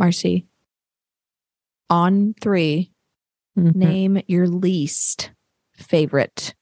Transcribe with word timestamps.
Marcy, 0.00 0.46
on 1.90 2.34
3 2.40 2.90
Mhm. 3.58 3.74
name 3.74 4.22
your 4.28 4.48
least 4.48 5.30
favorite 5.74 6.54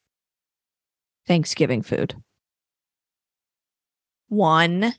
Thanksgiving 1.28 1.82
food. 1.82 2.20
One, 4.28 4.92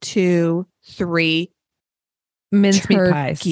two, 0.00 0.68
three. 0.84 1.50
Mincemeat 2.52 3.12
pies. 3.12 3.44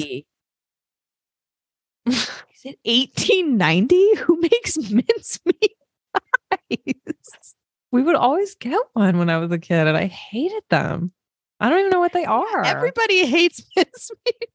Is 2.05 2.29
it 2.63 2.79
1890? 2.85 4.15
Who 4.21 4.39
makes 4.39 4.77
mincemeat 4.77 5.75
pies? 6.49 7.55
We 7.91 8.03
would 8.03 8.15
always 8.15 8.55
get 8.55 8.79
one 8.93 9.17
when 9.17 9.29
I 9.29 9.37
was 9.37 9.51
a 9.51 9.59
kid, 9.59 9.85
and 9.87 9.97
I 9.97 10.05
hated 10.05 10.63
them. 10.69 11.11
I 11.59 11.69
don't 11.69 11.79
even 11.79 11.89
know 11.91 11.99
what 11.99 12.13
they 12.13 12.25
are. 12.25 12.63
Everybody 12.63 13.25
hates 13.25 13.63
mincemeat. 13.75 14.49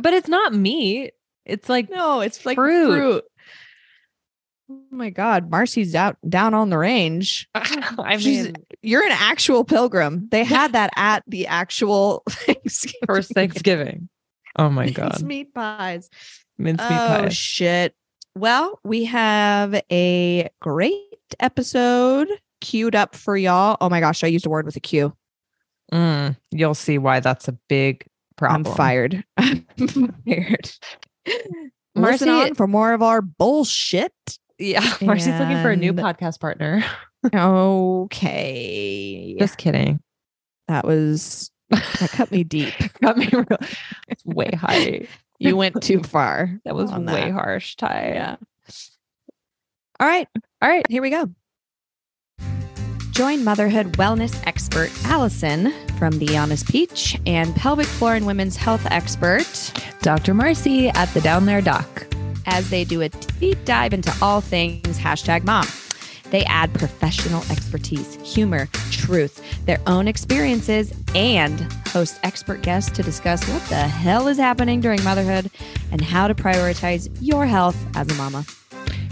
but 0.00 0.12
it's 0.14 0.28
not 0.28 0.52
meat. 0.54 1.12
It's 1.44 1.68
like 1.68 1.90
No, 1.90 2.20
it's 2.20 2.44
like 2.46 2.56
Fruit. 2.56 2.90
fruit. 2.92 3.24
Oh 4.70 4.80
my 4.90 5.10
God, 5.10 5.50
Marcy's 5.50 5.94
out 5.94 6.16
down 6.28 6.54
on 6.54 6.70
the 6.70 6.78
range. 6.78 7.48
I 7.54 8.16
She's- 8.16 8.46
mean, 8.46 8.56
You're 8.82 9.04
an 9.04 9.12
actual 9.12 9.62
pilgrim. 9.64 10.26
They 10.30 10.42
had 10.44 10.72
that 10.72 10.90
at 10.96 11.22
the 11.26 11.46
actual 11.46 12.22
Thanksgiving. 12.30 13.00
first 13.06 13.32
Thanksgiving. 13.34 14.08
Oh 14.56 14.70
my 14.70 14.88
god, 14.90 15.22
meat 15.22 15.52
pies. 15.54 16.08
mincemeat 16.58 16.90
oh 16.92 16.96
pies. 17.06 17.24
Oh 17.26 17.28
shit. 17.28 17.94
Well, 18.36 18.80
we 18.84 19.04
have 19.04 19.80
a 19.92 20.48
great 20.60 21.02
episode 21.40 22.28
queued 22.60 22.94
up 22.96 23.14
for 23.14 23.36
y'all. 23.36 23.76
Oh 23.80 23.88
my 23.90 24.00
gosh, 24.00 24.24
I 24.24 24.28
used 24.28 24.46
a 24.46 24.50
word 24.50 24.64
with 24.66 24.76
a 24.76 24.80
Q. 24.80 25.14
Mm, 25.94 26.36
you'll 26.50 26.74
see 26.74 26.98
why 26.98 27.20
that's 27.20 27.48
a 27.48 27.52
big 27.68 28.06
problem. 28.36 28.66
I'm 28.66 28.74
fired. 28.76 29.24
I'm 29.36 29.66
fired. 30.26 30.70
Marcy- 31.94 32.24
Listen 32.24 32.28
on 32.30 32.54
for 32.54 32.66
more 32.66 32.92
of 32.92 33.02
our 33.02 33.22
bullshit. 33.22 34.12
Yeah, 34.58 34.80
Marcy's 35.02 35.38
looking 35.38 35.62
for 35.62 35.70
a 35.70 35.76
new 35.76 35.92
podcast 35.92 36.40
partner. 36.40 36.84
Okay. 37.34 39.36
Just 39.38 39.56
kidding. 39.56 40.00
that 40.68 40.86
was 40.86 41.50
that 41.70 42.10
cut 42.12 42.30
me 42.30 42.44
deep. 42.44 42.74
Got 43.02 43.16
me 43.16 43.28
real. 43.32 43.46
It's 44.08 44.24
way 44.24 44.50
high. 44.54 45.06
You 45.38 45.56
went 45.56 45.82
too 45.82 46.02
far. 46.02 46.58
That 46.64 46.74
was 46.74 46.92
way 46.92 47.04
that. 47.04 47.32
harsh, 47.32 47.76
Ty. 47.76 48.12
Yeah. 48.14 48.36
All 50.00 50.08
right. 50.08 50.28
All 50.62 50.68
right. 50.68 50.86
Here 50.88 51.02
we 51.02 51.10
go. 51.10 51.28
Join 53.14 53.44
motherhood 53.44 53.92
wellness 53.92 54.42
expert 54.44 54.90
Alyson 55.04 55.72
from 56.00 56.18
The 56.18 56.36
Honest 56.36 56.68
Peach 56.68 57.16
and 57.26 57.54
pelvic 57.54 57.86
floor 57.86 58.16
and 58.16 58.26
women's 58.26 58.56
health 58.56 58.84
expert 58.90 59.46
Dr. 60.02 60.34
Marcy 60.34 60.88
at 60.88 61.08
the 61.14 61.20
Down 61.20 61.46
There 61.46 61.60
Doc. 61.60 62.08
as 62.46 62.68
they 62.70 62.82
do 62.82 63.02
a 63.02 63.08
deep 63.08 63.64
dive 63.64 63.94
into 63.94 64.12
all 64.20 64.40
things 64.40 64.98
hashtag 64.98 65.44
mom. 65.44 65.64
They 66.30 66.44
add 66.46 66.74
professional 66.74 67.44
expertise, 67.52 68.16
humor, 68.16 68.68
truth, 68.90 69.40
their 69.64 69.80
own 69.86 70.08
experiences, 70.08 70.92
and 71.14 71.60
host 71.86 72.18
expert 72.24 72.62
guests 72.62 72.90
to 72.96 73.04
discuss 73.04 73.48
what 73.48 73.62
the 73.68 73.76
hell 73.76 74.26
is 74.26 74.38
happening 74.38 74.80
during 74.80 75.02
motherhood 75.04 75.52
and 75.92 76.00
how 76.00 76.26
to 76.26 76.34
prioritize 76.34 77.16
your 77.20 77.46
health 77.46 77.76
as 77.96 78.10
a 78.10 78.14
mama. 78.14 78.44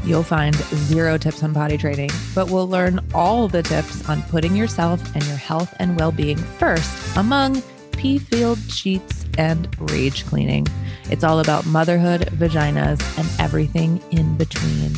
You'll 0.04 0.24
find 0.24 0.54
zero 0.54 1.16
tips 1.16 1.42
on 1.44 1.54
potty 1.54 1.78
training, 1.78 2.10
but 2.34 2.50
we'll 2.50 2.68
learn 2.68 2.98
all 3.14 3.46
the 3.46 3.62
tips 3.62 4.08
on 4.08 4.22
putting 4.22 4.56
yourself 4.56 5.00
and 5.14 5.24
your 5.26 5.36
health 5.36 5.72
and 5.78 5.96
well 5.98 6.10
being 6.10 6.36
first 6.36 7.16
among 7.16 7.62
pee 7.92 8.18
filled 8.18 8.58
sheets 8.70 9.24
and 9.38 9.68
rage 9.90 10.26
cleaning. 10.26 10.66
It's 11.10 11.22
all 11.22 11.38
about 11.38 11.66
motherhood, 11.66 12.22
vaginas, 12.32 13.00
and 13.16 13.28
everything 13.40 14.02
in 14.10 14.36
between. 14.36 14.90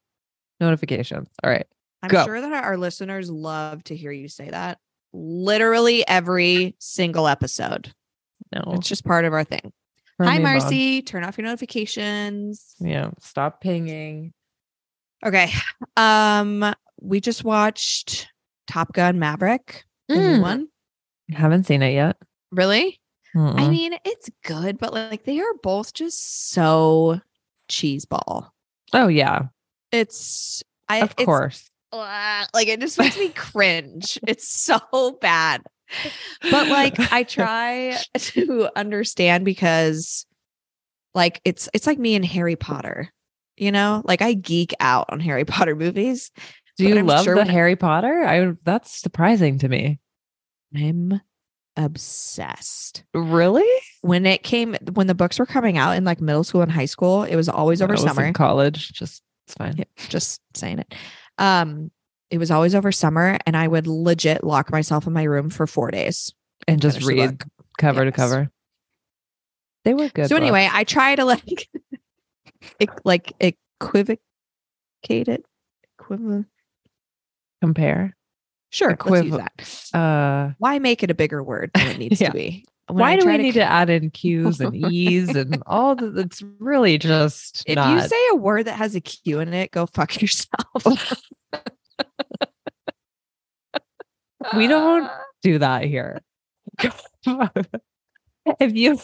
notifications. 0.59 1.27
All 1.43 1.49
right. 1.49 1.65
I'm 2.03 2.09
go. 2.09 2.25
sure 2.25 2.41
that 2.41 2.51
our 2.63 2.77
listeners 2.77 3.29
love 3.29 3.83
to 3.85 3.95
hear 3.95 4.11
you 4.11 4.27
say 4.27 4.49
that. 4.49 4.79
Literally 5.13 6.07
every 6.07 6.75
single 6.79 7.27
episode. 7.27 7.93
No. 8.53 8.73
It's 8.73 8.87
just 8.87 9.05
part 9.05 9.25
of 9.25 9.33
our 9.33 9.43
thing. 9.43 9.71
Turn 10.19 10.27
Hi, 10.27 10.35
on. 10.37 10.43
Marcy. 10.43 11.01
Turn 11.01 11.23
off 11.23 11.37
your 11.37 11.45
notifications. 11.45 12.75
Yeah. 12.79 13.11
Stop 13.19 13.61
pinging. 13.61 14.33
Okay. 15.25 15.51
Um, 15.95 16.73
we 17.01 17.19
just 17.19 17.43
watched 17.43 18.27
Top 18.67 18.93
Gun 18.93 19.19
Maverick, 19.19 19.83
Mm. 20.09 20.41
one. 20.41 20.67
Haven't 21.31 21.65
seen 21.65 21.81
it 21.81 21.93
yet. 21.93 22.17
Really? 22.51 22.99
I 23.33 23.37
Mm-mm. 23.37 23.69
mean, 23.69 23.93
it's 24.03 24.29
good, 24.43 24.77
but 24.77 24.93
like 24.93 25.23
they 25.23 25.39
are 25.39 25.53
both 25.63 25.93
just 25.93 26.49
so 26.49 27.21
cheeseball. 27.69 28.49
oh 28.93 29.07
yeah, 29.07 29.43
It's 29.91 30.61
I 30.89 30.97
of 30.97 31.11
it's- 31.11 31.25
course. 31.25 31.67
Like 31.93 32.67
it 32.69 32.79
just 32.79 32.97
makes 32.97 33.17
me 33.17 33.29
cringe. 33.29 34.17
It's 34.25 34.49
so 34.49 34.79
bad. 35.21 35.61
But 36.49 36.67
like 36.69 36.97
I 37.11 37.23
try 37.23 37.97
to 38.17 38.69
understand 38.77 39.43
because 39.43 40.25
like 41.13 41.41
it's 41.43 41.67
it's 41.73 41.85
like 41.87 41.99
me 41.99 42.15
and 42.15 42.23
Harry 42.25 42.55
Potter. 42.55 43.09
You 43.57 43.73
know? 43.73 44.01
Like 44.05 44.21
I 44.21 44.33
geek 44.33 44.73
out 44.79 45.07
on 45.09 45.19
Harry 45.19 45.43
Potter 45.43 45.75
movies. 45.75 46.31
Do 46.77 46.87
you 46.87 47.01
love 47.03 47.25
sure 47.25 47.35
the 47.35 47.45
Harry 47.45 47.75
Potter? 47.75 48.23
I 48.23 48.53
that's 48.63 48.99
surprising 48.99 49.59
to 49.59 49.69
me. 49.69 49.99
I'm 50.75 51.21
obsessed. 51.77 53.03
Really? 53.13 53.67
When 54.01 54.25
it 54.25 54.43
came 54.43 54.75
when 54.93 55.07
the 55.07 55.15
books 55.15 55.39
were 55.39 55.45
coming 55.45 55.77
out 55.77 55.91
in 55.97 56.03
like 56.03 56.21
middle 56.21 56.43
school 56.43 56.61
and 56.61 56.71
high 56.71 56.85
school, 56.85 57.23
it 57.23 57.35
was 57.35 57.49
always 57.49 57.81
over 57.81 57.93
I 57.93 57.95
was 57.95 58.03
in 58.03 58.09
summer. 58.09 58.33
college. 58.33 58.93
Just 58.93 59.21
it's 59.47 59.55
fine. 59.55 59.75
Yeah, 59.77 59.85
just 60.09 60.41
saying 60.53 60.79
it. 60.79 60.93
Um, 61.37 61.91
it 62.29 62.37
was 62.37 62.51
always 62.51 62.73
over 62.75 62.91
summer, 62.91 63.37
and 63.45 63.57
I 63.57 63.67
would 63.67 63.87
legit 63.87 64.43
lock 64.43 64.71
myself 64.71 65.05
in 65.07 65.13
my 65.13 65.23
room 65.23 65.49
for 65.49 65.67
four 65.67 65.91
days 65.91 66.33
and 66.67 66.81
just 66.81 67.03
read 67.03 67.41
cover 67.77 68.05
to 68.05 68.11
cover. 68.11 68.49
They 69.83 69.93
were 69.93 70.09
good. 70.09 70.27
so 70.27 70.35
anyway. 70.35 70.69
I 70.71 70.83
try 70.83 71.15
to 71.15 71.25
like, 71.25 71.69
ec- 72.79 73.05
like 73.05 73.33
equivocate 73.39 74.19
it. 75.03 75.43
Equivalent. 75.99 76.47
Compare. 77.61 78.15
Sure, 78.69 78.97
let's 79.05 79.25
use 79.25 79.37
that. 79.37 79.97
Uh, 79.97 80.53
Why 80.57 80.79
make 80.79 81.03
it 81.03 81.11
a 81.11 81.13
bigger 81.13 81.43
word 81.43 81.71
than 81.73 81.87
it 81.87 81.97
needs 81.97 82.21
Yeah. 82.21 82.29
to 82.29 82.33
be? 82.33 82.65
When 82.87 82.97
why 82.99 83.11
I 83.11 83.15
do 83.17 83.25
we 83.27 83.37
need 83.37 83.53
to 83.53 83.63
add 83.63 83.89
in 83.89 84.09
Q's 84.09 84.59
and 84.59 84.75
E's 84.91 85.29
and 85.35 85.61
all 85.65 85.95
that? 85.95 86.17
It's 86.17 86.41
really 86.59 86.97
just 86.97 87.63
If 87.65 87.75
not. 87.75 87.93
you 88.01 88.01
say 88.07 88.17
a 88.31 88.35
word 88.35 88.65
that 88.67 88.73
has 88.77 88.95
a 88.95 89.01
Q 89.01 89.39
in 89.39 89.53
it, 89.53 89.71
go 89.71 89.85
fuck 89.85 90.21
yourself. 90.21 90.83
we 94.57 94.67
don't 94.67 95.09
do 95.43 95.59
that 95.59 95.85
here. 95.85 96.21
if 98.59 98.73
you 98.75 98.99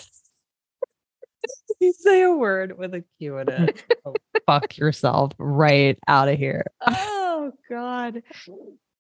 you 1.80 1.94
say 1.94 2.24
a 2.24 2.32
word 2.32 2.78
with 2.78 2.94
a 2.94 3.04
Q 3.20 3.38
in 3.40 3.50
it, 3.50 3.84
go 4.04 4.14
fuck 4.46 4.78
yourself 4.78 5.32
right 5.38 5.98
out 6.08 6.30
of 6.30 6.38
here. 6.38 6.66
oh 6.86 7.52
God. 7.70 8.24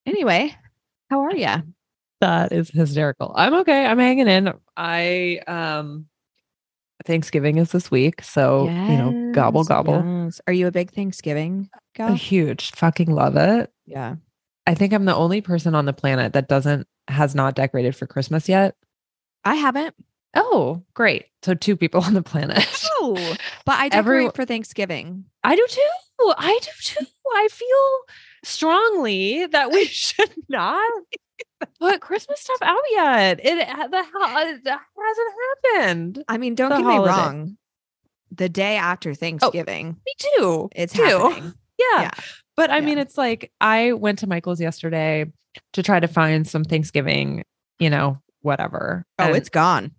Anyway, 0.06 0.56
how 1.10 1.20
are 1.26 1.36
you? 1.36 1.50
That 2.22 2.54
is 2.54 2.70
hysterical. 2.70 3.34
I'm 3.36 3.54
okay. 3.56 3.86
I'm 3.86 4.00
hanging 4.00 4.30
in. 4.30 4.54
I 4.78 5.42
um 5.48 6.06
Thanksgiving 7.06 7.58
is 7.58 7.72
this 7.74 7.92
week, 7.92 8.22
so 8.24 8.64
you 8.70 8.98
know, 8.98 9.32
gobble 9.34 9.66
gobble. 9.66 10.32
Are 10.48 10.54
you 10.54 10.68
a 10.68 10.72
big 10.72 10.92
Thanksgiving 10.92 11.70
A 11.76 11.80
gal? 11.94 12.14
huge 12.16 12.72
fucking 12.72 13.12
love 13.12 13.36
it. 13.36 13.70
Yeah. 13.86 14.16
I 14.66 14.76
think 14.76 14.94
I'm 14.94 15.04
the 15.04 15.14
only 15.16 15.42
person 15.42 15.76
on 15.76 15.84
the 15.84 15.92
planet 15.94 16.32
that 16.34 16.48
doesn't 16.48 16.88
has 17.10 17.36
not 17.36 17.56
decorated 17.56 17.94
for 17.94 18.08
Christmas 18.08 18.48
yet. 18.48 18.76
I 19.44 19.56
haven't. 19.56 19.94
Oh, 20.36 20.84
great. 20.94 21.26
So 21.44 21.54
two 21.54 21.76
people 21.78 22.02
on 22.06 22.14
the 22.14 22.22
planet. 22.24 22.68
Oh, 23.00 23.16
but 23.66 23.76
I 23.80 23.90
decorate 23.90 24.26
Every- 24.26 24.30
for 24.36 24.46
Thanksgiving. 24.46 25.26
I 25.44 25.56
do 25.56 25.66
too. 25.70 25.82
I 26.38 26.60
do 26.62 26.70
too. 26.82 27.06
I 27.36 27.48
feel 27.52 28.00
strongly 28.44 29.46
that 29.48 29.72
we 29.72 29.86
should 29.86 30.32
not 30.50 30.92
put 31.80 32.02
Christmas 32.02 32.40
stuff 32.42 32.58
out 32.62 32.80
yet. 32.92 33.40
It 33.44 33.56
the 33.56 33.98
it 33.98 34.80
hasn't 34.98 35.34
happened. 35.76 36.24
I 36.28 36.38
mean, 36.38 36.56
don't 36.56 36.70
The 36.70 36.78
get 36.78 36.84
holiday. 36.86 37.04
me 37.04 37.08
wrong. 37.18 37.58
The 38.32 38.50
day 38.50 38.76
after 38.78 39.12
oh, 39.12 39.14
Thanksgiving, 39.14 39.98
Me 40.06 40.14
too. 40.18 40.70
it's 40.76 40.94
too. 40.94 41.04
happening. 41.04 41.54
Yeah. 41.80 42.02
Yeah. 42.02 42.12
But 42.56 42.72
I 42.72 42.80
Yeah. 42.80 42.86
mean, 42.86 42.98
it's 42.98 43.18
like 43.18 43.52
I 43.62 43.94
went 43.94 44.20
to 44.20 44.28
Michael's 44.28 44.60
yesterday 44.60 45.26
to 45.74 45.84
try 45.84 46.00
to 46.00 46.08
find 46.08 46.46
some 46.48 46.64
Thanksgiving, 46.64 47.44
you 47.80 47.90
know, 47.90 48.20
whatever. 48.42 49.06
Oh, 49.20 49.26
And 49.26 49.36
it's 49.36 49.50
gone. 49.50 49.92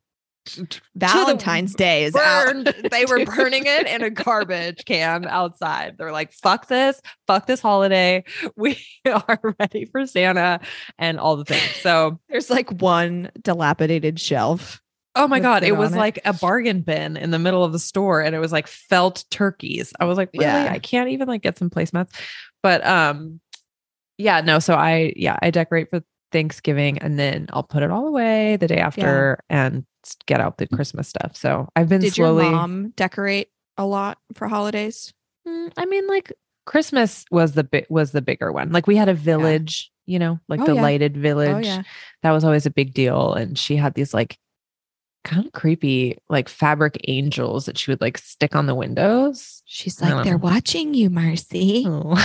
Valentine's 0.96 1.74
Day 1.74 2.04
is 2.04 2.14
burned. 2.14 2.68
out. 2.68 2.74
They 2.90 3.04
were 3.04 3.24
burning 3.24 3.64
it 3.66 3.86
in 3.86 4.02
a 4.02 4.10
garbage 4.10 4.84
can 4.84 5.26
outside. 5.26 5.96
They're 5.98 6.12
like, 6.12 6.32
fuck 6.32 6.66
this, 6.68 7.00
fuck 7.26 7.46
this 7.46 7.60
holiday. 7.60 8.24
We 8.56 8.78
are 9.06 9.54
ready 9.60 9.84
for 9.86 10.06
Santa 10.06 10.60
and 10.98 11.18
all 11.20 11.36
the 11.36 11.44
things. 11.44 11.62
So, 11.82 12.18
There's 12.28 12.50
like 12.50 12.70
one 12.80 13.30
dilapidated 13.40 14.18
shelf. 14.20 14.80
oh 15.14 15.28
my 15.28 15.40
God, 15.40 15.62
it 15.64 15.76
was 15.76 15.92
it. 15.94 15.98
like 15.98 16.20
a 16.24 16.32
bargain 16.32 16.80
bin 16.82 17.16
in 17.16 17.30
the 17.30 17.38
middle 17.38 17.64
of 17.64 17.72
the 17.72 17.78
store 17.78 18.20
and 18.20 18.34
it 18.34 18.38
was 18.38 18.52
like 18.52 18.66
felt 18.66 19.24
turkeys. 19.30 19.92
I 20.00 20.04
was 20.04 20.16
like, 20.16 20.30
really? 20.32 20.44
Yeah. 20.46 20.70
I 20.72 20.78
can't 20.78 21.08
even 21.10 21.28
like 21.28 21.42
get 21.42 21.58
some 21.58 21.70
placemats. 21.70 22.10
But 22.62 22.84
um, 22.86 23.40
yeah, 24.16 24.40
no. 24.40 24.58
So 24.58 24.74
I, 24.74 25.12
yeah, 25.16 25.36
I 25.42 25.50
decorate 25.50 25.90
for 25.90 26.02
Thanksgiving 26.32 26.98
and 26.98 27.18
then 27.18 27.46
I'll 27.52 27.62
put 27.62 27.82
it 27.82 27.90
all 27.90 28.06
away 28.08 28.56
the 28.56 28.66
day 28.68 28.78
after 28.78 29.38
and 29.48 29.78
s- 29.78 29.97
get 30.26 30.40
out 30.40 30.58
the 30.58 30.66
Christmas 30.66 31.08
stuff. 31.08 31.36
So 31.36 31.68
I've 31.76 31.88
been 31.88 32.00
Did 32.00 32.14
slowly. 32.14 32.44
your 32.44 32.52
mom 32.52 32.90
decorate 32.96 33.48
a 33.76 33.84
lot 33.86 34.18
for 34.34 34.48
holidays? 34.48 35.12
Mm, 35.46 35.72
I 35.76 35.86
mean, 35.86 36.06
like 36.06 36.32
Christmas 36.66 37.24
was 37.30 37.52
the 37.52 37.64
big 37.64 37.86
was 37.88 38.12
the 38.12 38.22
bigger 38.22 38.52
one. 38.52 38.72
Like 38.72 38.86
we 38.86 38.96
had 38.96 39.08
a 39.08 39.14
village, 39.14 39.90
you 40.06 40.18
know, 40.18 40.38
like 40.48 40.60
Oh, 40.60 40.66
the 40.66 40.74
yeah. 40.74 40.82
lighted 40.82 41.16
village. 41.16 41.54
Oh 41.54 41.58
yeah. 41.58 41.82
That 42.22 42.32
was 42.32 42.44
always 42.44 42.66
a 42.66 42.70
big 42.70 42.92
deal. 42.94 43.32
And 43.34 43.58
she 43.58 43.76
had 43.76 43.94
these 43.94 44.12
like 44.12 44.38
kind 45.24 45.44
of 45.44 45.52
creepy 45.52 46.16
like 46.28 46.48
fabric 46.48 46.98
angels 47.08 47.66
that 47.66 47.76
she 47.76 47.90
would 47.90 48.00
like 48.00 48.18
stick 48.18 48.54
on 48.54 48.66
the 48.66 48.74
windows. 48.74 49.62
She's 49.66 50.00
like, 50.00 50.24
they're 50.24 50.34
know. 50.34 50.38
watching 50.38 50.94
you, 50.94 51.10
Marcy. 51.10 51.84
Oh. 51.86 52.16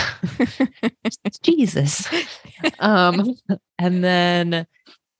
Jesus. 1.41 2.07
um 2.79 3.36
and 3.79 4.03
then 4.03 4.68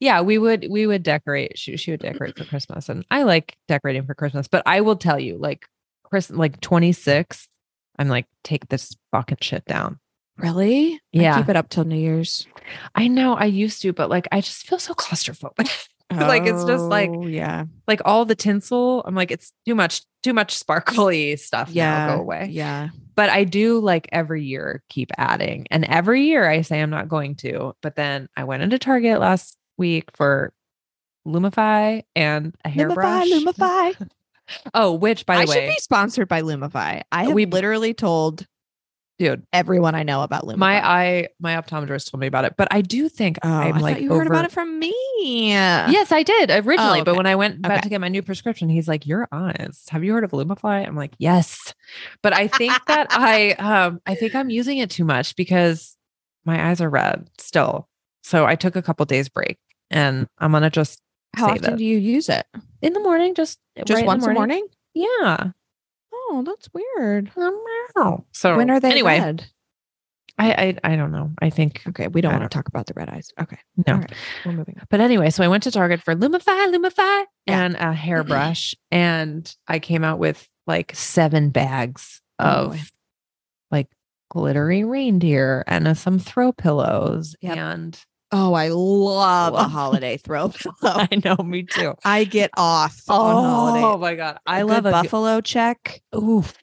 yeah, 0.04 0.22
we 0.22 0.38
would 0.38 0.68
we 0.70 0.86
would 0.86 1.02
decorate. 1.04 1.58
She 1.58 1.78
she 1.78 1.92
would 1.92 2.02
decorate 2.02 2.38
for 2.38 2.46
Christmas. 2.46 2.90
And 2.90 3.06
I 3.10 3.24
like 3.24 3.56
decorating 3.68 4.06
for 4.06 4.14
Christmas, 4.14 4.48
but 4.48 4.62
I 4.66 4.82
will 4.82 4.98
tell 4.98 5.20
you, 5.20 5.38
like 5.38 5.66
Chris 6.04 6.30
like 6.30 6.60
26, 6.62 7.48
I'm 7.98 8.10
like, 8.10 8.26
take 8.44 8.68
this 8.68 8.96
fucking 9.12 9.38
shit 9.42 9.66
down. 9.66 10.00
Really? 10.38 10.96
I 10.96 11.00
Yeah. 11.12 11.38
keep 11.38 11.50
it 11.50 11.56
up 11.56 11.70
till 11.70 11.84
New 11.86 11.96
Year's. 11.98 12.46
I 12.96 13.08
know 13.08 13.36
I 13.36 13.46
used 13.46 13.82
to, 13.84 13.94
but 13.94 14.10
like 14.10 14.28
I 14.32 14.42
just 14.42 14.68
feel 14.68 14.80
so 14.80 14.94
claustrophobic. 14.94 15.70
Like, 16.12 16.44
it's 16.46 16.64
just 16.66 16.84
like- 16.84 17.10
Oh, 17.12 17.26
yeah, 17.26 17.66
like 17.88 18.02
all 18.06 18.24
the 18.24 18.36
tinsel, 18.36 19.02
I'm 19.04 19.16
like, 19.16 19.32
it's 19.32 19.52
too 19.66 19.74
much, 19.74 20.04
too 20.22 20.34
much 20.34 20.54
sparkly 20.56 21.36
stuff. 21.38 21.70
yeah, 21.72 22.06
now. 22.06 22.16
go 22.18 22.22
away. 22.22 22.50
Yeah, 22.52 22.90
But 23.16 23.32
I 23.32 23.46
do 23.46 23.80
like 23.80 24.10
every 24.12 24.44
year 24.44 24.84
keep 24.90 25.10
adding. 25.18 25.66
And 25.72 25.86
every 25.86 26.22
year 26.28 26.48
I 26.48 26.62
say 26.62 26.80
I'm 26.80 26.92
not 26.92 27.10
going 27.10 27.34
to. 27.38 27.74
But 27.82 27.96
then 27.96 28.28
I 28.38 28.44
went 28.44 28.62
into 28.62 28.78
Target 28.78 29.20
last 29.22 29.58
week 29.78 30.10
for 30.16 30.54
Lumify 31.28 32.04
and 32.16 32.54
a 32.66 32.70
hairbrush. 32.70 33.28
Lumify, 33.28 33.94
Lumify. 33.96 34.10
Oh, 34.74 34.94
which 34.94 35.26
by 35.26 35.36
the 35.38 35.42
I 35.44 35.46
way, 35.46 35.54
should 35.56 35.68
be 35.76 35.80
sponsored 35.80 36.28
by 36.28 36.42
Lumify. 36.42 37.02
I 37.12 37.24
have 37.26 37.34
We- 37.34 37.46
literally 37.46 37.94
told 37.94 38.46
dude, 39.20 39.46
everyone 39.54 39.96
I 39.96 40.04
know 40.04 40.22
about 40.24 40.44
Lumify. 40.44 40.58
my 40.58 40.86
eye, 40.86 41.28
my 41.40 41.54
optometrist 41.56 42.12
told 42.12 42.20
me 42.20 42.28
about 42.28 42.44
it. 42.46 42.56
But 42.58 42.68
I 42.72 42.82
do 42.82 43.08
think 43.08 43.38
oh, 43.44 43.50
I'm 43.50 43.76
I 43.76 43.80
like 43.80 43.96
thought 43.96 44.02
you 44.04 44.10
over. 44.10 44.20
heard 44.20 44.28
about 44.28 44.44
it 44.46 44.52
from 44.52 44.80
me. 44.80 44.94
Yes, 45.52 46.12
I 46.12 46.24
did 46.24 46.50
originally, 46.50 47.02
Oh, 47.02 47.04
but 47.06 47.16
when 47.16 47.26
I 47.28 47.36
went 47.36 47.60
about 47.60 47.74
Okay. 47.74 47.82
to 47.82 47.90
get 47.90 48.02
my 48.02 48.10
new 48.10 48.22
prescription, 48.22 48.68
he's 48.68 48.88
like, 48.90 49.06
"Your 49.08 49.30
eyes. 49.32 49.86
Have 49.92 50.04
you 50.04 50.12
heard 50.14 50.26
of 50.26 50.32
Lumify?" 50.32 50.86
I'm 50.86 50.98
like, 50.98 51.14
"Yes," 51.20 51.74
but 52.22 52.34
I 52.34 52.48
think 52.48 52.74
that 52.88 53.08
I, 53.12 53.52
um, 53.52 54.02
I 54.06 54.16
think 54.16 54.36
I'm 54.36 54.50
using 54.50 54.80
it 54.80 54.90
too 54.90 55.06
much 55.06 55.38
because 55.38 55.96
my 56.44 56.70
eyes 56.70 56.82
are 56.82 56.90
red 56.90 57.30
still. 57.38 57.88
So 58.24 58.46
I 58.46 58.56
took 58.56 58.76
a 58.76 58.82
couple 58.82 59.06
days 59.06 59.30
break, 59.30 59.58
and 59.94 60.28
I'm 60.40 60.52
gonna 60.52 60.70
just 60.70 61.00
How 61.36 61.50
often 61.52 61.74
it. 61.74 61.78
do 61.78 61.86
you 61.86 61.98
use 61.98 62.28
it? 62.30 62.46
in 62.82 62.94
the 62.94 63.00
morning, 63.00 63.34
just 63.36 63.60
Just 63.78 63.92
right 63.92 64.00
in 64.00 64.06
the 64.06 64.08
once 64.08 64.26
a 64.26 64.34
morning? 64.34 64.68
Yeah. 64.94 65.52
Oh, 66.14 66.44
that's 66.46 66.68
weird. 66.74 67.32
So 68.32 68.58
when 68.58 68.70
are 68.70 68.80
they 68.80 68.92
anyway? 68.92 69.20
red? 69.20 69.46
I, 70.38 70.52
I 70.84 70.94
I 70.94 70.96
don't 70.96 71.12
know. 71.12 71.32
I 71.42 71.50
think 71.52 71.82
Okay, 71.90 72.08
we 72.08 72.22
don't 72.22 72.34
I 72.34 72.40
want 72.40 72.50
to 72.52 72.56
talk 72.56 72.68
about 72.68 72.88
the 72.88 72.94
red 72.96 73.08
eyes. 73.10 73.30
Okay, 73.40 73.58
no. 73.88 73.94
all 73.94 74.00
right, 74.00 74.12
we're 74.46 74.52
moving 74.54 74.76
on. 74.80 74.86
But 74.90 75.00
anyway, 75.00 75.30
so 75.30 75.44
I 75.44 75.48
went 75.48 75.64
to 75.64 75.72
Target 75.72 76.02
for 76.02 76.16
Lumify, 76.16 76.74
Lumify, 76.74 77.26
Yeah. 77.46 77.64
and 77.66 77.76
a 77.76 77.94
hairbrush, 77.94 78.74
and 78.90 79.54
I 79.68 79.78
came 79.80 80.04
out 80.04 80.18
with 80.18 80.48
like 80.66 80.96
seven 80.96 81.50
bags 81.52 82.22
Oh, 82.40 82.46
of 82.46 82.72
boy. 82.72 82.80
like 83.72 83.88
glittery 84.32 84.84
reindeer 84.84 85.64
and 85.68 85.88
uh, 85.88 85.94
some 85.94 86.18
throw 86.18 86.52
pillows. 86.52 87.36
Yep. 87.42 87.58
And 87.58 88.00
Oh, 88.36 88.54
I 88.54 88.70
love 88.70 89.54
a 89.54 89.64
holiday 89.64 90.18
throw 90.18 90.50
pillow. 90.50 90.74
I 90.84 91.08
know, 91.24 91.36
me 91.44 91.64
too. 91.64 91.94
I 92.04 92.24
get 92.24 92.50
off 92.58 93.00
on 93.08 93.84
Oh 93.84 93.98
my 93.98 94.16
god, 94.16 94.40
I 94.46 94.62
A 94.62 94.66
love 94.66 94.80
a 94.80 94.82
good- 94.90 94.92
buffalo 94.92 95.40
check. 95.40 96.02
Oof. 96.16 96.54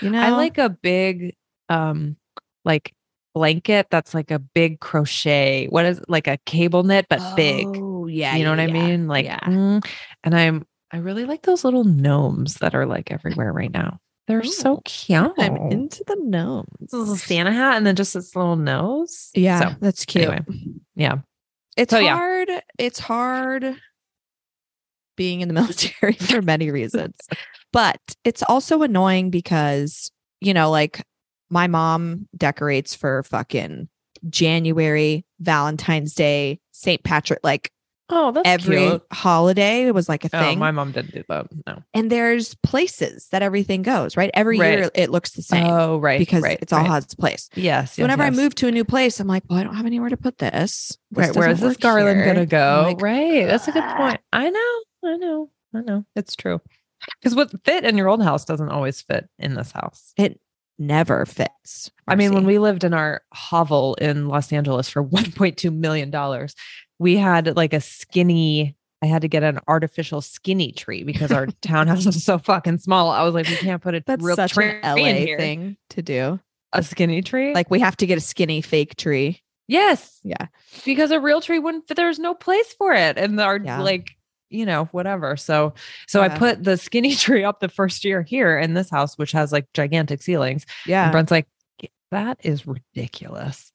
You 0.00 0.10
know, 0.10 0.20
I 0.20 0.30
like 0.30 0.56
a 0.56 0.70
big, 0.70 1.34
um, 1.68 2.16
like 2.64 2.94
blanket 3.34 3.88
that's 3.90 4.14
like 4.14 4.30
a 4.30 4.38
big 4.38 4.80
crochet. 4.80 5.66
What 5.68 5.84
is 5.84 6.00
like 6.08 6.26
a 6.26 6.38
cable 6.46 6.84
knit 6.84 7.06
but 7.10 7.20
big? 7.36 7.66
Oh, 7.68 8.06
yeah, 8.06 8.36
you 8.36 8.44
know 8.44 8.54
yeah, 8.54 8.64
what 8.66 8.70
I 8.70 8.72
mean? 8.72 9.06
Like, 9.08 9.26
yeah. 9.26 9.40
mm, 9.40 9.84
and 10.24 10.34
I'm 10.34 10.66
I 10.92 10.96
really 10.98 11.24
like 11.24 11.42
those 11.42 11.64
little 11.64 11.84
gnomes 11.84 12.54
that 12.56 12.74
are 12.74 12.86
like 12.86 13.10
everywhere 13.12 13.52
right 13.52 13.70
now. 13.72 13.98
They're 14.30 14.44
so 14.44 14.80
cute. 14.84 15.32
I'm 15.38 15.56
into 15.56 16.04
the 16.06 16.16
gnomes. 16.20 16.66
This 16.80 16.92
little 16.92 17.16
Santa 17.16 17.52
hat 17.52 17.76
and 17.76 17.86
then 17.86 17.96
just 17.96 18.14
this 18.14 18.34
little 18.36 18.56
nose. 18.56 19.30
Yeah, 19.34 19.60
So, 19.60 19.76
that's 19.80 20.04
cute. 20.04 20.24
anyway. 20.28 20.40
yeah. 20.94 21.16
It's 21.76 21.90
So, 21.90 21.98
yeah. 21.98 22.16
hard. 22.16 22.48
It's 22.78 22.98
hard 22.98 23.76
being 25.16 25.40
in 25.40 25.48
the 25.48 25.54
military 25.60 26.14
for 26.14 26.42
many 26.42 26.70
reasons. 26.70 27.14
But 27.72 28.00
it's 28.24 28.42
also 28.42 28.82
annoying 28.82 29.30
because, 29.30 30.10
you 30.40 30.54
know, 30.54 30.70
like 30.70 31.02
my 31.50 31.66
mom 31.66 32.28
decorates 32.36 32.94
for 32.94 33.22
fucking 33.24 33.88
January, 34.28 35.24
Valentine's 35.40 36.14
Day, 36.14 36.60
St. 36.72 37.02
Patrick, 37.02 37.40
like 37.42 37.70
Oh, 38.12 38.32
that's 38.32 38.48
Every 38.48 38.76
cute. 38.78 39.02
holiday 39.12 39.90
was 39.92 40.08
like 40.08 40.24
a 40.24 40.28
thing. 40.28 40.40
Oh, 40.40 40.44
thing. 40.44 40.58
my 40.58 40.70
mom 40.72 40.92
didn't 40.92 41.14
do 41.14 41.22
that. 41.28 41.46
No. 41.66 41.82
and 41.94 42.10
there's 42.10 42.54
places 42.56 43.28
that 43.30 43.40
everything 43.42 43.82
goes, 43.82 44.16
right? 44.16 44.30
Every 44.34 44.58
year 44.58 44.90
it 44.94 45.10
looks 45.10 45.30
the 45.30 45.42
same 45.42 45.64
Oh, 45.66 45.98
right. 45.98 46.18
because 46.18 46.42
right, 46.42 46.58
it's 46.60 46.72
all 46.72 46.80
right. 46.80 46.88
has 46.88 47.04
its 47.04 47.14
place. 47.14 47.48
Yes. 47.54 47.94
So 47.94 48.02
whenever 48.02 48.24
yes, 48.24 48.32
I 48.32 48.36
move 48.36 48.54
to 48.56 48.68
a 48.68 48.72
new 48.72 48.84
place, 48.84 49.20
I'm 49.20 49.28
like, 49.28 49.44
well, 49.48 49.58
I 49.58 49.62
don't 49.62 49.74
have 49.76 49.86
anywhere 49.86 50.08
to 50.10 50.16
put 50.16 50.38
this. 50.38 50.98
This 51.12 51.28
right, 51.28 51.36
Where 51.36 51.50
is 51.50 51.60
this 51.60 51.76
garland 51.76 52.18
here. 52.20 52.26
gonna 52.34 52.46
go? 52.46 52.82
like, 52.86 53.00
right. 53.00 53.46
That's 53.46 53.68
a 53.68 53.72
good 53.72 53.84
"Ah." 53.84 53.96
point. 53.96 54.20
I 54.32 54.50
know. 54.50 54.80
I 55.04 55.16
know. 55.16 55.50
I 55.74 55.80
know. 55.82 56.04
It's 56.16 56.34
true. 56.36 56.60
Because 57.20 57.34
what 57.34 57.50
fit 57.64 57.84
in 57.84 57.96
your 57.96 58.08
old 58.08 58.22
house 58.22 58.44
doesn't 58.44 58.68
always 58.70 59.00
fit 59.00 59.28
in 59.38 59.54
this 59.54 59.70
house. 59.72 60.12
It 60.16 60.40
never 60.78 61.24
fits. 61.26 61.90
I 62.08 62.14
mean, 62.16 62.34
when 62.34 62.44
we 62.46 62.58
lived 62.58 62.84
in 62.84 62.92
our 62.92 63.22
hovel 63.32 63.94
in 63.96 64.28
Los 64.28 64.52
Angeles 64.52 64.88
for 64.88 65.04
$1.2 65.06 65.72
million, 65.74 66.10
we 67.00 67.16
had 67.16 67.56
like 67.56 67.72
a 67.72 67.80
skinny, 67.80 68.76
I 69.02 69.06
had 69.06 69.22
to 69.22 69.28
get 69.28 69.42
an 69.42 69.58
artificial 69.66 70.20
skinny 70.20 70.70
tree 70.70 71.02
because 71.02 71.32
our 71.32 71.46
townhouse 71.62 72.06
was 72.06 72.22
so 72.22 72.38
fucking 72.38 72.78
small. 72.78 73.10
I 73.10 73.22
was 73.24 73.34
like, 73.34 73.48
we 73.48 73.56
can't 73.56 73.82
put 73.82 73.94
a 73.96 74.02
that's 74.06 74.22
real 74.22 74.36
such 74.36 74.52
tree 74.52 74.78
an 74.82 74.96
LA 74.96 75.06
in 75.08 75.16
here. 75.16 75.38
thing 75.38 75.76
to 75.90 76.02
do. 76.02 76.38
A 76.72 76.82
skinny 76.84 77.22
tree? 77.22 77.52
Like 77.54 77.70
we 77.70 77.80
have 77.80 77.96
to 77.96 78.06
get 78.06 78.18
a 78.18 78.20
skinny 78.20 78.60
fake 78.60 78.94
tree. 78.96 79.42
yes. 79.66 80.20
Yeah. 80.22 80.46
Because 80.84 81.10
a 81.10 81.18
real 81.18 81.40
tree 81.40 81.58
wouldn't. 81.58 81.88
There's 81.88 82.18
no 82.20 82.34
place 82.34 82.72
for 82.74 82.92
it. 82.92 83.16
And 83.18 83.40
our 83.40 83.58
Yeah. 83.58 83.80
like, 83.80 84.10
you 84.50 84.66
know, 84.66 84.84
whatever. 84.92 85.36
So, 85.36 85.72
so 86.06 86.20
I 86.22 86.28
put 86.28 86.62
the 86.62 86.76
skinny 86.76 87.14
tree 87.16 87.42
up 87.44 87.60
the 87.60 87.68
first 87.68 88.04
year 88.04 88.22
here 88.22 88.58
in 88.58 88.74
this 88.74 88.90
house, 88.90 89.16
which 89.16 89.32
has 89.32 89.50
like 89.52 89.66
gigantic 89.74 90.22
ceilings. 90.22 90.64
And 90.84 90.90
Yeah. 90.90 91.10
Brent's 91.10 91.30
like, 91.30 91.46
that 92.10 92.38
is 92.44 92.66
ridiculous. 92.66 93.72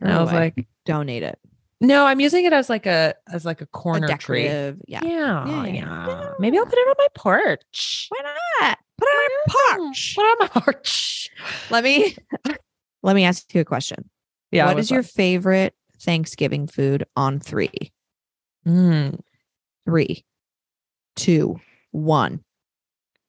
And 0.00 0.10
Throw 0.10 0.18
I 0.18 0.22
was 0.22 0.30
away. 0.32 0.52
like, 0.56 0.66
donate 0.84 1.22
it. 1.22 1.38
No, 1.80 2.06
I'm 2.06 2.20
using 2.20 2.44
it 2.44 2.52
as 2.52 2.68
like 2.70 2.86
a 2.86 3.14
as 3.32 3.44
like 3.44 3.60
a 3.60 3.64
A 3.64 3.66
corner 3.68 4.06
tree. 4.16 4.44
decorative. 4.44 4.80
Yeah. 4.88 5.00
Yeah, 5.04 5.46
Yeah, 5.46 5.64
yeah. 5.66 6.30
Maybe 6.38 6.58
I'll 6.58 6.64
put 6.64 6.74
it 6.78 6.88
on 6.88 6.94
my 6.98 7.06
porch. 7.14 8.06
Why 8.10 8.22
not? 8.60 8.78
Put 8.98 9.08
it 9.08 9.10
on 9.10 9.30
a 9.78 9.88
porch. 9.88 10.14
Put 10.16 10.22
it 10.22 10.24
on 10.24 10.36
my 10.40 10.60
porch. 10.60 11.30
Let 11.70 11.84
me 11.84 12.16
let 13.02 13.14
me 13.16 13.24
ask 13.24 13.54
you 13.54 13.60
a 13.60 13.64
question. 13.64 14.08
Yeah. 14.52 14.72
what's 14.72 14.90
your 14.90 15.00
up? 15.00 15.06
favorite 15.06 15.74
Thanksgiving 16.00 16.66
food 16.66 17.04
on 17.16 17.40
three? 17.40 17.92
Mm, 18.66 19.20
Three, 19.84 20.24
two, 21.14 21.60
one. 21.92 22.42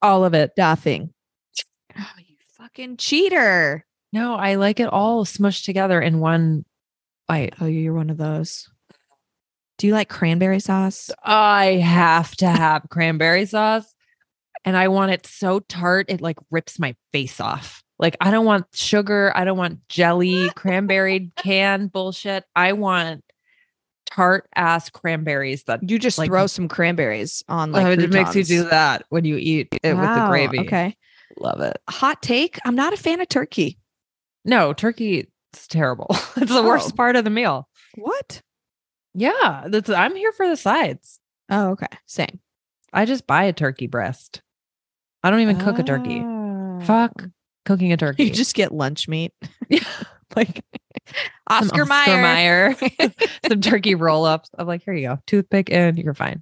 all 0.02 0.26
of 0.26 0.34
it? 0.34 0.52
Stuffing. 0.54 1.14
Oh, 2.00 2.06
you 2.20 2.36
fucking 2.58 2.98
cheater. 2.98 3.84
No, 4.14 4.36
I 4.36 4.56
like 4.56 4.80
it 4.80 4.88
all 4.88 5.26
smushed 5.26 5.66
together 5.66 6.00
in 6.00 6.20
one 6.20 6.64
bite. 7.28 7.54
Oh, 7.62 7.66
you're 7.66 7.94
one 7.94 8.10
of 8.10 8.18
those. 8.18 8.70
Do 9.78 9.88
you 9.88 9.94
like 9.94 10.10
cranberry 10.10 10.60
sauce? 10.60 11.12
I 11.24 11.66
have 11.76 12.36
to 12.38 12.48
have 12.48 12.88
cranberry 12.90 13.46
sauce. 13.46 13.94
And 14.66 14.76
I 14.76 14.88
want 14.88 15.12
it 15.12 15.26
so 15.28 15.60
tart, 15.60 16.08
it 16.10 16.20
like 16.20 16.38
rips 16.50 16.80
my 16.80 16.96
face 17.14 17.40
off. 17.40 17.84
Like, 18.00 18.18
I 18.22 18.32
don't 18.32 18.46
want 18.46 18.66
sugar. 18.74 19.32
I 19.36 19.46
don't 19.46 19.58
want 19.58 19.88
jelly, 19.88 20.50
cranberry 20.52 21.32
can 21.38 21.88
bullshit. 21.88 22.44
I 22.56 22.74
want 22.74 23.24
tart 24.08 24.48
ass 24.56 24.90
cranberries 24.90 25.64
that 25.66 25.88
You 25.88 26.00
just 26.00 26.18
Like- 26.18 26.30
throw 26.30 26.48
some 26.48 26.68
cranberries 26.68 27.44
on 27.48 27.72
like 27.72 27.86
Oh, 27.86 27.92
it 27.92 28.10
makes 28.12 28.36
you 28.36 28.44
do 28.44 28.64
that 28.70 29.06
when 29.10 29.26
you 29.26 29.38
eat 29.38 29.68
it 29.84 29.94
with 29.96 30.02
the 30.04 30.26
gravy. 30.28 30.60
Okay. 30.62 30.96
Love 31.40 31.60
it. 31.60 31.78
Hot 31.90 32.22
take. 32.22 32.58
I'm 32.66 32.76
not 32.76 32.94
a 32.94 32.98
fan 32.98 33.22
of 33.22 33.30
turkey. 33.30 33.78
No, 34.44 34.74
turkey 34.74 35.28
is 35.62 35.68
terrible. 35.68 36.08
it's 36.38 36.52
the 36.52 36.60
Oh. 36.60 36.68
worst 36.68 36.96
part 36.96 37.16
of 37.16 37.24
the 37.24 37.30
meal. 37.30 37.68
What? 37.96 38.42
Yeah, 39.14 39.66
that's 39.68 39.90
I'm 39.90 40.16
here 40.16 40.32
for 40.32 40.48
the 40.48 40.58
sides. 40.58 41.20
Oh, 41.50 41.70
okay. 41.72 41.88
Same. 42.06 42.40
I 42.94 43.06
just 43.06 43.26
buy 43.28 43.44
a 43.46 43.54
turkey 43.54 43.88
breast. 43.88 44.42
I 45.24 45.30
don't 45.32 45.40
even 45.42 45.60
cook 45.60 45.80
a 45.80 45.84
turkey. 45.84 46.20
Fuck 46.86 47.12
oh. 47.24 47.32
cooking 47.66 47.92
a 47.94 47.98
turkey. 47.98 48.26
You 48.26 48.32
just 48.32 48.54
get 48.56 48.72
lunch 48.72 49.08
meat. 49.08 49.34
Yeah, 49.70 49.84
like 50.36 50.64
some 51.50 51.70
Oscar, 51.70 51.86
Mayer. 51.86 52.22
Mayer, 52.22 52.76
some 53.50 53.62
turkey 53.62 53.96
roll 53.96 54.24
ups. 54.26 54.50
I'm 54.58 54.68
like, 54.68 54.84
here 54.84 54.94
you 54.94 55.08
go, 55.08 55.20
toothpick 55.28 55.70
in, 55.70 55.98
you're 55.98 56.14
fine. 56.14 56.42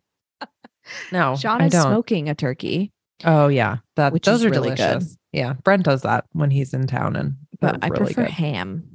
No, 1.12 1.36
Sean 1.36 1.62
I 1.62 1.66
is 1.68 1.72
don't. 1.72 1.84
smoking 1.84 2.30
a 2.30 2.36
turkey, 2.36 2.92
Oh 3.24 3.48
yeah, 3.48 3.78
that 3.96 4.14
Which 4.14 4.26
those 4.26 4.44
are 4.44 4.50
really 4.50 4.70
good. 4.70 4.78
delicious. 4.78 5.18
Yeah, 5.32 5.54
Brent 5.54 5.84
does 5.84 6.02
that 6.04 6.26
when 6.34 6.52
he's 6.52 6.74
in 6.74 6.86
town, 6.88 7.16
and 7.16 7.36
but 7.60 7.84
I 7.84 7.88
really 7.88 8.06
prefer 8.14 8.24
good. 8.24 8.32
ham. 8.32 8.95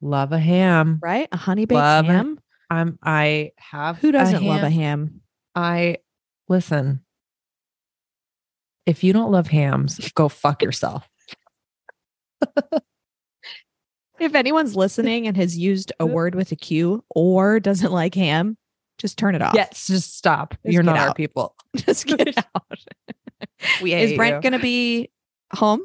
Love 0.00 0.32
a 0.32 0.38
ham. 0.38 0.98
Right? 1.02 1.28
A 1.32 1.36
honey 1.36 1.64
baked 1.64 1.76
Love 1.76 2.06
ham. 2.06 2.38
I'm. 2.70 2.98
I 3.02 3.52
have. 3.58 3.98
Who 3.98 4.12
doesn't 4.12 4.44
love 4.44 4.62
a 4.62 4.70
ham. 4.70 5.20
I 5.54 5.98
listen. 6.48 7.04
If 8.86 9.04
you 9.04 9.12
don't 9.12 9.30
love 9.30 9.48
hams, 9.48 10.10
go 10.12 10.28
fuck 10.28 10.62
yourself. 10.62 11.08
If 14.18 14.34
anyone's 14.34 14.74
listening 14.74 15.26
and 15.26 15.36
has 15.36 15.56
used 15.56 15.92
a 16.00 16.06
word 16.06 16.34
with 16.34 16.50
a 16.50 16.56
Q 16.56 17.04
or 17.10 17.60
doesn't 17.60 17.92
like 17.92 18.14
ham, 18.14 18.56
just 18.98 19.16
turn 19.16 19.34
it 19.34 19.42
off. 19.42 19.54
Yes, 19.54 19.86
just 19.86 20.16
stop. 20.16 20.54
Just 20.64 20.72
You're 20.72 20.82
not 20.82 20.98
our 20.98 21.14
people. 21.14 21.54
Just 21.76 22.06
get 22.06 22.36
out. 22.56 22.78
We 23.80 23.94
Is 23.94 24.16
Brent 24.16 24.36
you. 24.36 24.40
going 24.50 24.52
to 24.54 24.58
be 24.58 25.10
home? 25.52 25.82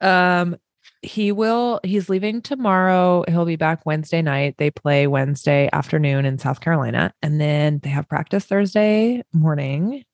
Um, 0.00 0.56
he 1.02 1.32
will. 1.32 1.80
He's 1.82 2.08
leaving 2.08 2.40
tomorrow. 2.40 3.24
He'll 3.28 3.44
be 3.44 3.56
back 3.56 3.84
Wednesday 3.84 4.22
night. 4.22 4.56
They 4.58 4.70
play 4.70 5.06
Wednesday 5.06 5.68
afternoon 5.72 6.24
in 6.24 6.38
South 6.38 6.60
Carolina, 6.60 7.12
and 7.22 7.40
then 7.40 7.80
they 7.82 7.90
have 7.90 8.08
practice 8.08 8.44
Thursday 8.44 9.22
morning, 9.32 10.04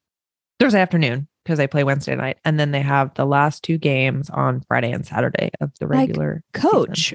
Thursday 0.58 0.80
afternoon 0.80 1.28
because 1.44 1.58
they 1.58 1.66
play 1.66 1.84
Wednesday 1.84 2.14
night, 2.14 2.38
and 2.44 2.58
then 2.58 2.72
they 2.72 2.80
have 2.82 3.14
the 3.14 3.24
last 3.24 3.62
two 3.62 3.78
games 3.78 4.28
on 4.30 4.62
Friday 4.68 4.92
and 4.92 5.06
Saturday 5.06 5.50
of 5.60 5.72
the 5.78 5.86
Like, 5.86 6.08
regular 6.08 6.42
season. 6.54 6.70
Coach, 6.70 7.14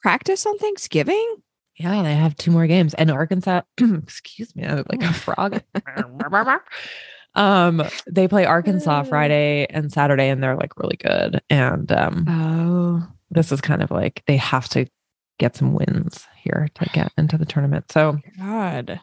practice 0.00 0.46
on 0.46 0.58
Thanksgiving? 0.58 1.36
Yeah, 1.76 2.02
they 2.02 2.14
have 2.14 2.36
two 2.36 2.50
more 2.50 2.66
games, 2.66 2.94
and 2.94 3.10
Arkansas. 3.10 3.62
excuse 3.80 4.54
me, 4.54 4.64
I 4.64 4.74
look 4.74 4.86
like 4.88 5.02
a 5.02 5.12
frog. 5.12 5.62
um, 7.34 7.82
they 8.06 8.28
play 8.28 8.44
Arkansas 8.44 9.04
Friday 9.04 9.66
and 9.70 9.90
Saturday, 9.92 10.28
and 10.28 10.42
they're 10.42 10.56
like 10.56 10.76
really 10.78 10.96
good. 10.96 11.40
And 11.50 11.90
um, 11.92 12.24
Oh. 12.28 13.08
this 13.30 13.52
is 13.52 13.60
kind 13.60 13.82
of 13.82 13.90
like 13.90 14.22
they 14.26 14.36
have 14.36 14.68
to 14.70 14.86
get 15.38 15.56
some 15.56 15.72
wins 15.72 16.26
here 16.36 16.68
to 16.74 16.84
get 16.90 17.10
into 17.16 17.36
the 17.38 17.46
tournament. 17.46 17.90
So, 17.90 18.18
God. 18.38 19.00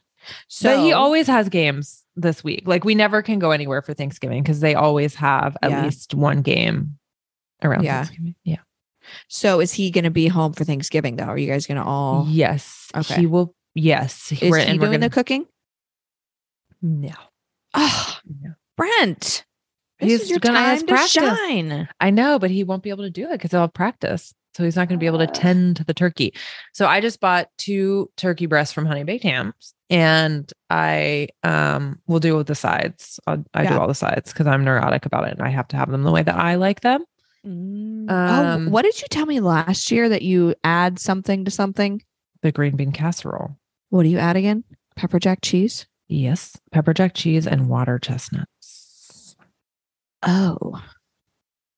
so 0.48 0.70
So 0.70 0.84
he 0.84 0.94
always 0.94 1.28
has 1.28 1.50
games 1.50 2.04
this 2.16 2.44
week. 2.44 2.64
Like 2.66 2.84
we 2.86 2.96
never 2.96 3.22
can 3.22 3.40
go 3.40 3.52
anywhere 3.52 3.82
for 3.82 3.94
Thanksgiving 3.94 4.44
because 4.44 4.60
they 4.60 4.76
always 4.76 5.16
have 5.16 5.58
at 5.62 5.72
Yeah. 5.72 5.84
least 5.84 6.14
one 6.14 6.42
game 6.42 6.98
around 7.64 7.84
Yeah. 7.84 8.04
Thanksgiving. 8.04 8.36
Yeah. 8.44 8.58
So 9.28 9.60
is 9.60 9.74
he 9.74 9.90
going 9.90 10.04
to 10.04 10.12
be 10.12 10.28
home 10.28 10.54
for 10.54 10.64
Thanksgiving 10.66 11.16
though? 11.16 11.24
Are 11.26 11.38
you 11.38 11.48
guys 11.48 11.66
going 11.66 11.78
to 11.78 11.84
all 11.84 12.26
Yes. 12.30 12.90
Okay. 12.96 13.16
He 13.22 13.26
will. 13.26 13.56
Yes. 13.74 14.32
Is 14.32 14.42
we're- 14.52 14.64
he 14.66 14.78
doing 14.78 14.92
the 14.92 14.98
gonna- 14.98 15.10
cooking? 15.10 15.46
no. 16.82 17.14
Oh, 17.74 18.18
Brent. 18.78 19.46
This 20.00 20.10
He's 20.12 20.22
is 20.22 20.30
your 20.30 20.40
gonna 20.40 20.60
have 20.60 20.80
time 20.80 20.88
to 20.88 20.94
practice. 20.94 21.12
shine. 21.40 21.90
I 22.00 22.10
know, 22.10 22.40
but 22.40 22.52
he 22.52 22.64
won't 22.64 22.84
be 22.84 22.90
able 22.90 23.04
to 23.04 23.10
do 23.10 23.26
it 23.26 23.34
because 23.34 23.52
he'll 23.52 23.62
have 23.62 23.74
practice. 23.74 24.34
So 24.56 24.64
he's 24.64 24.76
not 24.76 24.90
going 24.90 24.98
to 24.98 25.02
be 25.02 25.06
able 25.06 25.20
to 25.20 25.28
tend 25.28 25.78
to 25.78 25.84
the 25.84 25.94
turkey. 25.94 26.34
So 26.74 26.88
I 26.88 27.02
just 27.02 27.20
bought 27.20 27.50
two 27.58 28.10
turkey 28.18 28.46
breasts 28.48 28.74
from 28.74 28.86
Honey 28.86 29.04
Baked 29.04 29.24
Hams, 29.24 29.74
and 29.90 30.52
I 30.70 31.28
um 31.44 32.00
will 32.08 32.20
do 32.20 32.36
with 32.36 32.48
the 32.48 32.56
sides. 32.56 33.20
I'll, 33.28 33.44
I 33.54 33.66
do 33.66 33.78
all 33.78 33.88
the 33.88 33.94
sides 33.94 34.34
because 34.34 34.48
I'm 34.48 34.64
neurotic 34.66 35.06
about 35.06 35.28
it, 35.28 35.34
and 35.34 35.42
I 35.44 35.50
have 35.50 35.68
to 35.70 35.78
have 35.78 35.92
them 35.92 36.04
the 36.04 36.12
way 36.12 36.24
that 36.24 36.36
I 36.36 36.56
like 36.56 36.82
them. 36.82 37.06
oh, 37.46 38.14
Um, 38.14 38.72
what 38.72 38.82
did 38.82 39.00
you 39.02 39.08
tell 39.10 39.26
me 39.28 39.40
last 39.40 39.92
year 39.92 40.10
that 40.10 40.24
you 40.24 40.56
add 40.64 40.98
something 41.00 41.46
to 41.46 41.52
something? 41.52 42.02
The 42.42 42.52
green 42.52 42.76
bean 42.76 42.92
casserole, 42.92 43.56
What 43.90 44.04
do 44.04 44.10
you 44.10 44.18
add 44.18 44.36
again? 44.36 44.64
Pepper 44.96 45.20
jack 45.20 45.40
cheese? 45.42 45.86
Yes, 46.10 46.58
pepper 46.72 46.94
jack 46.94 47.14
cheese 47.14 47.48
and 47.48 47.70
water 47.70 47.98
chestnuts. 48.00 49.36
Oh. 50.24 50.82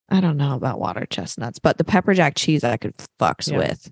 I 0.10 0.20
don't 0.20 0.38
know 0.38 0.56
about 0.56 0.80
water 0.80 1.06
chestnuts, 1.06 1.60
but 1.60 1.78
the 1.78 1.84
pepper 1.84 2.14
jack 2.14 2.34
cheese 2.36 2.64
I 2.64 2.78
could 2.78 2.96
fucks 3.20 3.50
Yeah. 3.52 3.60
with. 3.60 3.92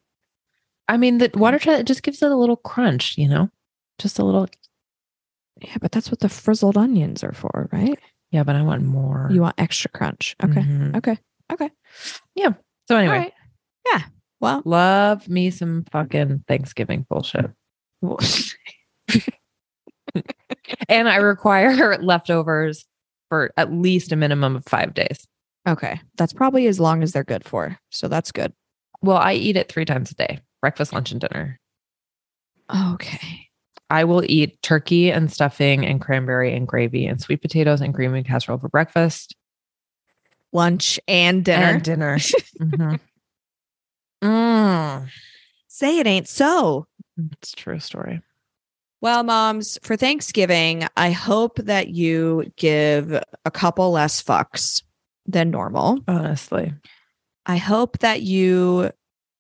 I 0.88 0.98
mean, 0.98 1.20
the 1.20 1.30
water 1.36 1.60
chestnut 1.60 1.86
just 1.86 2.02
gives 2.04 2.22
it 2.24 2.32
a 2.32 2.36
little 2.36 2.58
crunch, 2.58 3.18
you 3.18 3.28
know, 3.28 3.50
just 4.00 4.18
a 4.20 4.24
little. 4.26 4.48
Yeah, 5.62 5.78
but 5.82 5.92
that's 5.92 6.10
what 6.10 6.20
the 6.20 6.30
frizzled 6.30 6.78
onions 6.78 7.24
are 7.24 7.32
for, 7.34 7.70
right? 7.72 7.98
Yeah, 8.32 8.44
but 8.44 8.56
I 8.56 8.64
want 8.64 8.84
more. 8.84 9.30
You 9.32 9.42
want 9.42 9.56
extra 9.60 9.90
crunch. 9.92 10.36
Okay. 10.44 10.62
Mhm. 10.62 10.96
Okay. 10.98 11.18
Okay. 11.52 11.70
Yeah. 12.36 12.54
So 12.88 12.96
anyway, 12.98 13.18
right. 13.18 13.34
Yeah. 13.92 14.04
Well, 14.42 14.62
love 14.66 15.28
me 15.30 15.52
some 15.52 15.86
fucking 15.92 16.44
Thanksgiving 16.48 17.06
bullshit. 17.10 17.52
and 20.88 21.08
I 21.10 21.18
require 21.18 21.98
leftovers 22.02 22.86
for 23.30 23.52
at 23.58 23.72
least 23.72 24.12
a 24.12 24.16
minimum 24.16 24.56
of 24.56 24.66
five 24.66 24.94
days. 24.94 25.28
okay. 25.68 26.00
That's 26.18 26.34
probably 26.34 26.68
as 26.68 26.80
long 26.80 27.04
as 27.04 27.12
they're 27.12 27.24
good 27.24 27.44
for. 27.46 27.78
So 27.92 28.08
that's 28.08 28.32
good. 28.32 28.54
Well, 29.02 29.18
I 29.18 29.34
eat 29.34 29.56
it 29.58 29.70
three 29.72 29.86
times 29.86 30.12
a 30.12 30.16
day 30.16 30.40
breakfast, 30.62 30.92
lunch, 30.94 31.12
and 31.12 31.22
dinner. 31.22 31.60
Okay. 32.94 33.48
I 33.90 34.04
will 34.04 34.24
eat 34.30 34.62
turkey 34.62 35.12
and 35.12 35.32
stuffing 35.32 35.86
and 35.86 36.00
cranberry 36.02 36.54
and 36.54 36.68
gravy 36.68 37.06
and 37.08 37.20
sweet 37.20 37.42
potatoes 37.42 37.82
and 37.82 37.94
green 37.94 38.12
bean 38.14 38.24
casserole 38.24 38.60
for 38.60 38.70
breakfast 38.70 39.36
Lunch 40.52 41.00
and 41.08 41.46
dinner. 41.46 41.64
and 41.66 41.84
dinner. 41.84 42.18
Mhm. 42.60 43.00
Mm. 44.24 45.10
Say 45.68 46.00
it 46.00 46.08
ain't 46.08 46.28
so. 46.28 46.88
It's 47.34 47.54
a 47.54 47.56
true 47.56 47.80
story. 47.80 48.22
Well, 49.02 49.24
moms, 49.24 49.78
for 49.82 49.96
Thanksgiving, 49.96 50.86
I 50.98 51.12
hope 51.12 51.56
that 51.58 51.90
you 51.90 52.52
give 52.58 53.12
a 53.46 53.52
couple 53.52 53.92
less 53.92 54.22
fucks 54.22 54.84
than 55.26 55.52
normal. 55.52 56.00
Honestly. 56.08 56.74
I 57.46 57.58
hope 57.58 58.00
that 58.00 58.22
you 58.24 58.92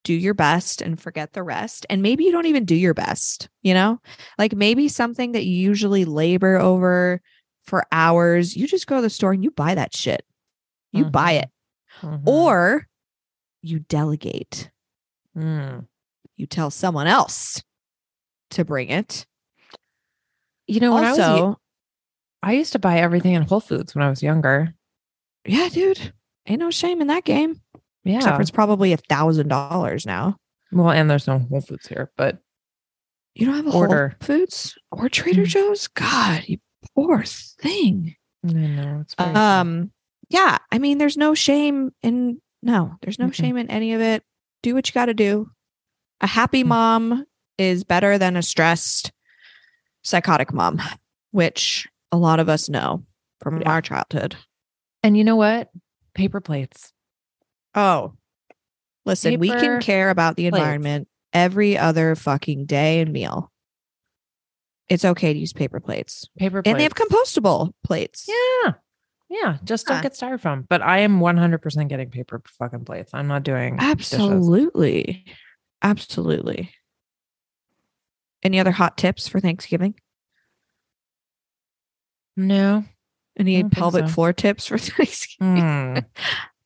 do 0.05 0.13
your 0.13 0.33
best 0.33 0.81
and 0.81 0.99
forget 0.99 1.33
the 1.33 1.43
rest. 1.43 1.85
And 1.89 2.01
maybe 2.01 2.23
you 2.23 2.31
don't 2.31 2.45
even 2.45 2.63
do 2.63 2.75
your 2.75 2.93
best, 2.93 3.49
you 3.61 3.73
know? 3.73 3.99
Like 4.37 4.55
maybe 4.55 4.87
something 4.87 5.33
that 5.33 5.43
you 5.45 5.55
usually 5.57 6.05
labor 6.05 6.57
over 6.57 7.21
for 7.65 7.85
hours, 7.91 8.55
you 8.55 8.65
just 8.65 8.87
go 8.87 8.95
to 8.95 9.01
the 9.01 9.09
store 9.09 9.33
and 9.33 9.43
you 9.43 9.51
buy 9.51 9.75
that 9.75 9.93
shit. 9.93 10.23
You 10.93 11.05
buy 11.05 11.33
Mhm. 11.33 11.43
it. 11.43 11.49
Mhm. 12.01 12.23
Or 12.25 12.87
you 13.61 13.79
delegate. 13.79 14.71
Mm. 15.37 15.85
You 16.37 16.47
tell 16.47 16.71
someone 16.71 17.07
else 17.07 17.61
to 18.51 18.63
bring 18.63 18.89
it. 18.89 19.25
You 20.69 20.79
know, 20.79 20.93
when 20.93 21.03
I 21.05 21.09
was 21.11 21.19
also, 21.19 21.57
I 22.43 22.53
used 22.53 22.71
to 22.73 22.79
buy 22.79 22.99
everything 22.99 23.33
in 23.33 23.41
Whole 23.43 23.59
Foods 23.59 23.95
when 23.95 24.03
I 24.03 24.09
was 24.09 24.21
younger. 24.23 24.73
yeah, 25.45 25.67
dude, 25.69 26.13
ain't 26.47 26.59
no 26.59 26.71
shame 26.71 27.01
in 27.01 27.07
that 27.07 27.23
game. 27.25 27.59
Yeah. 28.03 28.17
Except 28.17 28.35
for 28.37 28.41
it's 28.41 28.51
probably 28.51 28.93
a 28.93 28.97
thousand 28.97 29.49
dollars 29.49 30.05
now. 30.05 30.37
well, 30.71 30.91
and 30.91 31.09
there's 31.09 31.27
no 31.27 31.39
Whole 31.39 31.61
Foods 31.61 31.87
here, 31.87 32.11
but 32.17 32.37
You 33.35 33.45
don't 33.45 33.55
have 33.55 33.67
a 33.67 33.71
Order. 33.77 34.09
Whole 34.21 34.25
Foods 34.37 34.77
or 34.91 35.09
Trader 35.09 35.43
Mm. 35.43 35.47
Joe's? 35.47 35.87
God, 35.87 36.43
you 36.47 36.57
poor 36.95 37.23
thing. 37.23 38.15
I 38.47 38.51
know 38.53 38.99
it's. 39.01 39.15
Um, 39.19 39.91
yeah, 40.29 40.59
I 40.71 40.79
mean, 40.79 40.97
there's 40.97 41.17
no 41.17 41.33
shame 41.33 41.91
in 42.03 42.39
no, 42.63 42.95
there's 43.01 43.19
no 43.19 43.27
Mm-mm. 43.27 43.33
shame 43.33 43.57
in 43.57 43.69
any 43.69 43.93
of 43.93 44.01
it. 44.01 44.23
Do 44.63 44.75
what 44.75 44.87
you 44.87 44.93
got 44.93 45.05
to 45.05 45.13
do. 45.13 45.49
A 46.21 46.27
happy 46.27 46.63
Mm. 46.63 46.67
mom 46.67 47.25
is 47.57 47.83
better 47.83 48.17
than 48.17 48.37
a 48.37 48.41
stressed, 48.41 49.11
psychotic 50.03 50.53
mom, 50.53 50.81
which 51.31 51.87
a 52.11 52.17
lot 52.17 52.39
of 52.39 52.49
us 52.49 52.69
know 52.69 53.03
from 53.41 53.61
Yeah. 53.61 53.71
our 53.71 53.81
childhood. 53.81 54.35
and 55.03 55.15
you 55.17 55.23
know 55.23 55.35
what? 55.37 55.69
Paper 56.13 56.41
plates. 56.41 56.91
Oh, 57.75 58.13
listen, 59.05 59.39
we 59.39 59.47
can 59.49 59.79
care 59.81 60.09
about 60.09 60.35
the 60.35 60.49
plates. 60.49 60.57
environment 60.61 61.07
every 61.31 61.77
other 61.77 62.15
fucking 62.15 62.65
day 62.65 62.99
and 62.99 63.13
meal. 63.13 63.51
It's 64.89 65.05
okay 65.05 65.31
to 65.33 65.39
use 65.39 65.53
paper 65.53 65.79
plates, 65.79 66.27
Paper 66.37 66.63
plates. 66.63 66.71
and 66.71 66.79
they 66.79 66.83
have 66.83 66.95
compostable 66.95 67.71
plates. 67.83 68.25
Yeah. 68.27 68.73
Yeah. 69.29 69.57
Just 69.63 69.85
don't 69.85 70.01
get 70.01 70.13
styrofoam. 70.13 70.65
But 70.67 70.81
I 70.81 70.99
am 71.01 71.19
100% 71.19 71.87
getting 71.87 72.09
paper 72.09 72.41
fucking 72.57 72.85
plates. 72.85 73.11
I'm 73.13 73.27
not 73.27 73.43
doing 73.43 73.75
dishes. 73.77 74.13
Absolutely. 75.83 76.73
Any 78.43 78.59
other 78.59 78.71
hot 78.71 78.97
tips 78.97 79.27
for 79.27 79.39
Thanksgiving? 79.39 79.95
No. 82.37 82.85
Any 83.37 83.63
pelvic 83.63 84.07
so. 84.07 84.13
floor 84.13 84.33
tips 84.33 84.65
for 84.67 84.77
Thanksgiving? 84.79 85.55
Mm. 85.55 86.05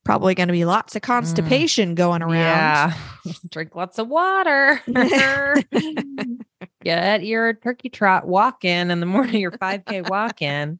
Probably 0.04 0.34
going 0.34 0.48
to 0.48 0.52
be 0.52 0.64
lots 0.66 0.94
of 0.96 1.02
constipation 1.02 1.94
going 1.94 2.22
around. 2.22 2.32
Yeah. 2.34 2.92
Drink 3.50 3.74
lots 3.74 3.98
of 3.98 4.08
water. 4.08 4.82
Get 6.82 7.24
your 7.24 7.54
turkey 7.54 7.88
trot 7.88 8.26
walk 8.28 8.64
in 8.64 8.90
in 8.90 9.00
the 9.00 9.06
morning, 9.06 9.40
your 9.40 9.52
5K 9.52 10.08
walk 10.10 10.42
in, 10.42 10.78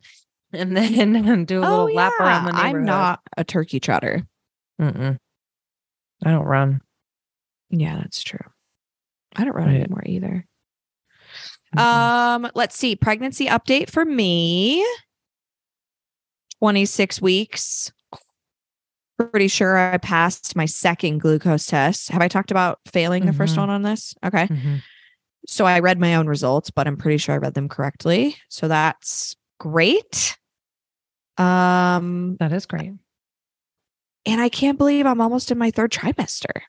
and 0.52 0.76
then 0.76 1.46
do 1.46 1.60
a 1.60 1.62
little 1.62 1.88
oh, 1.90 1.94
lap 1.94 2.12
around 2.20 2.44
the 2.44 2.52
neighborhood. 2.52 2.76
I'm 2.76 2.84
not 2.84 3.20
a 3.36 3.44
turkey 3.44 3.80
trotter. 3.80 4.26
Mm-mm. 4.80 5.16
I 6.24 6.30
don't 6.30 6.44
run. 6.44 6.82
Yeah, 7.70 7.96
that's 7.96 8.22
true. 8.22 8.44
I 9.34 9.44
don't 9.44 9.54
run 9.54 9.68
Right. 9.68 9.80
anymore 9.80 10.02
either. 10.04 10.46
Um, 11.78 12.50
let's 12.54 12.76
see. 12.76 12.96
Pregnancy 12.96 13.46
update 13.46 13.90
for 13.90 14.04
me. 14.04 14.84
26 16.60 17.20
weeks. 17.20 17.92
Pretty 19.18 19.48
sure 19.48 19.76
I 19.76 19.98
passed 19.98 20.56
my 20.56 20.64
second 20.66 21.18
glucose 21.18 21.66
test. 21.66 22.10
Have 22.10 22.22
I 22.22 22.28
talked 22.28 22.50
about 22.50 22.80
failing 22.86 23.26
the 23.26 23.32
first 23.32 23.54
Mhm. 23.54 23.58
one 23.58 23.70
on 23.70 23.82
this? 23.82 24.14
Okay. 24.24 24.46
Mhm. 24.48 24.82
So 25.46 25.66
I 25.66 25.80
read 25.80 26.00
my 26.00 26.14
own 26.14 26.26
results, 26.26 26.70
but 26.70 26.86
I'm 26.86 26.96
pretty 26.96 27.18
sure 27.18 27.34
I 27.34 27.38
read 27.38 27.54
them 27.54 27.68
correctly. 27.68 28.36
So 28.48 28.66
that's 28.66 29.36
great. 29.60 30.38
Um, 31.36 32.36
That 32.40 32.52
is 32.52 32.64
great. 32.64 32.92
and 34.24 34.40
I 34.40 34.48
can't 34.48 34.78
believe 34.78 35.04
I'm 35.04 35.20
almost 35.20 35.50
in 35.50 35.58
my 35.58 35.70
third 35.70 35.92
trimester. 35.92 36.62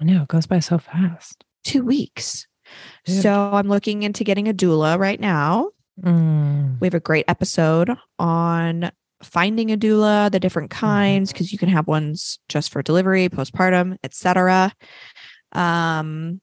I 0.00 0.04
know 0.04 0.22
it 0.22 0.28
goes 0.28 0.46
by 0.46 0.58
so 0.58 0.78
fast. 0.78 1.44
Two 1.62 1.84
weeks. 1.84 2.47
So 3.06 3.50
I'm 3.52 3.68
looking 3.68 4.02
into 4.02 4.24
getting 4.24 4.48
a 4.48 4.52
doula 4.54 4.98
right 4.98 5.18
now. 5.18 5.70
Mm. 6.02 6.78
We 6.80 6.86
have 6.86 6.94
a 6.94 7.00
great 7.00 7.24
episode 7.28 7.90
on 8.18 8.90
finding 9.22 9.72
a 9.72 9.76
doula, 9.76 10.30
the 10.30 10.38
different 10.38 10.70
kinds, 10.70 11.32
because 11.32 11.52
you 11.52 11.58
can 11.58 11.68
have 11.70 11.86
ones 11.88 12.38
just 12.48 12.70
for 12.70 12.82
delivery, 12.82 13.28
postpartum, 13.28 13.96
etc. 14.04 14.72
Um, 15.52 16.40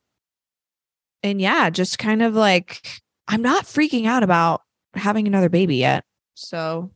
and 1.23 1.39
yeah, 1.39 1.69
just 1.69 1.99
kind 1.99 2.21
of 2.21 2.33
like 2.35 2.85
I'm 3.27 3.41
not 3.41 3.65
freaking 3.65 4.05
out 4.07 4.23
about 4.23 4.61
having 4.93 5.27
another 5.27 5.49
baby 5.49 5.77
yet. 5.77 6.03
So 6.33 6.91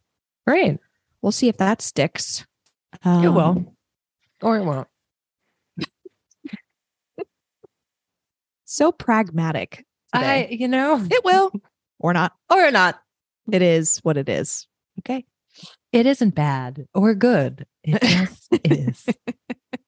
Great. 0.46 0.80
we'll 1.22 1.32
see 1.32 1.48
if 1.48 1.58
that 1.58 1.82
sticks. 1.82 2.46
It 2.94 3.08
Um, 3.08 3.36
will. 3.36 3.76
Or 4.42 4.58
it 4.58 4.66
won't. 4.66 4.88
So 8.72 8.92
pragmatic. 8.92 9.84
I, 10.14 10.48
you 10.52 10.68
know, 10.68 11.04
it 11.10 11.26
will 11.26 11.52
or 12.00 12.14
not. 12.14 12.34
or 12.52 12.70
not. 12.70 13.02
It 13.52 13.64
is 13.64 13.98
what 14.04 14.16
it 14.16 14.30
is. 14.30 14.68
Okay. 15.00 15.26
It 15.92 16.06
isn't 16.06 16.36
bad 16.36 16.86
or 16.94 17.16
good. 17.16 17.66
It 17.84 18.00
just 18.04 18.48
is. 18.64 19.06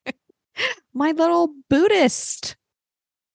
My 0.96 1.12
little 1.12 1.54
Buddhist 1.70 2.56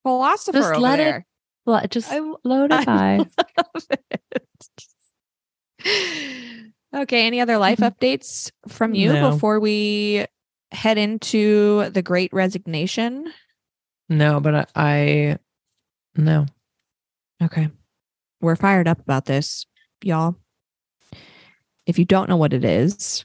philosopher 0.03 0.59
Just 0.59 0.81
let 0.81 0.99
it 0.99 1.05
there. 1.05 1.27
Well, 1.65 1.87
just 1.89 2.11
I 2.11 2.19
load 2.43 2.73
I 2.73 2.83
it 2.83 3.29
love 3.57 3.87
it. 3.91 4.43
okay. 6.95 7.25
Any 7.27 7.41
other 7.41 7.59
life 7.59 7.79
updates 7.79 8.51
from 8.67 8.95
you 8.95 9.13
No. 9.13 9.31
before 9.31 9.61
we 9.61 10.27
head 10.73 10.99
into 10.99 11.89
the 11.91 12.03
great 12.03 12.33
resignation? 12.33 13.33
No, 14.09 14.41
but 14.41 14.55
I, 14.55 14.67
I 14.75 15.39
no. 16.17 16.47
Okay. 17.43 17.71
We're 18.41 18.57
fired 18.57 18.89
up 18.89 19.01
about 19.01 19.27
this, 19.27 19.67
y'all. 20.03 20.37
If 21.87 21.99
you 21.99 22.05
don't 22.05 22.29
know 22.29 22.37
what 22.37 22.53
it 22.53 22.65
is, 22.65 23.25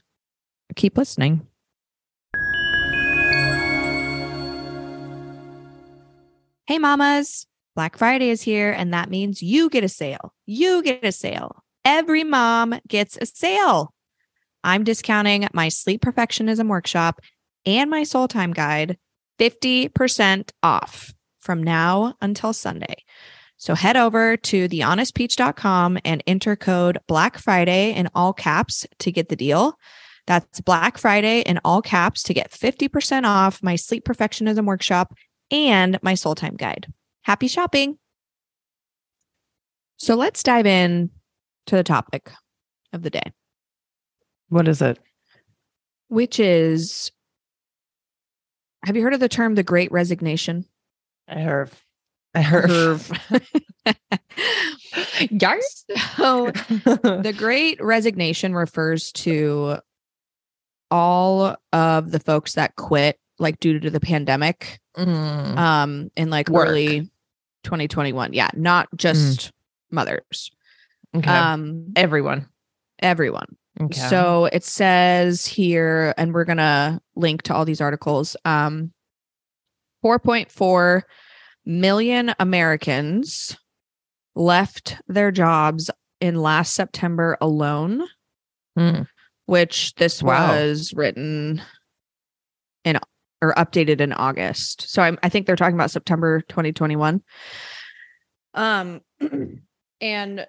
keep 0.74 0.96
listening. 0.96 1.46
Hey, 6.66 6.78
mamas. 6.78 7.46
Black 7.74 7.96
Friday 7.96 8.28
is 8.28 8.42
here, 8.42 8.70
and 8.70 8.92
that 8.92 9.08
means 9.08 9.42
you 9.42 9.70
get 9.70 9.82
a 9.82 9.88
sale. 9.88 10.34
You 10.46 10.82
get 10.82 11.04
a 11.04 11.12
sale. 11.12 11.62
Every 11.84 12.22
mom 12.22 12.78
gets 12.86 13.16
a 13.20 13.26
sale. 13.26 13.94
I'm 14.62 14.84
discounting 14.84 15.48
my 15.52 15.68
sleep 15.68 16.02
perfectionism 16.02 16.68
workshop 16.68 17.20
and 17.64 17.90
my 17.90 18.04
soul 18.04 18.28
time 18.28 18.52
guide 18.52 18.98
50% 19.38 20.50
off 20.62 21.12
from 21.40 21.62
now 21.62 22.14
until 22.20 22.52
Sunday. 22.52 22.96
So 23.56 23.74
head 23.74 23.96
over 23.96 24.36
to 24.36 24.68
thehonestpeach.com 24.68 25.98
and 26.04 26.22
enter 26.26 26.56
code 26.56 26.98
Black 27.06 27.38
Friday 27.38 27.92
in 27.92 28.08
all 28.14 28.32
caps 28.32 28.86
to 28.98 29.12
get 29.12 29.28
the 29.28 29.36
deal. 29.36 29.78
That's 30.26 30.60
Black 30.60 30.98
Friday 30.98 31.40
in 31.40 31.60
all 31.64 31.82
caps 31.82 32.22
to 32.24 32.34
get 32.34 32.50
50% 32.50 33.24
off 33.24 33.62
my 33.62 33.76
sleep 33.76 34.04
perfectionism 34.04 34.66
workshop 34.66 35.14
and 35.50 35.98
my 36.02 36.14
soul 36.14 36.34
time 36.34 36.56
guide. 36.56 36.92
Happy 37.22 37.46
shopping. 37.46 37.98
So 39.96 40.16
let's 40.16 40.42
dive 40.42 40.66
in 40.66 41.10
to 41.66 41.76
the 41.76 41.84
topic 41.84 42.32
of 42.92 43.02
the 43.02 43.10
day, 43.10 43.32
What 44.48 44.66
is 44.66 44.82
it? 44.82 44.98
which 46.08 46.40
is 46.40 47.12
Have 48.84 48.96
you 48.96 49.02
heard 49.02 49.14
of 49.14 49.20
the 49.20 49.28
term 49.28 49.54
the 49.54 49.62
great 49.62 49.92
resignation? 49.92 50.64
I 51.28 51.40
heard. 51.40 51.70
I 52.34 52.42
heard. 52.42 53.00
yes. 55.30 55.84
So 56.16 56.50
the 56.50 57.34
great 57.36 57.82
resignation 57.82 58.54
refers 58.54 59.12
to 59.12 59.78
all 60.90 61.56
of 61.72 62.10
the 62.10 62.20
folks 62.20 62.54
that 62.54 62.76
quit 62.76 63.18
like 63.38 63.58
due 63.60 63.78
to 63.80 63.90
the 63.90 64.00
pandemic 64.00 64.78
Mm. 64.94 65.56
um 65.56 66.10
in 66.16 66.28
like 66.28 66.50
Work. 66.50 66.68
early 66.68 67.10
2021 67.64 68.34
yeah 68.34 68.50
not 68.54 68.88
just 68.94 69.50
mothers. 69.90 70.50
Okay. 71.16 71.30
Um, 71.30 71.94
Everyone. 71.96 72.46
everyone. 72.98 73.56
Okay. 73.80 73.98
So 74.00 74.46
it 74.52 74.64
says 74.64 75.46
here, 75.46 76.14
and 76.18 76.34
we're 76.34 76.44
gonna 76.44 77.00
link 77.16 77.42
to 77.42 77.54
all 77.54 77.64
these 77.64 77.80
articles. 77.80 78.36
Um, 78.44 78.92
4.4 80.04 81.02
million 81.64 82.34
Americans 82.38 83.56
left 84.34 84.96
their 85.08 85.30
jobs 85.30 85.90
in 86.20 86.36
last 86.36 86.74
September 86.74 87.36
alone, 87.40 88.02
Hmm. 88.76 89.02
which 89.46 89.94
this 89.94 90.22
Wow. 90.22 90.52
was 90.52 90.92
written 90.94 91.62
in 92.84 92.98
or 93.40 93.54
updated 93.54 94.00
in 94.00 94.12
August. 94.12 94.88
So 94.88 95.02
I'm, 95.02 95.18
I 95.22 95.28
think 95.28 95.46
they're 95.46 95.56
talking 95.56 95.74
about 95.74 95.90
September 95.90 96.42
2021. 96.42 97.22
Um, 98.54 99.00
and 100.00 100.46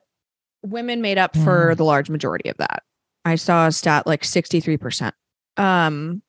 women 0.62 1.02
made 1.02 1.18
up 1.18 1.36
for 1.36 1.72
Mm. 1.74 1.78
the 1.78 1.86
large 1.86 2.10
majority 2.12 2.50
of 2.50 2.58
that. 2.58 2.84
I 3.26 3.36
saw 3.36 3.68
a 3.68 3.72
stat 3.72 4.06
like 4.06 4.24
63%. 4.24 5.12
Um, 5.58 6.22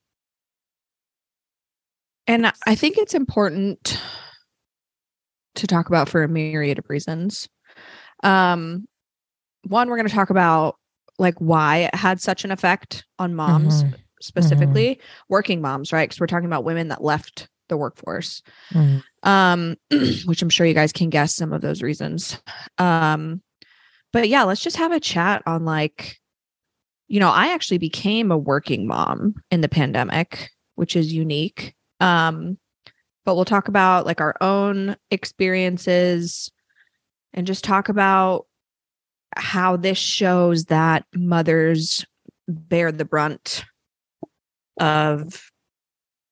and 2.26 2.52
I 2.66 2.74
think 2.74 2.98
it's 2.98 3.14
important 3.14 4.00
to 5.57 5.66
talk 5.66 5.88
about 5.88 6.09
for 6.09 6.22
a 6.22 6.28
myriad 6.28 6.78
of 6.78 6.88
reasons. 6.88 7.48
Um, 8.22 8.87
one, 9.64 9.88
we're 9.88 9.96
going 9.96 10.09
to 10.09 10.14
talk 10.14 10.30
about 10.30 10.76
like 11.18 11.38
why 11.38 11.78
it 11.78 11.94
had 11.94 12.20
such 12.20 12.44
an 12.44 12.50
effect 12.50 13.04
on 13.18 13.35
moms 13.35 13.85
Mhm. 13.85 13.94
specifically, 14.20 15.00
working 15.28 15.61
moms, 15.61 15.92
right? 15.92 16.09
Because 16.09 16.20
we're 16.20 16.26
talking 16.26 16.46
about 16.46 16.64
women 16.64 16.88
that 16.88 17.02
left 17.02 17.48
the 17.68 17.76
workforce 17.78 18.42
Mhm. 18.74 19.02
um 19.22 19.76
which 20.26 20.42
i'm 20.42 20.50
sure 20.50 20.66
you 20.66 20.74
guys 20.74 20.92
can 20.92 21.09
guess 21.09 21.35
some 21.35 21.50
of 21.54 21.62
those 21.62 21.80
reasons 21.80 22.38
um 22.76 23.40
but 24.12 24.28
yeah 24.28 24.42
let's 24.42 24.61
just 24.61 24.76
have 24.76 24.92
a 24.92 25.00
chat 25.00 25.42
on 25.46 25.64
like 25.64 26.18
you 27.09 27.21
know 27.21 27.31
i 27.31 27.53
actually 27.53 27.79
became 27.79 28.31
a 28.31 28.38
working 28.38 28.87
mom 28.87 29.35
in 29.51 29.61
the 29.61 29.69
pandemic 29.69 30.51
which 30.75 30.97
is 30.97 31.12
unique 31.12 31.75
um 32.01 32.59
but 33.25 33.35
we'll 33.37 33.45
talk 33.45 33.69
about 33.69 34.07
like 34.07 34.21
our 34.21 34.35
own 34.40 34.97
experiences 35.11 36.51
and 37.33 37.47
just 37.47 37.64
talk 37.64 37.88
about 37.88 38.47
how 39.37 39.77
this 39.77 39.99
shows 39.99 40.67
that 40.67 41.05
mothers 41.14 42.05
bear 42.47 42.93
the 42.93 43.05
brunt 43.05 43.64
of 44.79 45.51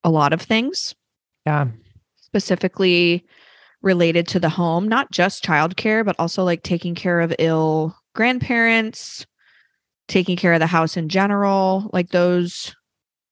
a 0.04 0.10
lot 0.10 0.32
of 0.32 0.40
things 0.42 0.94
Yeah. 1.46 1.68
specifically 2.16 3.24
related 3.82 4.28
to 4.28 4.38
the 4.38 4.48
home, 4.48 4.86
not 4.86 5.10
just 5.10 5.44
childcare, 5.44 6.04
but 6.04 6.14
also 6.18 6.44
like 6.44 6.62
taking 6.62 6.94
care 6.94 7.20
of 7.20 7.34
ill 7.38 7.96
grandparents, 8.14 9.26
taking 10.08 10.36
care 10.36 10.52
of 10.52 10.60
the 10.60 10.66
house 10.66 10.96
in 10.96 11.08
general. 11.08 11.90
Like 11.92 12.10
those 12.10 12.74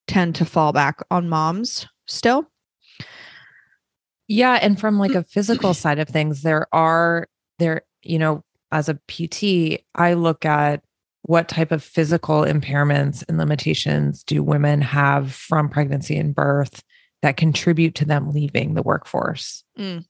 tend 0.06 0.34
to 0.36 0.44
fall 0.44 0.72
back 0.72 1.00
on 1.10 1.28
moms 1.28 1.86
still. 2.06 2.50
Yeah. 4.28 4.58
And 4.62 4.78
from 4.78 4.98
like 4.98 5.14
a 5.14 5.24
physical 5.28 5.74
side 5.74 5.98
of 5.98 6.08
things, 6.08 6.42
there 6.42 6.66
are 6.72 7.28
there, 7.58 7.82
you 8.02 8.18
know, 8.18 8.42
as 8.72 8.88
a 8.88 8.98
PT, 9.08 9.82
I 9.94 10.14
look 10.14 10.44
at 10.44 10.82
what 11.22 11.48
type 11.48 11.72
of 11.72 11.82
physical 11.82 12.42
impairments 12.42 13.22
and 13.28 13.38
limitations 13.38 14.24
do 14.24 14.42
women 14.42 14.80
have 14.80 15.32
from 15.32 15.68
pregnancy 15.68 16.16
and 16.16 16.34
birth 16.34 16.82
that 17.22 17.36
contribute 17.36 17.94
to 17.96 18.04
them 18.04 18.30
leaving 18.30 18.74
the 18.74 18.82
workforce. 18.82 19.62
Mm. 19.78 20.04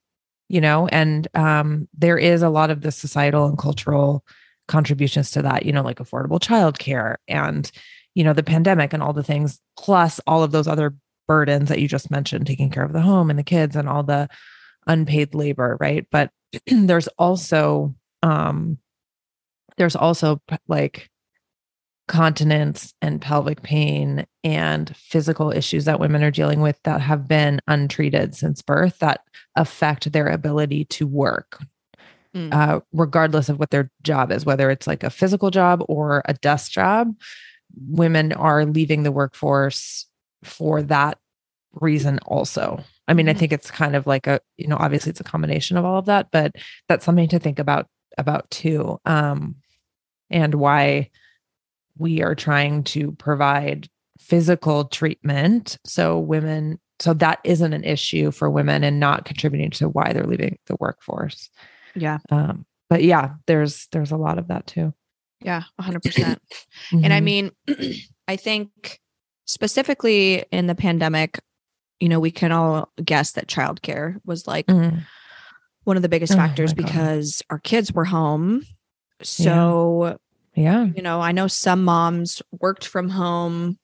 You 0.49 0.61
know, 0.61 0.88
and 0.88 1.29
um, 1.35 1.88
there 1.96 2.18
is 2.18 2.42
a 2.42 2.49
lot 2.49 2.70
of 2.70 2.83
the 2.83 2.92
societal 2.92 3.46
and 3.46 3.59
cultural 3.59 4.25
contributions 4.70 5.33
to 5.33 5.42
that, 5.42 5.66
you 5.66 5.72
know, 5.72 5.83
like 5.83 5.98
affordable 5.98 6.40
childcare 6.40 7.16
and, 7.28 7.70
you 8.14 8.24
know, 8.24 8.33
the 8.33 8.42
pandemic 8.42 8.92
and 8.92 9.02
all 9.02 9.12
the 9.12 9.22
things, 9.22 9.61
plus 9.76 10.20
all 10.26 10.42
of 10.42 10.52
those 10.52 10.68
other 10.68 10.94
burdens 11.28 11.68
that 11.68 11.80
you 11.80 11.88
just 11.88 12.11
mentioned, 12.11 12.46
taking 12.46 12.70
care 12.70 12.85
of 12.85 12.92
the 12.92 13.02
home 13.02 13.28
and 13.28 13.38
the 13.38 13.44
kids 13.44 13.76
and 13.76 13.88
all 13.88 14.02
the 14.02 14.28
unpaid 14.87 15.35
labor, 15.35 15.76
right? 15.80 16.06
But 16.11 16.30
there's 16.66 17.09
also 17.18 17.94
um 18.22 18.78
there's 19.76 19.96
also 19.96 20.40
like 20.68 21.11
continence 22.06 22.92
and 23.00 23.20
pelvic 23.20 23.62
pain 23.62 24.26
and 24.42 24.94
physical 24.96 25.52
issues 25.52 25.85
that 25.85 26.00
women 26.00 26.24
are 26.24 26.30
dealing 26.30 26.61
with 26.61 26.78
that 26.83 27.00
have 27.00 27.28
been 27.28 27.61
untreated 27.68 28.35
since 28.35 28.62
birth 28.62 28.98
that 28.98 29.20
affect 29.56 30.11
their 30.12 30.26
ability 30.26 30.85
to 30.85 31.06
work 31.06 31.62
Mm. 32.35 32.55
uh, 32.55 32.81
regardless 32.93 33.49
of 33.49 33.59
what 33.59 33.71
their 33.71 33.90
job 34.03 34.31
is 34.31 34.47
whether 34.47 34.71
it's 34.71 34.87
like 34.87 35.03
a 35.03 35.11
physical 35.11 35.51
job 35.51 35.83
or 35.88 36.23
a 36.27 36.35
desk 36.35 36.71
job 36.71 37.12
women 37.88 38.33
are 38.33 38.64
leaving 38.64 39.03
the 39.03 39.11
workforce 39.11 40.07
for 40.45 40.81
that 40.83 41.19
reason 41.73 42.21
also 42.27 42.83
i 43.09 43.14
mean 43.14 43.29
i 43.29 43.35
Mhm. 43.35 43.38
think 43.38 43.53
it's 43.53 43.71
kind 43.73 43.97
of 43.97 44.07
like 44.07 44.29
a 44.29 44.38
you 44.57 44.69
know 44.69 44.77
obviously 44.79 45.11
it's 45.11 45.19
a 45.21 45.25
combination 45.25 45.77
of 45.77 45.85
all 45.85 45.99
of 45.99 46.07
that 46.07 46.29
but 46.31 46.55
that's 46.88 47.05
something 47.05 47.29
to 47.29 47.40
think 47.40 47.59
about 47.59 47.88
about 48.16 48.49
too 48.51 49.01
um 49.07 49.57
and 50.31 50.55
why 50.55 51.11
we 51.99 52.23
are 52.23 52.37
trying 52.37 52.85
to 52.85 53.11
provide 53.12 53.88
physical 54.21 54.85
treatment 54.85 55.79
so 55.85 56.16
women 56.19 56.79
so 57.01 57.12
that 57.14 57.40
isn't 57.43 57.73
an 57.73 57.83
issue 57.83 58.31
for 58.31 58.49
women 58.51 58.85
and 58.85 59.01
not 59.01 59.25
contributing 59.25 59.71
to 59.71 59.88
why 59.88 60.12
they're 60.12 60.23
leaving 60.27 60.59
the 60.66 60.77
workforce 60.79 61.51
Yeah. 61.94 62.18
um 62.31 62.64
but 62.88 63.03
yeah 63.03 63.35
there's 63.46 63.87
there's 63.92 64.11
a 64.12 64.16
lot 64.16 64.38
of 64.38 64.48
that 64.48 64.66
too 64.66 64.92
Yeah. 65.42 65.62
100%. 65.81 66.38
And 66.92 67.12
I 67.14 67.20
Mhm. 67.20 67.24
mean, 67.24 67.50
I 68.29 68.37
think 68.37 69.00
specifically 69.46 70.44
in 70.53 70.66
the 70.66 70.74
pandemic, 70.74 71.40
you 71.98 72.09
know, 72.11 72.20
we 72.20 72.31
can 72.31 72.53
all 72.53 72.92
guess 73.03 73.33
that 73.33 73.46
childcare 73.46 74.20
was 74.26 74.46
like 74.46 74.66
Mhm. 74.66 75.03
one 75.85 75.96
of 75.96 76.03
the 76.03 76.09
biggest 76.11 76.35
Oh 76.35 76.37
factors 76.37 76.74
God. 76.74 76.85
because 76.85 77.42
our 77.48 77.59
kids 77.59 77.90
were 77.92 78.05
home. 78.05 78.64
So, 79.22 80.18
yeah 80.55 80.85
you 80.94 81.03
know, 81.03 81.20
I 81.22 81.33
know 81.33 81.46
some 81.46 81.85
moms 81.85 82.42
worked 82.61 82.87
from 82.87 83.09
home 83.09 83.79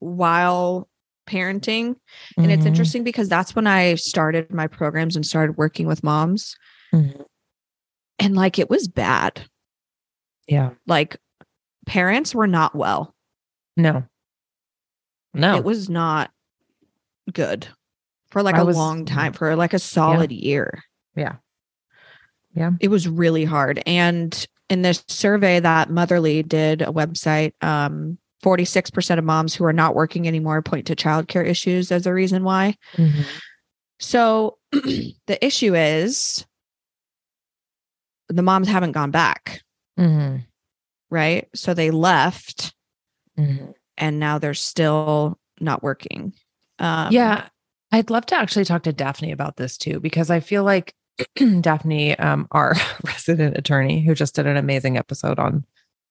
while 0.00 0.88
parenting. 1.26 1.96
And 2.36 2.50
it's 2.52 2.64
Mhm. 2.64 2.66
interesting 2.66 3.04
because 3.04 3.28
that's 3.28 3.54
when 3.56 3.66
I 3.66 3.94
started 3.96 4.52
my 4.52 4.66
programs 4.66 5.16
and 5.16 5.24
started 5.24 5.56
working 5.56 5.86
with 5.86 6.02
moms. 6.04 6.56
Mhm. 6.92 7.24
And 8.18 8.34
like 8.34 8.58
it 8.58 8.68
was 8.70 8.88
bad. 8.88 9.42
yeah 10.46 10.70
Like 10.86 11.16
parents 11.86 12.34
were 12.34 12.46
not 12.46 12.74
well. 12.74 13.14
no 13.76 14.04
no 15.34 15.56
It 15.56 15.64
was 15.64 15.88
not 15.88 16.30
good 17.32 17.68
for 18.30 18.42
like 18.42 18.56
I 18.56 18.60
a 18.60 18.64
was- 18.64 18.76
long 18.76 19.04
time, 19.04 19.32
for 19.32 19.54
like 19.56 19.72
a 19.74 19.78
solid 19.78 20.32
year. 20.32 20.82
Yeah. 21.16 21.36
Yeah. 22.54 22.72
It 22.80 22.88
was 22.88 23.06
really 23.08 23.44
hard. 23.44 23.82
And 23.86 24.46
in 24.68 24.82
this 24.82 25.04
survey 25.08 25.60
that 25.60 25.90
Motherly 25.90 26.42
did, 26.42 26.82
a 26.82 26.86
website, 26.86 27.52
um, 27.62 28.18
46% 28.42 29.18
of 29.18 29.24
moms 29.24 29.54
who 29.54 29.64
are 29.64 29.72
not 29.72 29.94
working 29.94 30.26
anymore 30.28 30.60
point 30.62 30.86
to 30.86 30.96
childcare 30.96 31.44
issues 31.46 31.90
as 31.92 32.06
a 32.06 32.12
reason 32.14 32.42
why. 32.44 32.76
Mhm. 32.96 33.24
So 33.98 34.58
the 34.72 35.38
issue 35.44 35.74
is 35.74 36.44
the 38.28 38.42
moms 38.42 38.68
haven't 38.68 38.92
gone 38.92 39.10
back, 39.10 39.62
Mhm. 39.98 40.44
right? 41.10 41.48
So 41.54 41.74
they 41.74 41.90
left 41.90 42.74
Mhm. 43.38 43.74
and 43.96 44.18
now 44.20 44.38
they're 44.38 44.54
still 44.54 45.38
not 45.60 45.82
working. 45.82 46.32
Um, 46.78 47.12
yeah 47.12 47.48
i'd 47.90 48.10
love 48.10 48.24
to 48.26 48.36
actually 48.36 48.64
talk 48.64 48.82
to 48.84 48.92
daphne 48.92 49.32
about 49.32 49.56
this 49.56 49.76
too 49.78 49.98
because 49.98 50.30
i 50.30 50.38
feel 50.40 50.62
like 50.62 50.94
daphne 51.60 52.16
um 52.18 52.46
our 52.52 52.74
resident 53.04 53.56
attorney 53.56 54.00
who 54.04 54.14
just 54.14 54.34
did 54.36 54.46
an 54.46 54.56
amazing 54.56 54.96
episode 54.96 55.38
on 55.40 55.64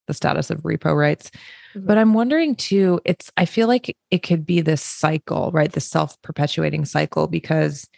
the 0.08 0.12
status 0.12 0.50
of 0.50 0.60
repro 0.62 0.94
rights 0.94 1.30
Mhm. 1.74 1.86
but 1.86 1.96
i'm 1.96 2.12
wondering 2.14 2.54
too 2.56 3.00
it's 3.06 3.30
i 3.38 3.44
feel 3.46 3.66
like 3.68 3.96
it 4.10 4.22
could 4.24 4.44
be 4.44 4.60
this 4.60 4.82
cycle 4.82 5.50
right 5.54 5.72
The 5.72 5.80
self-perpetuating 5.80 6.84
cycle 6.84 7.28
because 7.28 7.88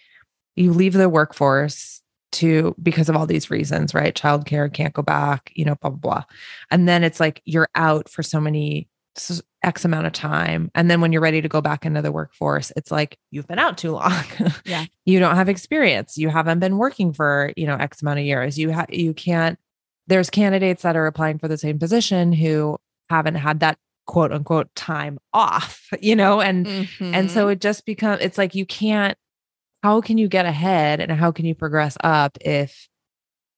you 0.55 0.73
leave 0.73 0.93
the 0.93 1.09
workforce 1.09 2.00
to 2.33 2.75
because 2.83 3.09
of 3.09 3.17
all 3.17 3.27
these 3.27 3.51
reasons 3.51 3.95
right? 3.95 4.15
Childcare 4.15 4.73
can't 4.73 4.95
go 4.95 5.03
back 5.03 5.51
you 5.55 5.65
know 5.65 5.75
blah 5.81 5.91
blah 5.91 5.99
blah. 5.99 6.25
And 6.71 6.89
then 6.89 7.03
it's 7.05 7.21
like 7.21 7.43
you're 7.45 7.69
out 7.75 8.09
for 8.09 8.23
so 8.23 8.41
many 8.41 8.89
X 9.63 9.85
amount 9.85 10.07
of 10.07 10.13
time. 10.13 10.71
And 10.75 10.91
then 10.91 11.01
when 11.01 11.13
you're 11.13 11.21
ready 11.21 11.43
to 11.43 11.49
go 11.49 11.61
back 11.61 11.85
into 11.85 12.01
the 12.01 12.13
workforce 12.13 12.73
it's 12.77 12.91
like 12.91 13.19
you've 13.31 13.49
been 13.49 13.59
out 13.59 13.77
too 13.77 13.93
long. 13.93 14.13
Yeah. 14.65 14.85
you 15.05 15.19
don't 15.19 15.37
have 15.37 15.49
experience. 15.49 16.17
You 16.17 16.29
haven't 16.29 16.61
been 16.61 16.79
working 16.79 17.13
for 17.13 17.53
you 17.57 17.67
know 17.67 17.77
x 17.77 18.01
amount 18.03 18.21
of 18.21 18.25
years. 18.25 18.59
You 18.59 18.73
ha- 18.73 18.87
you 18.89 19.13
can't 19.13 19.59
there's 20.07 20.31
candidates 20.31 20.83
that 20.83 20.97
are 20.97 21.07
applying 21.07 21.39
for 21.39 21.49
the 21.49 21.59
same 21.59 21.79
position 21.79 22.33
who 22.33 22.79
haven't 23.11 23.35
had 23.37 23.61
that 23.61 23.77
quote 24.07 24.33
unquote 24.33 24.75
time 24.75 25.19
off 25.33 25.89
you 26.01 26.15
know? 26.17 26.41
And 26.41 26.67
and 27.01 27.31
so 27.31 27.47
Mhm. 27.49 27.53
it 27.53 27.61
just 27.61 27.85
becomes 27.85 28.23
it's 28.23 28.39
like 28.39 28.55
you 28.55 28.65
can't 28.65 29.19
how 29.83 30.01
can 30.01 30.19
you 30.19 30.29
get 30.29 30.47
ahead 30.47 31.01
and 31.01 31.11
how 31.13 31.31
can 31.33 31.45
you 31.45 31.55
progress 31.55 31.97
up 32.03 32.37
if 32.41 32.89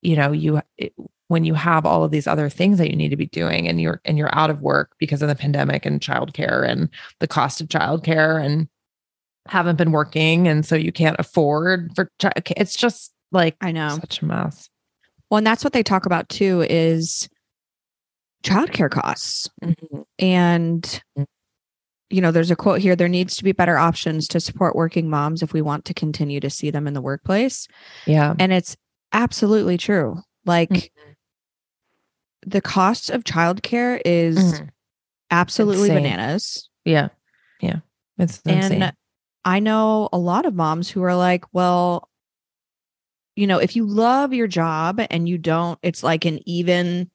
you 0.01 0.15
know 0.15 0.31
you 0.31 0.61
it, 0.77 0.93
when 1.27 1.43
you 1.43 1.53
have 1.53 1.85
all 1.85 2.03
of 2.03 2.11
these 2.11 2.27
other 2.27 2.49
things 2.49 2.77
that 2.77 2.89
you 2.89 2.95
need 2.95 3.09
to 3.09 3.17
be 3.17 3.25
doing 3.27 3.67
and 3.67 3.81
you're 3.81 4.01
and 4.05 4.17
you're 4.17 4.33
out 4.35 4.49
of 4.49 4.61
work 4.61 4.93
because 4.99 5.21
of 5.21 5.27
the 5.27 5.35
pandemic 5.35 5.85
and 5.85 6.01
childcare 6.01 6.67
and 6.67 6.89
the 7.19 7.27
cost 7.27 7.61
of 7.61 7.67
childcare 7.67 8.43
and 8.43 8.67
haven't 9.47 9.77
been 9.77 9.91
working 9.91 10.47
and 10.47 10.65
so 10.65 10.75
you 10.75 10.91
can't 10.91 11.17
afford 11.19 11.91
for 11.95 12.09
it's 12.55 12.75
just 12.75 13.11
like 13.31 13.55
I 13.61 13.71
know. 13.71 13.97
such 13.99 14.21
a 14.21 14.25
mess. 14.25 14.69
Well, 15.29 15.39
and 15.39 15.47
that's 15.47 15.63
what 15.63 15.73
they 15.73 15.83
talk 15.83 16.05
about 16.05 16.29
too 16.29 16.65
is 16.69 17.27
childcare 18.43 18.91
costs. 18.91 19.49
And 20.19 21.01
Mm. 21.17 21.25
You 22.13 22.21
know, 22.21 22.31
there's 22.31 22.51
a 22.51 22.55
quote 22.55 22.79
here 22.79 22.95
there 22.95 23.09
needs 23.09 23.35
to 23.37 23.43
be 23.43 23.51
better 23.53 23.75
options 23.75 24.27
to 24.27 24.39
support 24.39 24.75
working 24.75 25.09
moms 25.09 25.41
if 25.41 25.51
we 25.51 25.63
want 25.63 25.83
to 25.85 25.95
continue 25.95 26.39
to 26.39 26.49
see 26.49 26.69
them 26.69 26.85
in 26.85 26.93
the 26.93 27.01
workplace. 27.01 27.67
Yeah. 28.05 28.35
And 28.37 28.53
it's 28.53 28.77
absolutely 29.11 29.77
true. 29.79 30.21
Like 30.45 30.69
Mhm. 30.69 30.89
the 32.45 32.61
cost 32.61 33.09
of 33.09 33.23
childcare 33.23 33.99
is 34.05 34.37
Mhm. 34.37 34.69
absolutely 35.31 35.89
Insane. 35.89 36.03
bananas. 36.03 36.69
Yeah. 36.85 37.07
Yeah. 37.59 37.79
It's 38.19 38.41
insane. 38.45 38.83
And 38.83 38.93
I 39.43 39.59
know 39.59 40.09
a 40.13 40.17
lot 40.19 40.45
of 40.45 40.53
moms 40.53 40.89
who 40.89 41.01
are 41.01 41.15
like, 41.15 41.45
well, 41.51 42.09
you 43.35 43.47
know, 43.47 43.57
if 43.57 43.75
you 43.75 43.87
love 43.87 44.33
your 44.33 44.47
job 44.47 45.01
and 45.09 45.27
you 45.27 45.39
don't, 45.39 45.79
it's 45.81 46.03
like 46.03 46.25
an 46.25 46.39
even 46.47 47.09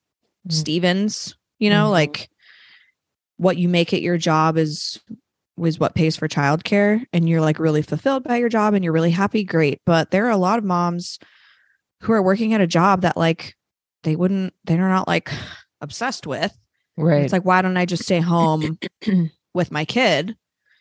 Mhm. 0.48 0.52
Stevens, 0.52 1.36
you 1.60 1.70
know, 1.70 1.86
Mhm. 1.86 1.92
like 1.92 2.30
what 3.38 3.56
you 3.56 3.68
make 3.68 3.92
at 3.94 4.02
your 4.02 4.18
job 4.18 4.56
is 4.58 5.00
was 5.56 5.80
what 5.80 5.94
pays 5.96 6.16
for 6.16 6.28
childcare 6.28 7.04
and 7.12 7.28
you're 7.28 7.40
like 7.40 7.58
really 7.58 7.82
fulfilled 7.82 8.22
by 8.22 8.36
your 8.36 8.48
job 8.48 8.74
and 8.74 8.84
you're 8.84 8.92
really 8.92 9.10
happy, 9.10 9.42
great. 9.42 9.80
But 9.84 10.12
there 10.12 10.26
are 10.26 10.30
a 10.30 10.36
lot 10.36 10.58
of 10.58 10.64
moms 10.64 11.18
who 12.02 12.12
are 12.12 12.22
working 12.22 12.54
at 12.54 12.60
a 12.60 12.66
job 12.66 13.00
that 13.02 13.16
like 13.16 13.56
they 14.04 14.14
wouldn't, 14.14 14.54
they're 14.64 14.76
not 14.78 15.08
like 15.08 15.32
obsessed 15.80 16.28
with. 16.28 16.56
right. 16.96 17.22
It's 17.24 17.32
like, 17.32 17.44
why 17.44 17.60
don't 17.62 17.76
I 17.76 17.86
just 17.86 18.04
stay 18.04 18.20
home 18.20 18.78
with 19.54 19.72
my 19.72 19.84
kid? 19.84 20.36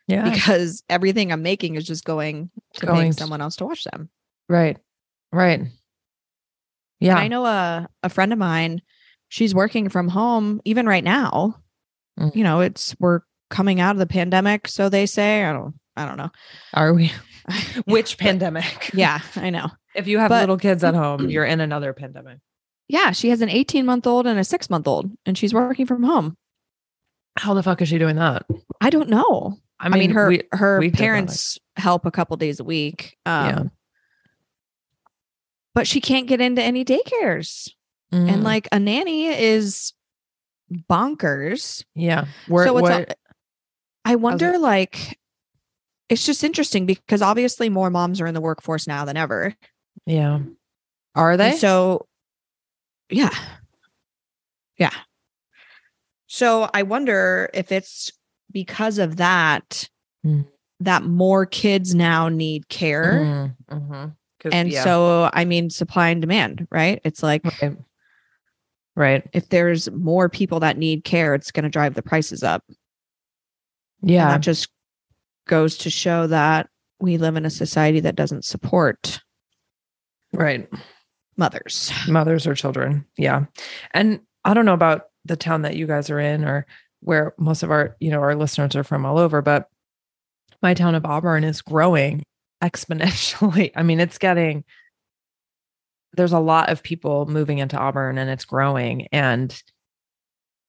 yeah. 0.07 0.29
because 0.29 0.83
everything 0.89 1.31
I'm 1.31 1.41
making 1.41 1.75
is 1.75 1.83
just 1.85 2.05
going 2.05 2.49
to 2.75 2.85
Going 2.85 2.99
paying 2.99 3.13
someone 3.13 3.41
else 3.41 3.55
to 3.57 3.65
watch 3.65 3.83
them. 3.83 4.09
right. 4.47 4.77
Right. 5.33 5.59
And 5.59 5.71
Yeah. 6.99 7.17
I 7.17 7.27
know 7.27 7.45
a 7.45 7.89
a 8.03 8.09
friend 8.09 8.31
of 8.31 8.39
mine, 8.39 8.81
she's 9.27 9.53
working 9.55 9.89
from 9.89 10.07
home 10.07 10.61
even 10.65 10.85
right 10.85 11.03
now. 11.03 11.59
Mm. 12.19 12.35
You 12.35 12.43
know, 12.43 12.59
it's 12.61 12.95
we're 12.99 13.21
coming 13.49 13.79
out 13.79 13.91
of 13.95 13.99
the 13.99 14.07
pandemic, 14.07 14.67
so 14.67 14.89
they 14.89 15.05
say. 15.05 15.43
I 15.43 15.53
don't 15.53 15.75
I 15.95 16.05
don't 16.05 16.17
know. 16.17 16.29
Are 16.73 16.93
we? 16.93 17.11
Which 17.85 18.17
pandemic? 18.17 18.91
Yeah, 18.93 19.19
I 19.35 19.49
know. 19.49 19.69
If 19.95 20.07
you 20.07 20.19
have 20.19 20.29
But- 20.29 20.41
little 20.41 20.57
kids 20.57 20.83
at 20.83 20.95
home, 20.95 21.29
you're 21.29 21.45
in 21.45 21.59
another 21.61 21.93
pandemic. 21.93 22.39
Yeah, 22.89 23.11
she 23.11 23.29
has 23.29 23.41
an 23.41 23.49
18 23.49 23.85
month 23.85 24.07
old 24.07 24.27
and 24.27 24.39
a 24.39 24.43
six 24.43 24.69
month 24.69 24.87
old, 24.87 25.11
and 25.25 25.37
she's 25.37 25.53
working 25.53 25.85
from 25.85 26.03
home. 26.03 26.37
How 27.37 27.53
the 27.53 27.61
fuck 27.63 27.81
is 27.81 27.89
she 27.89 27.97
doing 27.97 28.15
that? 28.15 28.45
I 28.81 28.89
don't 28.89 29.09
know. 29.09 29.57
I 29.79 29.85
I 29.85 29.89
mean, 29.89 29.99
mean, 29.99 30.09
her 30.11 30.27
we- 30.29 30.43
her 30.53 30.79
we 30.79 30.87
did 30.87 30.93
that, 30.93 30.97
like- 30.97 31.05
parents 31.07 31.59
help 31.75 32.05
a 32.05 32.11
couple 32.11 32.35
days 32.37 32.59
a 32.59 32.63
week. 32.63 33.17
Um, 33.25 33.45
Yeah. 33.49 33.63
But 35.75 35.87
she 35.87 36.01
can't 36.01 36.27
get 36.27 36.41
into 36.41 36.61
any 36.61 36.83
daycares. 36.83 37.69
Mm, 38.11 38.31
And 38.31 38.43
like 38.43 38.67
a 38.71 38.79
nanny 38.79 39.27
is 39.27 39.93
bonkers. 40.71 41.83
yeah. 41.95 42.25
Where, 42.47 42.65
so 42.67 42.77
it's 42.79 42.89
a- 42.89 43.15
I 44.05 44.15
wonder 44.15 44.57
like 44.57 45.19
it's 46.09 46.25
just 46.25 46.43
interesting 46.43 46.85
because 46.85 47.21
obviously 47.21 47.67
more 47.69 47.89
moms 47.89 48.21
are 48.21 48.27
in 48.27 48.33
the 48.33 48.41
workforce 48.41 48.87
now 48.87 49.03
than 49.05 49.17
ever. 49.17 49.53
yeah. 50.05 50.39
Are 51.15 51.31
And 51.31 51.39
they? 51.39 51.51
so 51.57 52.07
yeah. 53.09 53.31
Yeah. 54.77 54.91
So 56.27 56.69
I 56.73 56.83
wonder 56.83 57.49
if 57.53 57.71
it's 57.71 58.11
because 58.51 58.97
of 58.99 59.17
that 59.17 59.89
Mm. 60.25 60.47
that 60.79 61.03
more 61.03 61.45
kids 61.45 61.93
now 61.95 62.27
need 62.29 62.69
care. 62.69 63.13
Mm, 63.23 63.55
mhm. 63.79 64.15
'Cause- 64.39 64.51
And 64.53 64.69
yeah, 64.71 64.83
so 64.83 65.29
I 65.33 65.45
mean 65.45 65.69
supply 65.69 66.09
and 66.09 66.21
demand, 66.21 66.67
right? 66.71 66.99
It's 67.03 67.23
like 67.23 67.43
right. 67.61 67.75
Right. 68.97 69.23
if 69.31 69.49
there's 69.49 69.91
more 69.91 70.27
people 70.27 70.59
that 70.61 70.77
need 70.77 71.03
care, 71.03 71.35
it's 71.35 71.51
going 71.51 71.63
to 71.65 71.69
drive 71.69 71.93
the 71.93 72.01
prices 72.01 72.41
up. 72.41 72.63
And 74.01 74.09
Yeah. 74.11 74.29
that 74.29 74.41
just 74.41 74.69
goes 75.47 75.77
to 75.77 75.89
show 75.91 76.25
that 76.27 76.67
we 76.99 77.17
live 77.17 77.35
in 77.35 77.45
a 77.45 77.49
society 77.51 77.99
that 77.99 78.15
doesn't 78.15 78.43
support 78.43 79.21
Right. 80.33 80.67
mothers. 81.37 81.91
mothers 82.07 82.47
or 82.47 82.55
children. 82.55 83.05
Yeah. 83.17 83.45
And 83.93 84.19
I 84.43 84.55
don't 84.55 84.65
know 84.65 84.73
about 84.73 85.03
the 85.25 85.35
town 85.37 85.61
that 85.61 85.75
you 85.75 85.85
guys 85.85 86.09
are 86.09 86.19
in 86.19 86.43
or 86.43 86.65
where 87.01 87.33
most 87.37 87.61
of 87.61 87.69
our, 87.69 87.95
you 87.99 88.09
know, 88.09 88.19
our 88.21 88.33
listeners 88.35 88.75
are 88.75 88.83
from 88.83 89.05
all 89.05 89.19
over, 89.19 89.43
but 89.43 89.69
my 90.63 90.73
town 90.73 90.95
of 90.95 91.05
Auburn 91.05 91.43
is 91.43 91.61
growing 91.61 92.23
exponentially. 92.63 93.71
I 93.75 93.83
mean, 93.83 93.99
it's 93.99 94.17
getting 94.17 94.63
there's 96.17 96.33
a 96.33 96.39
lot 96.39 96.69
of 96.69 96.83
people 96.83 97.25
moving 97.27 97.59
into 97.59 97.77
Auburn 97.77 98.17
and 98.17 98.29
it's 98.29 98.45
growing 98.45 99.07
and 99.11 99.61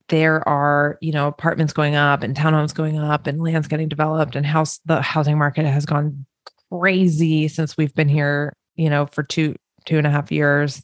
there 0.09 0.47
are, 0.49 0.99
you 1.01 1.13
know, 1.13 1.27
apartments 1.27 1.73
going 1.73 1.95
up 1.95 2.23
and 2.23 2.37
townhomes 2.37 2.75
going 2.75 2.99
up 2.99 3.27
and 3.27 3.43
land's 3.43 3.69
getting 3.69 3.89
developed 3.89 4.37
and 4.37 4.47
house 4.47 4.81
the 4.87 5.03
housing 5.03 5.37
market 5.37 5.67
has 5.67 5.85
gone 5.85 6.25
crazy 6.71 7.49
since 7.49 7.77
we've 7.77 7.95
been 7.95 8.09
here, 8.09 8.55
you 8.77 8.89
know, 8.89 9.07
for 9.07 9.23
two 9.23 9.55
two 9.85 9.99
and 9.99 10.07
a 10.07 10.11
half 10.11 10.31
years. 10.31 10.83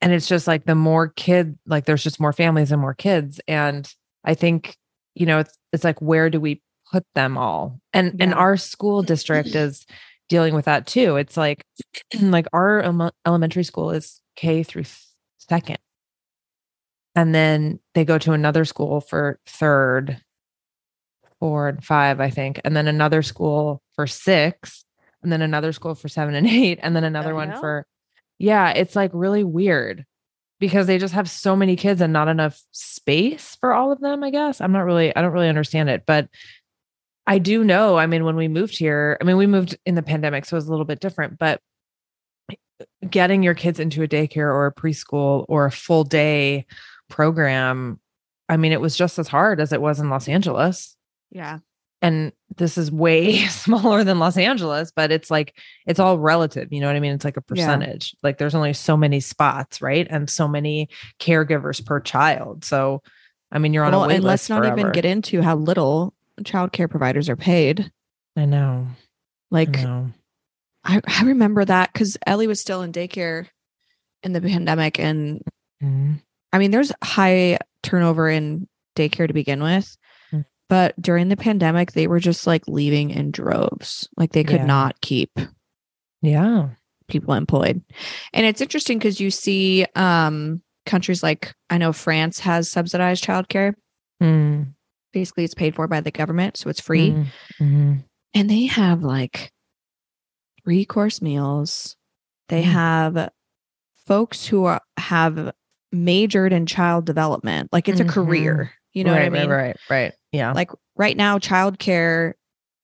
And 0.00 0.12
it's 0.12 0.28
just 0.28 0.46
like 0.46 0.64
the 0.64 0.74
more 0.74 1.08
kid, 1.08 1.58
like 1.66 1.84
there's 1.84 2.04
just 2.04 2.20
more 2.20 2.32
families 2.32 2.70
and 2.70 2.80
more 2.80 2.94
kids. 2.94 3.40
And 3.48 3.92
I 4.24 4.34
think, 4.34 4.76
you 5.14 5.26
know, 5.26 5.40
it's 5.40 5.56
it's 5.72 5.84
like 5.84 6.00
where 6.00 6.30
do 6.30 6.40
we 6.40 6.62
put 6.92 7.04
them 7.14 7.36
all? 7.36 7.80
And 7.92 8.20
and 8.20 8.34
our 8.34 8.56
school 8.56 9.02
district 9.02 9.54
is 9.54 9.84
dealing 10.28 10.54
with 10.54 10.66
that 10.66 10.86
too. 10.86 11.16
It's 11.16 11.36
like 11.36 11.64
like 12.20 12.46
our 12.52 12.80
ele- 12.80 13.14
elementary 13.26 13.64
school 13.64 13.90
is 13.90 14.20
K 14.36 14.62
through 14.62 14.84
second. 15.38 15.78
And 17.14 17.34
then 17.34 17.80
they 17.94 18.04
go 18.04 18.18
to 18.18 18.32
another 18.32 18.64
school 18.64 19.00
for 19.00 19.40
third, 19.46 20.20
four 21.40 21.68
and 21.68 21.84
five, 21.84 22.20
I 22.20 22.30
think. 22.30 22.60
And 22.64 22.76
then 22.76 22.86
another 22.86 23.22
school 23.22 23.82
for 23.94 24.06
six, 24.06 24.84
and 25.22 25.32
then 25.32 25.42
another 25.42 25.72
school 25.72 25.94
for 25.94 26.08
seven 26.08 26.34
and 26.34 26.46
eight, 26.48 26.78
and 26.82 26.94
then 26.94 27.04
another 27.04 27.34
one 27.34 27.50
hell? 27.50 27.60
for 27.60 27.86
yeah, 28.38 28.70
it's 28.70 28.94
like 28.94 29.10
really 29.12 29.42
weird 29.42 30.04
because 30.60 30.86
they 30.86 30.98
just 30.98 31.14
have 31.14 31.30
so 31.30 31.56
many 31.56 31.76
kids 31.76 32.00
and 32.00 32.12
not 32.12 32.28
enough 32.28 32.60
space 32.72 33.56
for 33.60 33.72
all 33.72 33.92
of 33.92 34.00
them, 34.00 34.22
I 34.22 34.30
guess. 34.30 34.60
I'm 34.60 34.72
not 34.72 34.84
really, 34.84 35.14
I 35.14 35.22
don't 35.22 35.32
really 35.32 35.48
understand 35.48 35.88
it, 35.88 36.04
but 36.06 36.28
I 37.28 37.38
do 37.38 37.62
know. 37.62 37.96
I 37.98 38.06
mean, 38.06 38.24
when 38.24 38.36
we 38.36 38.48
moved 38.48 38.76
here, 38.78 39.16
I 39.20 39.24
mean, 39.24 39.36
we 39.36 39.46
moved 39.46 39.76
in 39.86 39.94
the 39.94 40.02
pandemic, 40.02 40.44
so 40.46 40.56
it 40.56 40.58
was 40.58 40.66
a 40.66 40.70
little 40.70 40.86
bit 40.86 40.98
different, 41.00 41.38
but 41.38 41.60
getting 43.08 43.42
your 43.42 43.54
kids 43.54 43.80
into 43.80 44.02
a 44.02 44.08
daycare 44.08 44.52
or 44.52 44.66
a 44.66 44.74
preschool 44.74 45.44
or 45.48 45.66
a 45.66 45.70
full 45.70 46.04
day 46.04 46.64
program, 47.08 48.00
I 48.48 48.56
mean, 48.56 48.72
it 48.72 48.80
was 48.80 48.96
just 48.96 49.18
as 49.18 49.28
hard 49.28 49.60
as 49.60 49.72
it 49.72 49.80
was 49.80 50.00
in 50.00 50.10
Los 50.10 50.28
Angeles 50.28 50.96
Yeah. 51.30 51.58
and 52.02 52.32
this 52.56 52.78
is 52.78 52.90
way 52.90 53.36
smaller 53.48 54.04
than 54.04 54.18
Los 54.18 54.36
Angeles, 54.36 54.92
but 54.94 55.10
it's 55.12 55.30
like 55.30 55.54
it's 55.86 56.00
all 56.00 56.18
relative. 56.18 56.72
You 56.72 56.80
know 56.80 56.86
what 56.86 56.96
I 56.96 57.00
mean? 57.00 57.12
It's 57.12 57.24
like 57.24 57.36
a 57.36 57.42
Yeah. 57.52 57.66
percentage. 57.66 58.14
Like 58.22 58.38
there's 58.38 58.54
only 58.54 58.72
so 58.72 58.96
many 58.96 59.20
spots, 59.20 59.82
right? 59.82 60.06
And 60.08 60.30
so 60.30 60.46
many 60.48 60.88
caregivers 61.20 61.84
per 61.84 62.00
child. 62.00 62.64
So, 62.64 63.02
I 63.52 63.58
mean, 63.58 63.74
you're 63.74 63.84
on 63.84 63.92
Well, 63.92 64.04
a 64.04 64.08
wait 64.08 64.16
and 64.16 64.24
let's 64.24 64.48
not 64.48 64.64
even 64.64 64.92
get 64.92 65.04
into 65.04 65.42
how 65.42 65.56
little 65.56 66.14
child 66.44 66.72
care 66.72 66.88
providers 66.88 67.28
are 67.28 67.36
paid. 67.36 67.90
I 68.36 68.44
know. 68.44 68.86
Like 69.50 69.78
I 69.78 69.82
know. 69.82 70.10
I, 70.84 71.00
I 71.06 71.24
remember 71.24 71.64
that 71.64 71.92
because 71.92 72.16
Ellie 72.26 72.46
was 72.46 72.60
still 72.60 72.82
in 72.82 72.92
daycare 72.92 73.46
in 74.22 74.32
the 74.32 74.40
pandemic. 74.40 74.98
And 74.98 75.42
Mhm. 75.82 76.20
I 76.52 76.58
mean, 76.58 76.70
there's 76.70 76.92
high 77.02 77.58
turnover 77.82 78.28
in 78.28 78.66
daycare 78.96 79.28
to 79.28 79.34
begin 79.34 79.62
with. 79.62 79.96
Mm. 80.32 80.44
But 80.68 81.00
during 81.00 81.28
the 81.28 81.36
pandemic, 81.36 81.92
they 81.92 82.06
were 82.06 82.18
just 82.20 82.46
like 82.46 82.66
leaving 82.66 83.10
in 83.10 83.30
droves. 83.30 84.08
Like 84.16 84.32
they 84.32 84.44
could 84.44 84.60
Yeah. 84.60 84.66
not 84.66 85.00
keep 85.00 85.30
Yeah. 86.22 86.70
people 87.08 87.34
employed. 87.34 87.82
And 88.32 88.44
it's 88.46 88.60
interesting 88.60 88.98
because 88.98 89.20
you 89.20 89.30
see 89.30 89.86
um 89.94 90.62
countries 90.86 91.22
like 91.22 91.54
I 91.70 91.78
know 91.78 91.92
France 91.92 92.40
has 92.40 92.70
subsidized 92.70 93.22
childcare. 93.24 93.74
Mm. 94.22 94.74
Basically, 95.12 95.44
it's 95.44 95.54
paid 95.54 95.74
for 95.74 95.86
by 95.88 96.00
the 96.00 96.10
government, 96.10 96.56
so 96.56 96.68
it's 96.70 96.80
free. 96.80 97.10
Mm. 97.12 97.26
Mhm. 97.60 98.04
And 98.34 98.50
they 98.50 98.66
have 98.66 99.02
like 99.02 99.50
three 100.64 100.84
course 100.84 101.22
meals. 101.22 101.96
They 102.48 102.62
Mm. 102.62 102.72
have 102.72 103.30
folks 104.06 104.46
who 104.46 104.64
are, 104.64 104.82
have 104.98 105.52
majored 105.92 106.52
in 106.52 106.66
child 106.66 107.06
development. 107.06 107.70
Like 107.72 107.88
it's 107.88 108.00
Mhm. 108.00 108.08
a 108.08 108.12
career. 108.12 108.72
You 108.92 109.04
know 109.04 109.12
right, 109.12 109.30
what 109.30 109.38
I 109.38 109.40
mean? 109.42 109.50
Right, 109.50 109.66
right, 109.66 109.76
right. 109.90 110.12
Yeah. 110.32 110.52
Like 110.52 110.70
right 110.96 111.16
now, 111.16 111.38
childcare, 111.38 112.32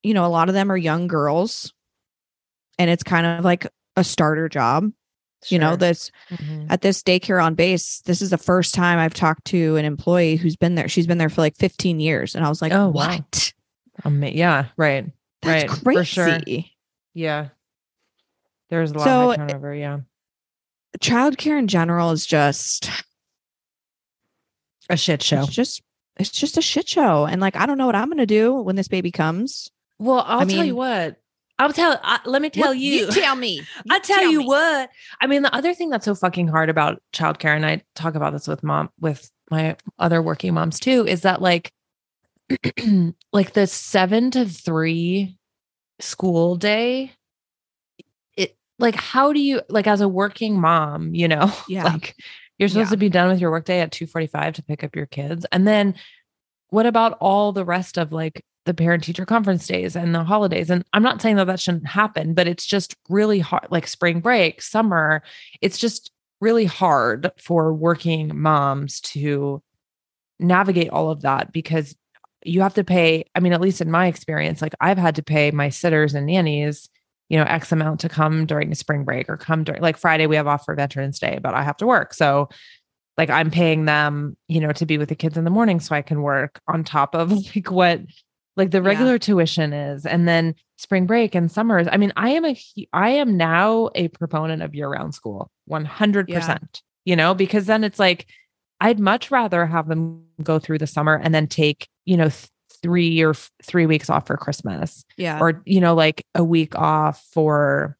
you 0.02 0.14
know, 0.14 0.24
a 0.24 0.28
lot 0.28 0.48
of 0.48 0.54
them 0.54 0.70
are 0.70 0.76
young 0.76 1.06
girls 1.08 1.72
and 2.78 2.90
it's 2.90 3.02
kind 3.02 3.26
of 3.26 3.44
like 3.44 3.66
a 3.96 4.04
starter 4.04 4.48
job. 4.48 4.90
You 5.50 5.59
know, 5.59 5.76
this 5.76 6.11
Mhm. 6.30 6.66
at 6.70 6.80
this 6.80 7.02
daycare 7.02 7.42
on 7.42 7.54
base. 7.54 8.00
This 8.07 8.22
is 8.22 8.30
the 8.30 8.38
first 8.38 8.74
time 8.74 8.98
I've 8.98 9.14
talked 9.14 9.44
to 9.46 9.76
an 9.76 9.85
employee 9.85 10.37
who's 10.37 10.57
been 10.57 10.74
there. 10.74 10.88
She's 10.88 11.07
been 11.07 11.18
there 11.18 11.28
for 11.28 11.40
like 11.40 11.57
15 11.57 12.00
years. 12.00 12.35
And 12.35 12.44
I 12.44 12.48
was 12.48 12.62
like, 12.62 12.72
Oh, 12.72 12.88
what? 12.88 13.52
wow. 14.04 14.07
Ama- 14.07 14.30
yeah, 14.30 14.66
right. 14.76 15.07
That's 15.42 15.70
right. 15.72 15.83
crazy. 15.83 15.98
For 16.00 16.04
sure. 16.04 16.38
Yeah. 17.14 17.48
There's 18.70 18.90
a 18.90 18.94
lot 18.98 19.04
So, 19.04 19.30
of 19.30 19.37
high 19.38 19.46
turnover. 19.46 19.74
Yeah. 19.74 20.00
Childcare 21.00 21.59
in 21.59 21.68
general 21.68 22.11
is 22.12 22.24
just 22.26 22.88
A 24.90 24.96
shit 24.96 25.22
show. 25.22 25.42
it's 25.42 25.52
just 25.52 25.83
it's 26.16 26.30
just 26.30 26.57
a 26.57 26.62
shit 26.62 26.88
show. 26.88 27.26
And 27.26 27.40
like 27.40 27.57
I 27.57 27.66
don't 27.66 27.78
know 27.78 27.87
what 27.87 27.96
I'm 27.96 28.09
gonna 28.09 28.26
do 28.26 28.54
when 28.54 28.76
this 28.76 28.88
baby 28.88 29.11
comes. 29.11 29.70
Well, 29.98 30.24
I'll 30.26 30.40
I 30.40 30.44
tell 30.44 30.64
you 30.64 30.76
what. 30.76 31.20
I'll 31.58 31.72
tell. 31.72 31.98
I, 32.02 32.20
let 32.24 32.42
me 32.42 32.50
tell 32.50 32.68
What- 32.68 32.78
you. 32.78 33.10
tell 33.10 33.36
me. 33.36 33.62
I 33.90 33.98
tell, 34.00 34.28
you 34.30 34.40
me. 34.40 34.46
what. 34.46 34.90
I 35.20 35.26
mean, 35.26 35.42
the 35.42 35.54
other 35.54 35.72
thing 35.74 35.88
that's 35.90 36.04
so 36.04 36.14
fucking 36.14 36.48
hard 36.48 36.68
about 36.68 37.00
childcare, 37.12 37.54
and 37.54 37.64
I 37.64 37.82
talk 37.94 38.14
about 38.16 38.32
this 38.32 38.48
with 38.48 38.62
mom, 38.62 38.90
with 39.00 39.30
my 39.50 39.76
other 39.98 40.20
working 40.20 40.54
moms 40.54 40.80
too, 40.80 41.06
is 41.06 41.22
that 41.22 41.40
like, 41.40 41.70
like 43.32 43.52
the 43.52 43.66
seven 43.66 44.30
to 44.32 44.46
three 44.46 45.36
school 46.00 46.56
day. 46.56 47.12
It 48.36 48.56
like 48.78 48.96
how 48.96 49.32
do 49.32 49.40
you 49.40 49.62
like 49.68 49.86
as 49.86 50.00
a 50.00 50.08
working 50.08 50.60
mom, 50.60 51.14
you 51.14 51.28
know, 51.28 51.52
Yeah. 51.68 51.84
like 51.84 52.16
you're 52.58 52.68
supposed 52.68 52.88
Yeah. 52.88 52.94
to 52.94 52.96
be 52.98 53.08
done 53.08 53.28
with 53.30 53.40
your 53.40 53.50
workday 53.50 53.80
at 53.80 53.92
two 53.92 54.06
forty 54.06 54.26
five 54.26 54.54
to 54.54 54.62
pick 54.62 54.82
up 54.84 54.96
your 54.96 55.06
kids, 55.06 55.46
and 55.52 55.66
then 55.66 55.94
what 56.70 56.86
about 56.86 57.16
all 57.20 57.52
the 57.52 57.64
rest 57.64 57.96
of 57.98 58.12
like 58.12 58.44
the 58.64 58.74
parent 58.74 59.05
teacher 59.05 59.27
conference 59.27 59.66
days 59.66 59.94
and 59.94 60.14
the 60.14 60.24
holidays. 60.24 60.70
And 60.70 60.85
i'm 60.92 61.03
not 61.03 61.20
saying 61.20 61.37
that 61.37 61.46
that 61.46 61.61
shouldn't 61.61 61.87
happen 61.87 62.35
but 62.35 62.46
it's 62.48 62.66
just 62.66 62.96
really 63.09 63.40
hard 63.40 63.66
like 63.70 63.87
spring 63.87 64.20
break 64.20 64.62
summer 64.62 65.22
it's 65.61 65.79
just 65.79 66.11
really 66.40 66.64
hard 66.64 67.31
for 67.38 67.72
working 67.72 68.38
moms 68.38 69.00
to 69.00 69.62
navigate 70.38 70.90
all 70.90 71.11
of 71.11 71.22
that 71.22 71.53
because 71.53 71.94
you 72.44 72.61
have 72.61 72.74
to 72.74 72.85
pay 72.85 73.24
i 73.35 73.40
mean 73.40 73.53
at 73.53 73.61
least 73.61 73.81
in 73.81 73.90
my 73.90 74.07
experience 74.07 74.61
like 74.61 74.74
i've 74.81 74.98
had 74.98 75.14
to 75.14 75.22
pay 75.22 75.50
my 75.50 75.68
sitters 75.68 76.14
and 76.14 76.27
nannies 76.27 76.88
you 77.29 77.38
know 77.38 77.44
x 77.44 77.72
amount 77.72 78.00
to 78.00 78.09
come 78.09 78.46
during 78.46 78.70
a 78.70 78.74
spring 78.74 79.05
break 79.05 79.29
or 79.29 79.37
come 79.37 79.64
during 79.64 79.81
like 79.81 79.96
friday 79.96 80.27
we 80.27 80.37
have 80.37 80.46
off 80.46 80.64
for 80.64 80.74
veterans 80.74 81.18
day 81.18 81.38
but 81.42 81.55
i 81.55 81.62
have 81.62 81.77
to 81.77 81.87
work. 81.87 82.12
So 82.14 82.48
like 83.16 83.31
i'm 83.31 83.50
paying 83.50 83.85
them 83.85 84.37
you 84.48 84.61
know 84.61 84.72
to 84.72 84.87
be 84.87 84.98
with 84.98 85.09
the 85.09 85.14
kids 85.14 85.37
in 85.37 85.44
the 85.44 85.50
morning 85.50 85.81
so 85.81 85.94
i 85.94 86.03
can 86.03 86.22
work 86.22 86.61
on 86.68 86.85
top 86.85 87.14
of 87.14 87.33
like 87.57 87.70
what 87.70 88.00
like 88.56 88.70
the 88.70 88.78
Yeah. 88.78 88.88
regular 88.88 89.18
tuition 89.18 89.72
is 89.72 90.06
and 90.06 90.26
then 90.28 90.54
spring 90.76 91.06
break 91.06 91.34
and 91.34 91.50
summers 91.50 91.86
i 91.90 91.96
mean 91.96 92.12
i 92.16 92.30
am 92.30 92.44
a 92.44 92.56
i 92.92 93.10
am 93.10 93.36
now 93.36 93.90
a 93.94 94.08
proponent 94.08 94.62
of 94.62 94.74
year 94.74 94.88
round 94.88 95.14
school 95.14 95.50
100% 95.70 96.80
you 97.04 97.16
know 97.16 97.34
because 97.34 97.66
then 97.66 97.84
it's 97.84 97.98
like 97.98 98.26
i'd 98.80 98.98
much 99.00 99.30
rather 99.30 99.66
have 99.66 99.88
them 99.88 100.24
go 100.42 100.58
through 100.58 100.78
the 100.78 100.86
summer 100.86 101.20
and 101.22 101.34
then 101.34 101.46
take 101.46 101.88
you 102.04 102.16
know 102.16 102.28
th- 102.28 102.48
three 102.82 103.22
or 103.22 103.30
f- 103.30 103.50
three 103.62 103.86
weeks 103.86 104.10
off 104.10 104.26
for 104.26 104.36
christmas 104.36 105.04
Yeah. 105.16 105.38
or 105.40 105.62
you 105.64 105.80
know 105.80 105.94
like 105.94 106.24
a 106.34 106.44
week 106.44 106.74
off 106.76 107.24
for 107.32 107.96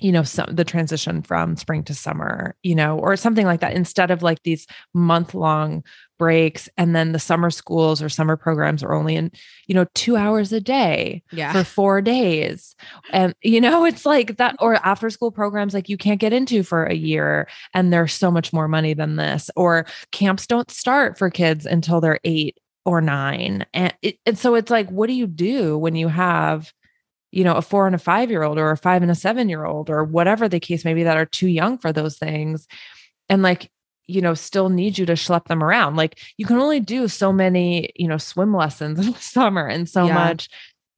you 0.00 0.10
know 0.12 0.24
some 0.24 0.48
the 0.54 0.64
transition 0.64 1.22
from 1.22 1.56
spring 1.56 1.84
to 1.84 1.94
summer 1.94 2.56
you 2.62 2.74
know 2.74 2.98
or 2.98 3.16
something 3.16 3.46
like 3.46 3.60
that 3.60 3.74
instead 3.74 4.10
of 4.10 4.22
like 4.22 4.42
these 4.42 4.66
month 4.92 5.34
long 5.34 5.84
breaks 6.18 6.68
and 6.76 6.94
then 6.94 7.12
the 7.12 7.18
summer 7.18 7.50
schools 7.50 8.02
or 8.02 8.08
summer 8.08 8.36
programs 8.36 8.82
are 8.82 8.94
only 8.94 9.16
in 9.16 9.30
you 9.66 9.74
know 9.74 9.86
2 9.94 10.16
hours 10.16 10.52
a 10.52 10.60
day 10.60 11.22
yeah. 11.32 11.52
for 11.52 11.64
4 11.64 12.02
days. 12.02 12.74
And 13.12 13.34
you 13.42 13.60
know 13.60 13.84
it's 13.84 14.06
like 14.06 14.36
that 14.36 14.56
or 14.60 14.74
after 14.76 15.10
school 15.10 15.30
programs 15.30 15.74
like 15.74 15.88
you 15.88 15.96
can't 15.96 16.20
get 16.20 16.32
into 16.32 16.62
for 16.62 16.84
a 16.84 16.94
year 16.94 17.48
and 17.72 17.92
there's 17.92 18.14
so 18.14 18.30
much 18.30 18.52
more 18.52 18.68
money 18.68 18.94
than 18.94 19.16
this 19.16 19.50
or 19.56 19.86
camps 20.12 20.46
don't 20.46 20.70
start 20.70 21.18
for 21.18 21.30
kids 21.30 21.66
until 21.66 22.00
they're 22.00 22.20
8 22.24 22.56
or 22.84 23.00
9 23.00 23.66
and 23.72 23.94
it, 24.02 24.18
and 24.26 24.38
so 24.38 24.54
it's 24.54 24.70
like 24.70 24.88
what 24.90 25.06
do 25.06 25.14
you 25.14 25.26
do 25.26 25.78
when 25.78 25.96
you 25.96 26.08
have 26.08 26.72
you 27.32 27.42
know 27.42 27.54
a 27.54 27.62
4 27.62 27.86
and 27.86 27.94
a 27.94 27.98
5 27.98 28.30
year 28.30 28.42
old 28.42 28.58
or 28.58 28.70
a 28.70 28.76
5 28.76 29.02
and 29.02 29.10
a 29.10 29.14
7 29.14 29.48
year 29.48 29.64
old 29.64 29.90
or 29.90 30.04
whatever 30.04 30.48
the 30.48 30.60
case 30.60 30.84
may 30.84 30.94
be 30.94 31.02
that 31.02 31.16
are 31.16 31.26
too 31.26 31.48
young 31.48 31.78
for 31.78 31.92
those 31.92 32.16
things? 32.16 32.68
And 33.28 33.42
like 33.42 33.70
you 34.06 34.20
know 34.20 34.34
still 34.34 34.68
need 34.68 34.98
you 34.98 35.06
to 35.06 35.14
schlep 35.14 35.46
them 35.46 35.62
around 35.62 35.96
like 35.96 36.18
you 36.36 36.44
can 36.46 36.58
only 36.58 36.80
do 36.80 37.08
so 37.08 37.32
many 37.32 37.90
you 37.96 38.06
know 38.08 38.18
swim 38.18 38.54
lessons 38.54 38.98
in 39.06 39.12
the 39.12 39.18
summer 39.18 39.66
and 39.66 39.88
so 39.88 40.06
Yeah. 40.06 40.14
much 40.14 40.48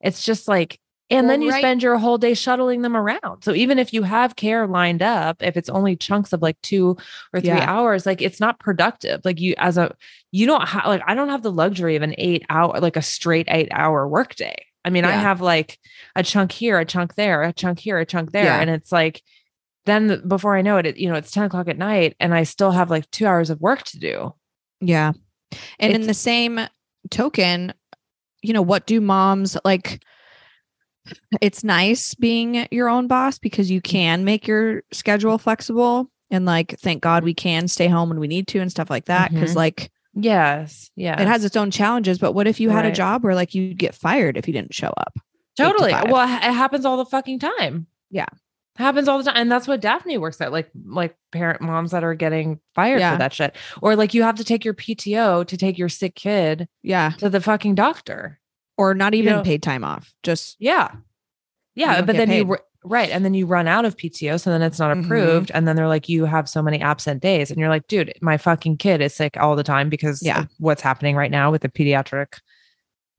it's 0.01 0.25
just 0.25 0.49
like 0.49 0.79
and 1.09 1.31
then 1.31 1.41
you 1.41 1.51
right- 1.51 1.61
spend 1.61 1.85
your 1.85 1.99
whole 1.99 2.19
day 2.19 2.35
shuttling 2.35 2.83
them 2.83 2.97
around 2.97 3.43
so 3.45 3.53
even 3.55 3.79
if 3.79 3.93
you 3.93 4.03
have 4.03 4.35
care 4.35 4.67
lined 4.67 5.03
up 5.03 5.37
if 5.41 5.57
it's 5.57 5.69
only 5.69 5.95
chunks 5.95 6.33
of 6.33 6.43
like 6.43 6.61
two 6.63 6.97
or 7.33 7.41
three 7.41 7.51
Yeah. 7.51 7.71
hours 7.71 8.07
like 8.07 8.21
it's 8.21 8.41
not 8.41 8.59
productive 8.59 9.21
like 9.25 9.41
you 9.41 9.55
as 9.59 9.79
a 9.79 9.95
you 10.33 10.47
don't 10.47 10.67
have 10.69 10.87
like 10.87 11.03
i 11.07 11.15
don't 11.15 11.29
have 11.29 11.43
the 11.45 11.53
luxury 11.53 11.95
of 11.95 12.03
an 12.03 12.15
eight 12.19 12.45
hour 12.51 12.81
like 12.81 12.97
a 12.97 13.03
straight 13.03 13.47
eight 13.49 13.69
hour 13.71 14.09
workday 14.09 14.57
i 14.85 14.91
mean 14.91 15.05
i 15.05 15.13
have 15.13 15.41
like 15.41 15.79
a 16.17 16.25
chunk 16.25 16.51
here 16.51 16.79
a 16.81 16.85
chunk 16.85 17.15
there 17.15 17.45
a 17.45 17.53
chunk 17.53 17.79
here 17.79 17.99
a 17.99 18.05
chunk 18.07 18.33
there 18.33 18.45
Yeah. 18.47 18.61
and 18.61 18.69
it's 18.69 18.91
like 18.91 19.23
then 19.87 20.23
before 20.29 20.57
i 20.57 20.63
know 20.63 20.77
it, 20.77 20.87
it 20.87 20.97
you 20.99 21.09
know 21.09 21.15
it's 21.15 21.31
10 21.31 21.45
o'clock 21.45 21.69
at 21.69 21.79
night 21.79 22.15
and 22.21 22.35
i 22.35 22.43
still 22.43 22.71
have 22.73 22.91
like 22.91 23.11
two 23.11 23.27
hours 23.27 23.49
of 23.51 23.61
work 23.61 23.83
to 23.85 23.99
do 23.99 24.35
Yeah. 24.81 25.13
And 25.79 25.93
in 25.95 26.07
the 26.07 26.13
same 26.15 26.61
token, 27.11 27.73
you 28.43 28.53
know, 28.53 28.63
what 28.63 28.87
do 28.87 29.01
moms 29.01 29.57
like? 29.65 30.03
It's 31.41 31.63
nice 31.63 32.15
being 32.15 32.67
your 32.73 32.89
own 32.89 33.07
boss 33.07 33.39
because 33.39 33.71
you 33.71 33.81
can 33.81 34.25
make 34.25 34.47
your 34.49 34.83
schedule 34.93 35.39
flexible. 35.39 36.11
And 36.33 36.45
like, 36.45 36.77
thank 36.81 37.01
God 37.03 37.23
we 37.23 37.33
can 37.33 37.69
stay 37.69 37.87
home 37.87 38.09
when 38.09 38.19
we 38.19 38.27
need 38.27 38.49
to 38.49 38.59
and 38.59 38.71
stuff 38.71 38.91
like 38.91 39.05
that. 39.07 39.31
Because, 39.33 39.53
Mhm. 39.53 39.57
like, 39.57 39.91
yes 40.19 40.91
yeah 40.97 41.21
it 41.21 41.29
has 41.29 41.45
its 41.45 41.57
own 41.57 41.71
challenges. 41.71 42.19
But 42.19 42.33
what 42.33 42.47
if 42.49 42.59
you 42.59 42.71
had 42.71 42.87
a 42.87 42.91
job 42.93 43.23
where 43.23 43.35
like 43.35 43.55
you'd 43.55 43.79
get 43.79 43.95
fired 43.95 44.37
if 44.37 44.47
you 44.49 44.53
didn't 44.53 44.75
show 44.75 44.93
up? 44.97 45.15
Totally. 45.57 45.93
five. 45.93 46.11
Well, 46.11 46.27
it 46.27 46.53
happens 46.55 46.85
all 46.85 46.97
the 46.97 47.05
fucking 47.07 47.39
time. 47.39 47.87
Yeah. 48.11 48.27
Happens 48.79 49.09
all 49.09 49.19
the 49.19 49.25
time. 49.25 49.35
And 49.37 49.51
that's 49.53 49.67
what 49.69 49.81
Daphne 49.81 50.19
works 50.19 50.41
at, 50.41 50.53
like 50.53 50.71
like 50.85 51.17
parent 51.33 51.61
moms 51.61 51.91
that 51.93 52.05
are 52.05 52.15
getting 52.15 52.61
fired 52.75 53.01
Yeah. 53.01 53.13
for 53.13 53.19
that 53.19 53.33
shit. 53.33 53.57
Or 53.83 53.97
like 53.97 54.15
you 54.15 54.23
have 54.23 54.37
to 54.37 54.45
take 54.45 54.65
your 54.65 54.75
PTO 54.75 55.47
to 55.47 55.57
take 55.57 55.79
your 55.79 55.89
sick 55.89 56.15
kid 56.15 56.69
Yeah. 56.83 57.11
to 57.19 57.29
the 57.31 57.41
fucking 57.41 57.75
doctor. 57.75 58.39
Or 58.79 58.95
not 58.95 59.15
even 59.15 59.33
know- 59.37 59.43
paid 59.43 59.63
time 59.63 59.85
off. 59.85 60.15
Just, 60.23 60.57
Yeah. 60.59 60.91
Yeah. 61.75 62.03
But 62.03 62.17
then 62.17 62.31
you 62.31 62.45
paid. 62.45 62.51
ru- 62.51 62.59
right. 62.85 63.11
And 63.11 63.25
then 63.25 63.35
you 63.35 63.47
run 63.47 63.67
out 63.67 63.85
of 63.85 63.97
PTO. 63.97 64.39
So 64.39 64.51
then 64.51 64.63
it's 64.63 64.79
not 64.79 64.95
Mhm. 64.97 65.05
approved. 65.05 65.51
And 65.55 65.67
then 65.67 65.77
they're 65.77 65.89
like, 65.89 66.09
you 66.09 66.25
have 66.27 66.49
so 66.49 66.63
many 66.63 66.81
absent 66.81 67.23
days. 67.23 67.51
And 67.51 67.59
you're 67.59 67.69
like, 67.71 67.87
dude, 67.89 68.13
my 68.21 68.37
fucking 68.37 68.77
kid 68.77 69.01
is 69.01 69.15
sick 69.15 69.37
all 69.39 69.57
the 69.57 69.63
time 69.65 69.89
because 69.89 70.23
Yeah. 70.23 70.45
what's 70.59 70.83
happening 70.83 71.17
right 71.17 71.31
now 71.31 71.51
with 71.51 71.63
the 71.63 71.69
pediatric 71.69 72.35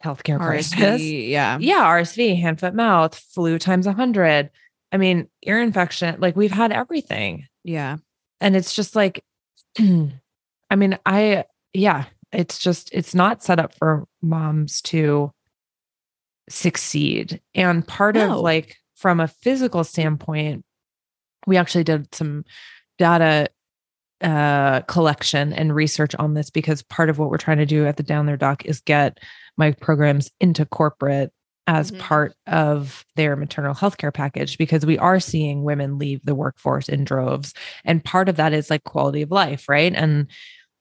healthcare 0.03 0.37
crisis. 0.39 1.01
Yeah. 1.01 1.57
yeah 1.59 1.83
rsv 1.83 2.39
hand 2.39 2.59
foot 2.59 2.75
mouth 2.75 3.15
flu 3.33 3.57
times 3.57 3.87
a 3.87 3.91
100 3.91 4.51
i 4.91 4.97
mean 4.97 5.27
ear 5.43 5.61
infection 5.61 6.15
like 6.19 6.35
we've 6.35 6.51
had 6.51 6.71
everything 6.71 7.45
Yeah. 7.63 7.97
and 8.41 8.55
it's 8.55 8.73
just 8.73 8.95
like 8.95 9.23
i 9.79 10.75
mean 10.75 10.97
i 11.05 11.45
yeah 11.73 12.05
it's 12.31 12.59
just 12.59 12.89
it's 12.93 13.15
not 13.15 13.43
set 13.43 13.59
up 13.59 13.73
for 13.75 14.05
moms 14.21 14.81
to 14.83 15.31
succeed 16.49 17.41
and 17.55 17.85
part 17.87 18.15
No. 18.15 18.33
of 18.35 18.39
like 18.41 18.75
from 18.95 19.19
a 19.19 19.27
physical 19.27 19.83
standpoint 19.83 20.63
we 21.45 21.57
actually 21.57 21.83
did 21.83 22.13
some 22.15 22.45
data 22.97 23.49
uh 24.21 24.81
collection 24.81 25.53
and 25.53 25.75
research 25.75 26.15
on 26.15 26.33
this 26.33 26.49
because 26.49 26.81
part 26.83 27.09
of 27.09 27.19
what 27.19 27.29
we're 27.29 27.37
trying 27.37 27.57
to 27.59 27.65
do 27.65 27.85
at 27.85 27.97
the 27.97 28.03
down 28.03 28.25
there 28.25 28.37
doc 28.37 28.65
is 28.65 28.79
get 28.81 29.19
my 29.57 29.71
programs 29.73 30.31
into 30.39 30.65
corporate 30.65 31.31
as 31.67 31.91
Mhm. 31.91 31.99
part 31.99 32.33
of 32.47 33.05
their 33.15 33.35
maternal 33.35 33.73
health 33.73 33.97
care 33.97 34.11
package 34.11 34.57
because 34.57 34.85
we 34.85 34.97
are 34.97 35.19
seeing 35.19 35.63
women 35.63 35.97
leave 35.99 36.21
the 36.25 36.35
workforce 36.35 36.89
in 36.89 37.03
droves. 37.03 37.53
And 37.85 38.03
part 38.03 38.29
of 38.29 38.37
that 38.37 38.53
is 38.53 38.69
like 38.69 38.83
quality 38.85 39.21
of 39.21 39.31
life 39.31 39.67
right? 39.69 39.93
And 39.95 40.27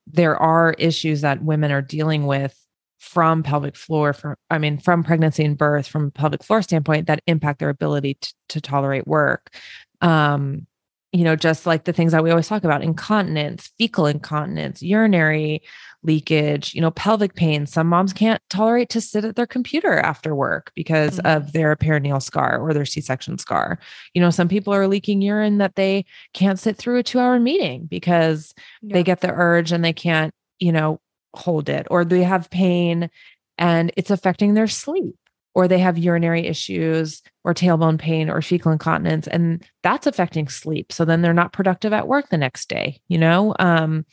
there 0.07 0.37
are 0.37 0.75
issues 0.79 1.23
that 1.23 1.43
women 1.43 1.73
are 1.73 1.83
dealing 1.83 2.27
with 2.27 2.57
from 2.99 3.43
pelvic 3.43 3.77
floor 3.77 4.13
from 4.13 4.35
i 4.51 4.59
mean 4.59 4.79
from 4.79 5.05
pregnancy 5.05 5.45
and 5.45 5.59
birth 5.59 5.87
from 5.87 6.07
a 6.07 6.11
pelvic 6.11 6.43
floor 6.43 6.63
standpoint 6.63 7.07
that 7.07 7.21
impact 7.27 7.59
their 7.61 7.69
ability 7.69 8.15
to, 8.21 8.35
to 8.49 8.61
tolerate 8.61 9.07
work. 9.07 9.55
Um 10.01 10.67
you 11.13 11.25
know 11.25 11.37
just 11.37 11.67
like 11.67 11.85
the 11.85 11.93
things 11.93 12.13
that 12.13 12.23
we 12.25 12.31
always 12.31 12.49
talk 12.49 12.65
about 12.65 12.83
incontinence 12.83 13.71
fecal 13.79 14.07
incontinence 14.07 14.83
urinary 14.83 15.63
leakage 16.07 16.75
you 16.75 16.81
know 16.81 16.91
pelvic 16.93 17.35
pain. 17.35 17.67
Some 17.67 17.89
moms 17.89 18.13
can't 18.13 18.41
tolerate 18.49 18.89
to 18.91 19.01
sit 19.01 19.25
at 19.25 19.37
their 19.37 19.47
computer 19.47 19.99
after 19.99 20.35
work 20.35 20.73
because 20.75 21.19
Mhm. 21.19 21.37
of 21.37 21.53
their 21.53 21.77
perineal 21.77 22.23
scar 22.23 22.59
or 22.59 22.73
their 22.73 22.87
c-section 22.87 23.39
scar. 23.39 23.79
You 24.15 24.21
know 24.23 24.31
some 24.31 24.49
people 24.49 24.73
are 24.73 24.89
leaking 24.89 25.21
urine 25.23 25.59
that 25.59 25.75
they 25.77 26.05
can't 26.33 26.59
sit 26.59 26.77
through 26.77 26.99
a 26.99 27.03
two 27.03 27.19
hour 27.19 27.39
meeting 27.41 27.87
because 27.91 28.55
they 28.83 29.03
get 29.03 29.21
the 29.21 29.33
urge 29.33 29.73
and 29.73 29.85
they 29.85 29.93
can't 29.93 30.33
you 30.61 30.73
know 30.73 31.01
hold 31.35 31.69
it 31.69 31.87
or 31.91 32.05
they 32.05 32.23
have 32.23 32.49
pain 32.51 33.11
and 33.59 33.93
it's 33.97 34.11
affecting 34.11 34.55
their 34.55 34.67
sleep 34.69 35.15
or 35.55 35.67
they 35.69 35.79
have 35.79 35.97
urinary 35.99 36.47
issues 36.47 37.23
or 37.45 37.55
tailbone 37.55 37.99
pain 37.99 38.29
or 38.31 38.41
fecal 38.43 38.73
incontinence 38.73 39.27
and 39.27 39.65
that's 39.83 40.07
affecting 40.07 40.49
sleep. 40.49 40.93
So 40.93 41.05
then 41.05 41.23
they're 41.23 41.33
not 41.35 41.53
productive 41.53 41.93
at 41.93 42.09
work 42.09 42.29
the 42.31 42.39
next 42.39 42.69
day 42.69 43.01
you 43.09 43.19
know? 43.19 43.55
Um 43.59 44.05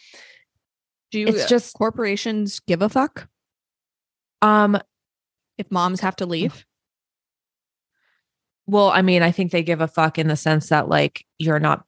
Do 1.14 1.20
you, 1.22 1.28
it's 1.28 1.46
just 1.48 1.74
corporations 1.76 2.60
give 2.62 2.82
a 2.82 2.90
fuck 2.90 3.28
um 4.42 4.78
if 5.58 5.72
moms 5.72 6.02
have 6.02 6.16
to 6.18 6.26
leave? 6.26 6.66
well 8.68 8.90
i 8.90 9.02
mean 9.02 9.22
i 9.22 9.32
think 9.32 9.52
they 9.52 9.62
give 9.64 9.82
a 9.82 9.88
fuck 9.88 10.18
in 10.18 10.28
the 10.28 10.36
sense 10.38 10.70
that 10.70 10.88
like 10.90 11.26
you're 11.38 11.60
not 11.60 11.86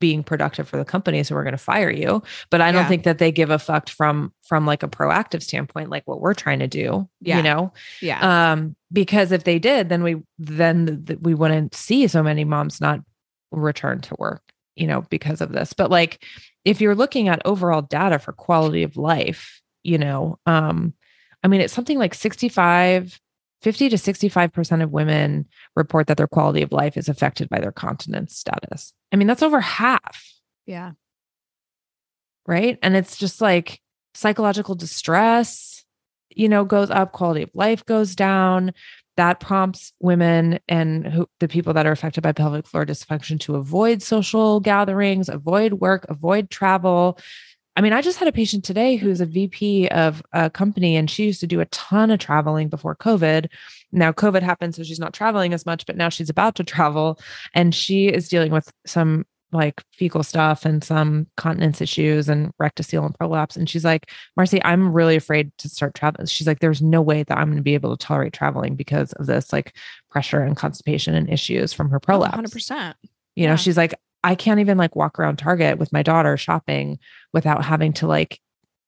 being 0.00 0.22
productive 0.22 0.68
for 0.68 0.76
the 0.76 0.84
company 0.84 1.24
so 1.24 1.34
we're 1.34 1.42
going 1.42 1.50
to 1.50 1.58
fire 1.58 1.90
you 1.90 2.22
but 2.50 2.60
i 2.60 2.70
don't 2.70 2.86
think 2.86 3.02
that 3.02 3.18
they 3.18 3.32
give 3.32 3.50
a 3.50 3.58
fuck 3.58 3.88
from 3.88 4.32
from 4.46 4.64
like 4.64 4.84
a 4.84 4.88
proactive 4.88 5.42
standpoint 5.42 5.90
like 5.90 6.06
what 6.06 6.20
we're 6.20 6.34
trying 6.34 6.60
to 6.60 6.68
do 6.68 7.08
Yeah. 7.20 7.38
you 7.38 7.42
know 7.42 7.72
Yeah. 8.00 8.52
um 8.52 8.76
because 8.92 9.32
if 9.32 9.42
they 9.42 9.58
did 9.58 9.88
then 9.88 10.04
we 10.04 10.22
then 10.38 10.86
th- 10.86 11.04
th- 11.06 11.18
we 11.20 11.34
wouldn't 11.34 11.74
see 11.74 12.06
so 12.06 12.22
many 12.22 12.44
moms 12.44 12.80
not 12.80 13.00
return 13.50 14.00
to 14.02 14.14
work 14.20 14.42
you 14.76 14.86
know 14.86 15.02
because 15.10 15.40
of 15.40 15.50
this 15.50 15.72
but 15.72 15.90
like 15.90 16.24
if 16.68 16.80
you're 16.80 16.94
looking 16.94 17.28
at 17.28 17.40
overall 17.44 17.82
data 17.82 18.18
for 18.18 18.32
quality 18.32 18.82
of 18.82 18.96
life 18.96 19.60
you 19.82 19.98
know 19.98 20.38
um 20.46 20.92
i 21.42 21.48
mean 21.48 21.60
it's 21.60 21.72
something 21.72 21.98
like 21.98 22.14
65 22.14 23.18
50 23.60 23.88
to 23.88 23.96
65% 23.96 24.84
of 24.84 24.92
women 24.92 25.44
report 25.74 26.06
that 26.06 26.16
their 26.16 26.28
quality 26.28 26.62
of 26.62 26.70
life 26.70 26.96
is 26.96 27.08
affected 27.08 27.48
by 27.48 27.58
their 27.58 27.72
continence 27.72 28.36
status. 28.36 28.92
I 29.10 29.16
mean 29.16 29.26
that's 29.26 29.42
over 29.42 29.60
half. 29.60 30.24
Yeah. 30.64 30.92
right? 32.46 32.78
And 32.82 32.94
it's 32.94 33.16
just 33.16 33.40
like 33.40 33.80
psychological 34.14 34.76
distress 34.76 35.84
you 36.34 36.48
know 36.48 36.64
goes 36.64 36.90
up 36.90 37.12
quality 37.12 37.42
of 37.42 37.50
life 37.54 37.84
goes 37.84 38.14
down 38.14 38.72
that 39.18 39.40
prompts 39.40 39.92
women 39.98 40.60
and 40.68 41.04
who, 41.04 41.28
the 41.40 41.48
people 41.48 41.72
that 41.74 41.86
are 41.86 41.92
affected 41.92 42.22
by 42.22 42.30
pelvic 42.30 42.68
floor 42.68 42.86
dysfunction 42.86 43.38
to 43.40 43.56
avoid 43.56 44.00
social 44.00 44.60
gatherings 44.60 45.28
avoid 45.28 45.74
work 45.74 46.06
avoid 46.08 46.48
travel. 46.50 47.18
I 47.76 47.80
mean 47.80 47.92
i 47.92 48.00
just 48.00 48.18
had 48.18 48.28
a 48.28 48.32
patient 48.32 48.64
today 48.64 48.94
who's 48.94 49.20
a 49.20 49.26
vp 49.26 49.88
of 49.88 50.22
a 50.32 50.48
company 50.48 50.94
and 50.94 51.10
she 51.10 51.24
used 51.24 51.40
to 51.40 51.48
do 51.48 51.60
a 51.60 51.66
ton 51.66 52.12
of 52.12 52.20
traveling 52.20 52.68
before 52.68 52.94
covid. 52.94 53.48
Now 53.90 54.12
covid 54.12 54.42
happened 54.42 54.76
so 54.76 54.84
she's 54.84 55.00
not 55.00 55.14
traveling 55.14 55.52
as 55.52 55.66
much 55.66 55.84
but 55.84 55.96
now 55.96 56.10
she's 56.10 56.30
about 56.30 56.54
to 56.54 56.64
travel 56.64 57.18
and 57.54 57.74
she 57.74 58.06
is 58.06 58.28
dealing 58.28 58.52
with 58.52 58.72
some 58.86 59.26
like 59.50 59.82
fecal 59.92 60.22
stuff 60.22 60.64
and 60.64 60.84
some 60.84 61.26
continence 61.36 61.80
issues 61.80 62.28
and 62.28 62.52
rectocele 62.60 63.06
and 63.06 63.14
prolapse. 63.18 63.56
And 63.56 63.68
she's 63.68 63.84
like, 63.84 64.10
Marcy, 64.36 64.62
I'm 64.62 64.92
really 64.92 65.16
afraid 65.16 65.50
to 65.58 65.68
start 65.68 65.94
traveling. 65.94 66.26
She's 66.26 66.46
like, 66.46 66.60
there's 66.60 66.82
no 66.82 67.00
way 67.00 67.22
that 67.22 67.38
I'm 67.38 67.46
going 67.46 67.56
to 67.56 67.62
be 67.62 67.74
able 67.74 67.96
to 67.96 68.06
tolerate 68.06 68.34
traveling 68.34 68.74
because 68.74 69.12
of 69.14 69.26
this 69.26 69.52
like 69.52 69.74
pressure 70.10 70.40
and 70.40 70.56
constipation 70.56 71.14
and 71.14 71.30
issues 71.30 71.72
from 71.72 71.88
her 71.90 71.96
oh, 71.96 72.00
prolapse. 72.00 72.34
Hundred 72.34 72.52
percent. 72.52 72.96
You 73.36 73.46
know, 73.46 73.52
yeah. 73.52 73.56
she's 73.56 73.76
like, 73.76 73.94
I 74.22 74.34
can't 74.34 74.60
even 74.60 74.76
like 74.76 74.96
walk 74.96 75.18
around 75.18 75.38
Target 75.38 75.78
with 75.78 75.92
my 75.92 76.02
daughter 76.02 76.36
shopping 76.36 76.98
without 77.32 77.64
having 77.64 77.92
to 77.94 78.06
like 78.06 78.40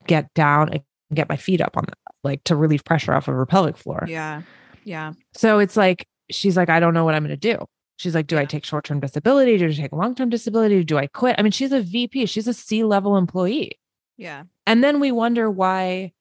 get 0.07 0.33
down 0.35 0.71
and 0.71 0.83
get 1.15 1.29
my 1.29 1.37
feet 1.37 1.61
up 1.61 1.77
on 1.77 1.85
the 1.87 1.95
like 2.23 2.45
to 2.45 2.57
relieve 2.57 2.85
pressure 2.85 3.15
off 3.15 3.29
of 3.29 3.35
her 3.35 3.47
pelvic 3.47 3.77
floor. 3.77 4.05
Yeah. 4.07 4.43
Yeah. 4.85 5.13
So 5.35 5.59
it's 5.59 5.77
like, 5.77 6.07
she's 6.31 6.57
like, 6.57 6.69
I 6.69 6.81
don't 6.81 6.95
know 6.95 7.05
what 7.05 7.15
I'm 7.15 7.25
going 7.25 7.31
to 7.31 7.57
do. 7.57 7.65
She's 8.01 8.15
like, 8.15 8.29
do 8.29 8.39
I 8.39 8.47
take 8.47 8.65
short 8.65 8.87
term 8.87 8.99
disability? 8.99 9.59
Do 9.59 9.69
I 9.69 9.73
take 9.73 9.93
long 9.93 10.15
term 10.15 10.31
disability? 10.31 10.83
Do 10.85 10.97
I 10.97 11.07
quit? 11.07 11.37
I 11.37 11.43
mean, 11.43 11.53
she's 11.53 11.71
a 11.71 11.83
VP, 11.83 12.25
she's 12.25 12.49
a 12.49 12.55
C 12.55 12.83
level 12.83 13.19
employee. 13.19 13.79
Yeah. 14.17 14.45
And 14.67 14.83
then 14.83 15.01
we 15.01 15.13
wonder 15.13 15.51
why, 15.51 16.13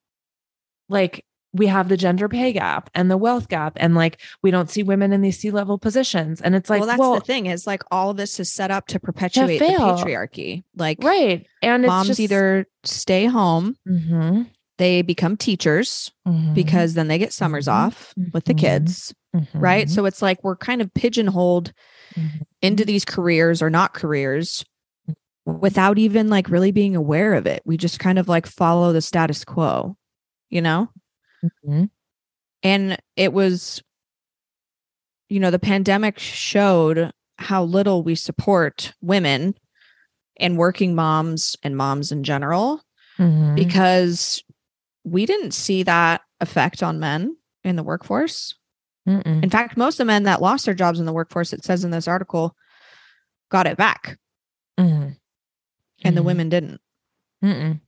like, 0.90 1.24
we 1.54 1.68
have 1.68 1.88
the 1.88 1.96
gender 1.96 2.28
pay 2.28 2.52
gap 2.52 2.90
and 2.94 3.10
the 3.10 3.16
wealth 3.16 3.48
gap, 3.48 3.78
and 3.78 3.96
like, 3.96 4.20
we 4.44 4.52
don't 4.52 4.70
see 4.70 4.84
women 4.84 5.14
in 5.14 5.22
these 5.22 5.40
C 5.40 5.52
level 5.52 5.78
positions. 5.78 6.42
And 6.42 6.54
it's 6.54 6.70
like, 6.70 6.82
well, 6.82 6.88
that's 6.88 7.00
well, 7.00 7.14
the 7.14 7.22
thing 7.22 7.46
is 7.46 7.66
like 7.66 7.84
all 7.92 8.10
of 8.10 8.18
this 8.18 8.42
is 8.42 8.52
set 8.52 8.72
up 8.72 8.88
to 8.88 9.00
perpetuate 9.00 9.60
the 9.60 9.66
patriarchy. 9.66 10.66
Like 10.76 10.98
right. 11.02 11.48
And 11.62 11.86
it's 11.86 11.90
moms 11.90 12.08
just 12.10 12.20
either 12.20 12.68
stay 12.84 13.26
home, 13.26 13.78
Mhm, 13.88 14.48
they 14.80 15.04
become 15.04 15.38
teachers 15.38 16.12
mhm, 16.28 16.56
because 16.56 16.96
then 16.96 17.08
they 17.10 17.20
get 17.20 17.34
summers 17.34 17.68
Mhm. 17.68 17.74
off 17.74 18.14
with 18.34 18.46
the 18.46 18.54
Mhm. 18.56 18.58
kids, 18.58 19.14
right? 19.54 19.86
mhm, 19.88 19.90
So 19.92 20.06
it's 20.06 20.22
like 20.24 20.44
we're 20.44 20.56
kind 20.56 20.82
of 20.82 20.92
pigeonholed 20.96 21.72
mhm. 22.18 22.42
into 22.62 22.86
these 22.86 23.06
careers 23.06 23.62
or 23.62 23.70
not 23.70 23.94
careers 23.94 24.66
without 25.46 25.98
even 26.00 26.30
like 26.30 26.50
really 26.50 26.72
being 26.72 26.96
aware 26.96 27.34
of 27.36 27.46
it. 27.46 27.62
We 27.66 27.78
just 27.78 28.00
kind 28.00 28.18
of 28.18 28.28
like 28.28 28.48
follow 28.48 28.94
the 28.94 29.02
status 29.02 29.44
quo, 29.46 29.98
you 30.50 30.62
know? 30.62 30.90
And 32.64 32.98
it 33.16 33.34
was, 33.34 33.82
you 35.28 35.40
know, 35.40 35.52
the 35.52 35.60
pandemic 35.60 36.20
showed 36.20 37.12
how 37.38 37.64
little 37.64 38.04
we 38.04 38.16
support 38.16 38.94
women 39.02 39.56
and 40.40 40.58
working 40.58 40.96
moms 40.96 41.56
and 41.64 41.76
moms 41.76 42.12
in 42.12 42.24
general 42.24 42.82
because 43.56 44.42
we 45.04 45.26
didn't 45.26 45.52
see 45.52 45.84
that 45.84 46.22
effect 46.40 46.84
on 46.84 47.00
men 47.00 47.36
in 47.64 47.76
the 47.76 47.84
workforce. 47.84 48.56
Mm-mm. 49.08 49.44
In 49.44 49.50
fact, 49.50 49.78
most 49.78 49.96
of 49.96 49.98
the 50.00 50.06
men 50.06 50.24
that 50.24 50.42
lost 50.42 50.66
their 50.66 50.74
jobs 50.74 51.00
in 51.00 51.06
the 51.06 51.14
workforce, 51.14 51.54
it 51.54 51.64
says 51.64 51.84
in 51.84 51.92
this 51.92 52.08
article, 52.08 52.56
got 53.50 53.66
it 53.68 53.78
back 53.78 54.18
Mhm. 54.78 55.18
and 56.04 56.18
the 56.18 56.22
Mhm. 56.22 56.26
women 56.26 56.50
didn't. 56.50 56.82
Mm-mm. 57.44 57.82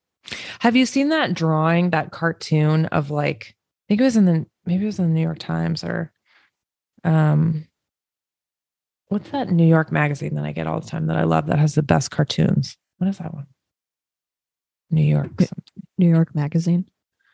Have 0.60 0.76
you 0.76 0.86
seen 0.86 1.10
that 1.10 1.34
drawing, 1.34 1.90
that 1.92 2.12
cartoon 2.12 2.86
of 2.88 3.12
like, 3.12 3.56
I 3.56 3.84
think 3.90 4.02
it 4.02 4.06
was 4.06 4.18
in 4.18 4.26
the 4.26 4.46
maybe 4.66 4.84
it 4.84 4.88
was 4.88 5.00
in 5.00 5.08
the 5.08 5.14
New 5.14 5.22
York 5.22 5.40
Times 5.40 5.84
or 5.84 6.12
um 7.04 7.68
what's 9.08 9.30
that 9.32 9.50
New 9.50 9.66
York 9.68 9.92
magazine 9.92 10.36
that 10.36 10.46
I 10.46 10.52
get 10.52 10.68
all 10.68 10.80
the 10.80 10.88
time 10.90 11.08
that 11.08 11.18
I 11.18 11.24
love 11.24 11.48
that 11.48 11.60
has 11.60 11.76
the 11.76 11.84
best 11.84 12.12
cartoons? 12.12 12.78
What 12.98 13.08
is 13.08 13.18
that 13.18 13.34
one? 13.34 13.48
New 14.90 15.04
York. 15.04 15.32
something. 15.40 15.84
New 15.98 16.10
York 16.10 16.36
Magazine. 16.36 16.86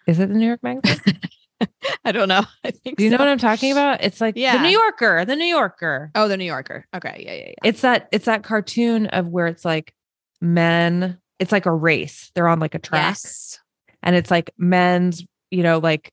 Is 0.07 0.19
it 0.19 0.29
the 0.29 0.35
New 0.35 0.47
York 0.47 0.63
magazine? 0.63 1.19
I 2.05 2.11
don't 2.11 2.29
know. 2.29 2.43
I 2.63 2.71
think 2.71 2.97
Do 2.97 3.03
you 3.03 3.09
know 3.09 3.17
what 3.17 3.27
I'm 3.27 3.37
talking 3.37 3.71
about? 3.71 4.03
It's 4.03 4.21
like 4.21 4.35
yeah. 4.37 4.57
the 4.57 4.63
New 4.63 4.77
Yorker, 4.77 5.25
the 5.25 5.35
New 5.35 5.45
Yorker. 5.45 6.11
Oh, 6.15 6.27
the 6.27 6.37
New 6.37 6.45
Yorker. 6.45 6.85
Okay. 6.95 7.23
Yeah. 7.25 7.33
Yeah. 7.33 7.45
Yeah. 7.47 7.69
It's 7.69 7.81
that 7.81 8.07
it's 8.11 8.25
that 8.25 8.43
cartoon 8.43 9.07
of 9.07 9.27
where 9.27 9.47
it's 9.47 9.65
like 9.65 9.93
men, 10.41 11.19
it's 11.39 11.51
like 11.51 11.65
a 11.65 11.73
race. 11.73 12.31
They're 12.35 12.47
on 12.47 12.59
like 12.59 12.75
a 12.75 12.79
track. 12.79 13.09
yes. 13.09 13.59
and 14.03 14.15
it's 14.15 14.31
like 14.31 14.51
men's, 14.57 15.25
you 15.51 15.63
know, 15.63 15.79
like 15.79 16.11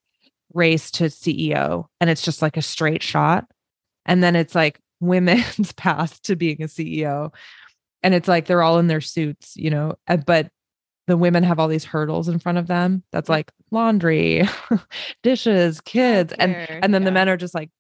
race 0.52 0.90
to 0.92 1.04
CEO, 1.04 1.86
and 2.00 2.08
it's 2.08 2.22
just 2.22 2.42
like 2.42 2.56
a 2.56 2.62
straight 2.62 3.02
shot. 3.02 3.46
And 4.06 4.22
then 4.22 4.36
it's 4.36 4.54
like 4.54 4.80
women's 5.00 5.72
path 5.72 6.22
to 6.22 6.36
being 6.36 6.62
a 6.62 6.66
CEO. 6.66 7.32
And 8.02 8.14
it's 8.14 8.28
like 8.28 8.46
they're 8.46 8.62
all 8.62 8.78
in 8.78 8.86
their 8.86 9.00
suits, 9.00 9.56
you 9.56 9.70
know, 9.70 9.94
but 10.26 10.48
the 11.06 11.16
women 11.16 11.42
have 11.44 11.58
all 11.58 11.68
these 11.68 11.84
hurdles 11.84 12.28
in 12.28 12.38
front 12.38 12.58
of 12.58 12.66
them. 12.66 13.02
That's 13.12 13.28
like 13.28 13.52
laundry, 13.70 14.42
dishes, 15.22 15.80
kids. 15.82 16.32
And 16.38 16.54
and 16.54 16.94
then 16.94 17.04
the 17.04 17.10
men 17.12 17.28
are 17.28 17.36
just 17.36 17.54
like 17.54 17.70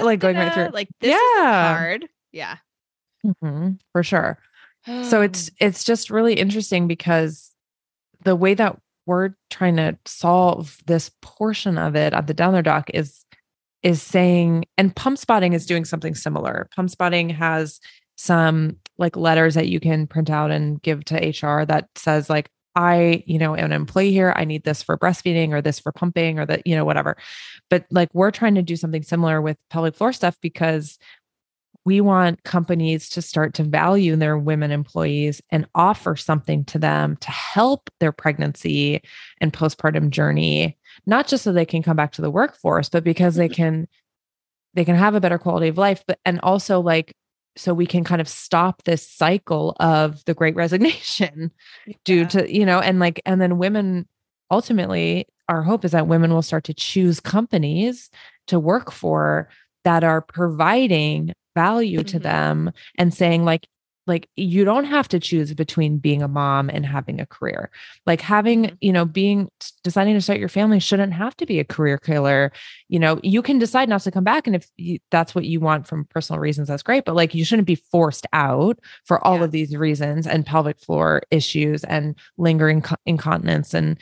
like 0.00 0.20
going 0.20 0.36
right 0.36 0.52
through. 0.52 0.68
Like 0.72 0.88
this 1.00 1.14
is 1.14 1.20
Yeah. 1.36 1.76
hard. 1.76 2.06
Yeah. 2.32 2.56
Mhm, 3.24 3.78
for 3.92 4.02
sure. 4.02 4.38
so 5.02 5.20
it's 5.22 5.50
it's 5.60 5.82
just 5.84 6.10
really 6.10 6.34
interesting 6.34 6.86
because 6.86 7.52
the 8.24 8.36
way 8.36 8.54
that 8.54 8.78
we're 9.06 9.30
trying 9.50 9.76
to 9.76 9.96
solve 10.04 10.78
this 10.86 11.10
portion 11.22 11.78
of 11.78 11.94
it 11.96 12.12
at 12.12 12.26
the 12.26 12.34
down 12.34 12.52
there 12.52 12.62
doc 12.62 12.90
is 12.94 13.24
is 13.82 14.02
saying 14.02 14.64
and 14.76 14.94
Pumpspotting 14.96 15.54
is 15.54 15.64
doing 15.66 15.84
something 15.84 16.14
similar 16.14 16.68
Pumpspotting 16.76 17.32
has 17.32 17.78
some 18.16 18.76
like 18.98 19.16
letters 19.16 19.54
that 19.54 19.68
you 19.68 19.78
can 19.78 20.06
print 20.06 20.30
out 20.30 20.50
and 20.50 20.80
give 20.82 21.04
to 21.04 21.16
hr 21.16 21.64
that 21.64 21.88
says 21.96 22.28
like 22.30 22.50
i 22.76 23.24
you 23.26 23.38
know 23.38 23.56
am 23.56 23.66
an 23.66 23.72
employee 23.72 24.12
here. 24.12 24.32
I 24.36 24.44
need 24.44 24.62
this 24.62 24.82
for 24.82 24.98
breastfeeding 24.98 25.50
or 25.50 25.62
this 25.62 25.80
for 25.80 25.90
pumping 25.92 26.38
or 26.38 26.46
that 26.46 26.66
you 26.66 26.76
know 26.76 26.84
whatever. 26.84 27.16
But 27.70 27.86
like 27.90 28.10
we're 28.12 28.30
trying 28.30 28.54
to 28.56 28.62
do 28.62 28.76
something 28.76 29.02
similar 29.02 29.40
with 29.40 29.56
pelvic 29.70 29.96
floor 29.96 30.12
stuff 30.12 30.36
because 30.40 30.98
we 31.84 32.00
want 32.00 32.42
companies 32.42 33.08
to 33.10 33.22
start 33.22 33.54
to 33.54 33.62
value 33.62 34.16
their 34.16 34.36
women 34.36 34.72
employees 34.72 35.40
and 35.50 35.66
offer 35.74 36.16
something 36.16 36.64
to 36.64 36.78
them 36.78 37.16
to 37.18 37.30
help 37.30 37.88
their 38.00 38.12
pregnancy 38.12 39.00
and 39.40 39.52
postpartum 39.52 40.10
journey 40.10 40.76
not 41.06 41.28
just 41.28 41.44
so 41.44 41.52
they 41.52 41.64
can 41.64 41.82
come 41.82 41.96
back 41.96 42.12
to 42.12 42.22
the 42.22 42.30
workforce 42.30 42.88
but 42.88 43.04
because 43.04 43.36
they 43.36 43.48
mm-hmm. 43.48 43.54
can 43.54 43.88
they 44.74 44.84
can 44.84 44.96
have 44.96 45.14
a 45.14 45.20
better 45.20 45.38
quality 45.38 45.68
of 45.68 45.78
life 45.78 46.02
but 46.06 46.18
and 46.24 46.40
also 46.42 46.80
like 46.80 47.14
so 47.56 47.72
we 47.74 47.86
can 47.86 48.04
kind 48.04 48.20
of 48.20 48.28
stop 48.28 48.82
this 48.84 49.08
cycle 49.08 49.74
of 49.80 50.24
the 50.26 50.34
great 50.34 50.54
resignation 50.56 51.50
due 52.04 52.26
to 52.26 52.52
you 52.52 52.66
know 52.66 52.80
and 52.80 52.98
like 53.00 53.20
and 53.26 53.40
then 53.40 53.58
women 53.58 54.06
ultimately 54.50 55.26
our 55.48 55.62
hope 55.62 55.84
is 55.84 55.92
that 55.92 56.08
women 56.08 56.32
will 56.32 56.42
start 56.42 56.64
to 56.64 56.74
choose 56.74 57.20
companies 57.20 58.10
to 58.46 58.58
work 58.58 58.90
for 58.90 59.48
that 59.84 60.02
are 60.04 60.20
providing 60.20 61.32
value 61.54 62.02
to 62.04 62.18
Mhm. 62.18 62.22
them 62.22 62.72
and 62.98 63.14
saying 63.14 63.44
like 63.44 63.66
like 64.06 64.28
you 64.36 64.64
don't 64.64 64.84
have 64.84 65.08
to 65.08 65.18
choose 65.18 65.52
between 65.54 65.98
being 65.98 66.22
a 66.22 66.28
mom 66.28 66.70
and 66.70 66.86
having 66.86 67.20
a 67.20 67.26
career 67.26 67.70
like 68.06 68.20
having 68.20 68.64
Mhm. 68.64 68.76
you 68.80 68.92
know 68.92 69.04
being 69.04 69.48
deciding 69.82 70.14
to 70.14 70.20
start 70.20 70.38
your 70.38 70.48
family 70.48 70.78
shouldn't 70.80 71.12
have 71.12 71.36
to 71.38 71.46
be 71.46 71.58
a 71.58 71.64
career 71.64 71.98
killer 71.98 72.52
you 72.88 72.98
know 72.98 73.18
you 73.22 73.42
can 73.42 73.58
decide 73.58 73.88
not 73.88 74.02
to 74.02 74.10
come 74.10 74.24
back 74.24 74.46
and 74.46 74.54
if 74.56 74.68
you, 74.76 74.98
that's 75.10 75.34
what 75.34 75.44
you 75.44 75.58
want 75.60 75.86
from 75.86 76.04
personal 76.04 76.38
reasons 76.40 76.68
that's 76.68 76.82
great 76.82 77.04
but 77.04 77.14
like 77.16 77.34
you 77.34 77.44
shouldn't 77.44 77.66
be 77.66 77.74
forced 77.74 78.26
out 78.32 78.78
for 79.04 79.24
all 79.26 79.38
Yeah. 79.38 79.44
of 79.44 79.50
these 79.50 79.76
reasons 79.76 80.26
and 80.26 80.46
pelvic 80.46 80.78
floor 80.78 81.22
issues 81.30 81.82
and 81.84 82.14
lingering 82.38 82.82
co- 82.82 82.96
incontinence 83.06 83.74
and 83.74 83.98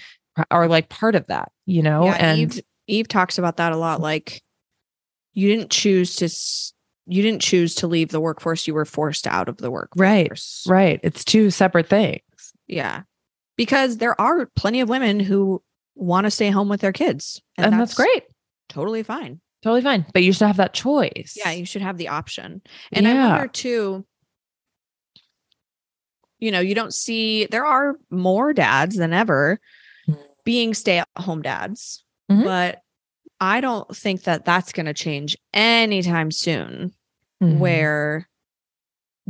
are 0.51 0.69
like 0.69 0.89
part 0.91 1.15
of 1.15 1.27
that 1.29 1.51
you 1.65 1.83
know 1.83 2.05
yeah, 2.05 2.17
and 2.21 2.41
Eve, 2.57 2.63
Eve 2.87 3.09
talks 3.09 3.39
about 3.39 3.57
that 3.57 3.73
a 3.73 3.77
lot. 3.79 4.03
Like, 4.03 4.43
you 5.33 5.49
didn't 5.49 5.71
choose 5.71 6.17
to, 6.17 6.27
s- 6.27 6.74
you 7.07 7.23
didn't 7.23 7.43
choose 7.43 7.75
to 7.77 7.87
leave 7.87 8.09
the 8.11 8.21
workforce. 8.21 8.67
You 8.67 8.75
were 8.75 8.85
forced 8.85 9.27
out 9.27 9.49
of 9.49 9.59
the 9.59 9.71
workforce. 9.71 9.99
right 10.01 10.31
Right. 10.67 11.01
it's 11.03 11.25
two 11.25 11.51
separate 11.51 11.89
things 11.89 12.21
Yeah, 12.67 13.03
because 13.57 13.99
there 13.99 14.19
are 14.21 14.47
plenty 14.57 14.81
of 14.81 14.89
women 14.89 15.21
who 15.21 15.63
want 15.95 16.25
to 16.25 16.31
stay 16.31 16.51
home 16.51 16.69
with 16.69 16.81
their 16.81 16.93
kids, 16.93 17.41
and, 17.59 17.73
that's, 17.73 17.95
great 17.95 18.25
Totally 18.69 19.03
fine. 19.03 19.41
totally 19.63 19.83
fine 19.83 20.05
but 20.13 20.23
you 20.23 20.33
should 20.33 20.47
have 20.47 20.57
that 20.57 20.75
choice 20.75 21.37
Yeah, 21.37 21.51
you 21.53 21.65
should 21.67 21.83
have 21.83 21.97
the 21.99 22.09
option. 22.09 22.63
And 22.93 23.07
I 23.07 23.15
wonder 23.29 23.49
too, 23.49 24.05
you 26.39 26.51
know, 26.51 26.61
you 26.61 26.75
don't 26.75 26.93
see 26.93 27.47
there 27.47 27.65
are 27.67 27.97
more 28.11 28.53
dads 28.53 28.97
than 28.97 29.13
ever 29.13 29.61
Mhm. 30.09 30.19
being 30.45 30.75
stay-at-home 30.75 31.43
dads, 31.43 32.05
Mhm. 32.31 32.45
but 32.45 32.83
I 33.41 33.61
don't 33.61 33.95
think 33.97 34.23
that 34.25 34.45
that's 34.45 34.73
going 34.73 34.87
to 34.87 34.95
change 34.95 35.37
anytime 35.53 36.31
soon 36.31 36.93
Mhm. 37.43 37.59
where 37.59 38.29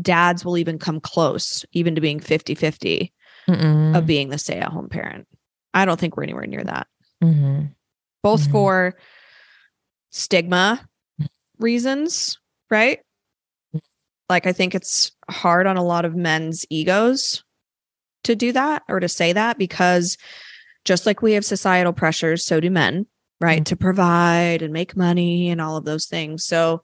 dads 0.00 0.44
will 0.44 0.58
even 0.58 0.78
come 0.78 1.00
close 1.00 1.64
even 1.72 1.94
to 1.94 2.00
being 2.00 2.20
50-50 2.20 3.12
of 3.48 4.06
being 4.06 4.28
the 4.28 4.38
stay-at-home 4.38 4.88
parent. 4.88 5.26
I 5.72 5.84
don't 5.84 5.98
think 6.00 6.16
we're 6.16 6.22
anywhere 6.24 6.46
near 6.46 6.64
that. 6.64 6.86
Mhm. 7.22 7.74
Both 8.22 8.48
Mhm. 8.48 8.50
for 8.52 8.94
stigma 10.10 10.86
reasons, 11.58 12.38
right? 12.70 13.00
Like 14.28 14.46
I 14.46 14.52
think 14.52 14.74
it's 14.74 15.12
hard 15.28 15.66
on 15.66 15.76
a 15.76 15.84
lot 15.84 16.04
of 16.04 16.14
men's 16.14 16.64
egos 16.70 17.44
to 18.24 18.34
do 18.34 18.52
that 18.52 18.82
or 18.88 19.00
to 19.00 19.08
say 19.08 19.32
that 19.32 19.58
because 19.58 20.16
just 20.84 21.04
like 21.06 21.20
we 21.22 21.32
have 21.32 21.44
societal 21.44 21.92
pressures, 21.92 22.44
so 22.44 22.60
do 22.60 22.70
men, 22.70 23.06
right? 23.44 23.60
Mhm. 23.62 23.66
To 23.66 23.76
provide 23.76 24.62
and 24.62 24.72
make 24.72 24.96
money 24.96 25.50
and 25.50 25.60
all 25.60 25.76
of 25.76 25.84
those 25.84 26.06
things. 26.06 26.44
So 26.44 26.82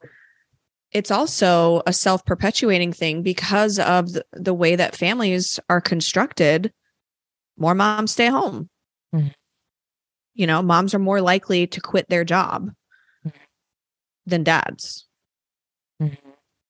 it's 0.91 1.11
also 1.11 1.81
a 1.87 1.93
self 1.93 2.23
perpetuating 2.25 2.93
thing 2.93 3.23
because 3.23 3.79
of 3.79 4.13
the, 4.13 4.25
the 4.33 4.53
way 4.53 4.75
that 4.75 4.95
families 4.95 5.59
are 5.69 5.81
constructed. 5.81 6.71
More 7.57 7.75
moms 7.75 8.11
stay 8.11 8.27
home. 8.27 8.69
Mhm. 9.13 9.33
You 10.35 10.47
know, 10.47 10.61
moms 10.61 10.93
are 10.93 10.99
more 10.99 11.21
likely 11.21 11.67
to 11.67 11.81
quit 11.81 12.07
their 12.09 12.23
job 12.23 12.71
Mhm. 13.25 13.31
than 14.25 14.43
dads. 14.43 15.07
Mhm. 16.01 16.17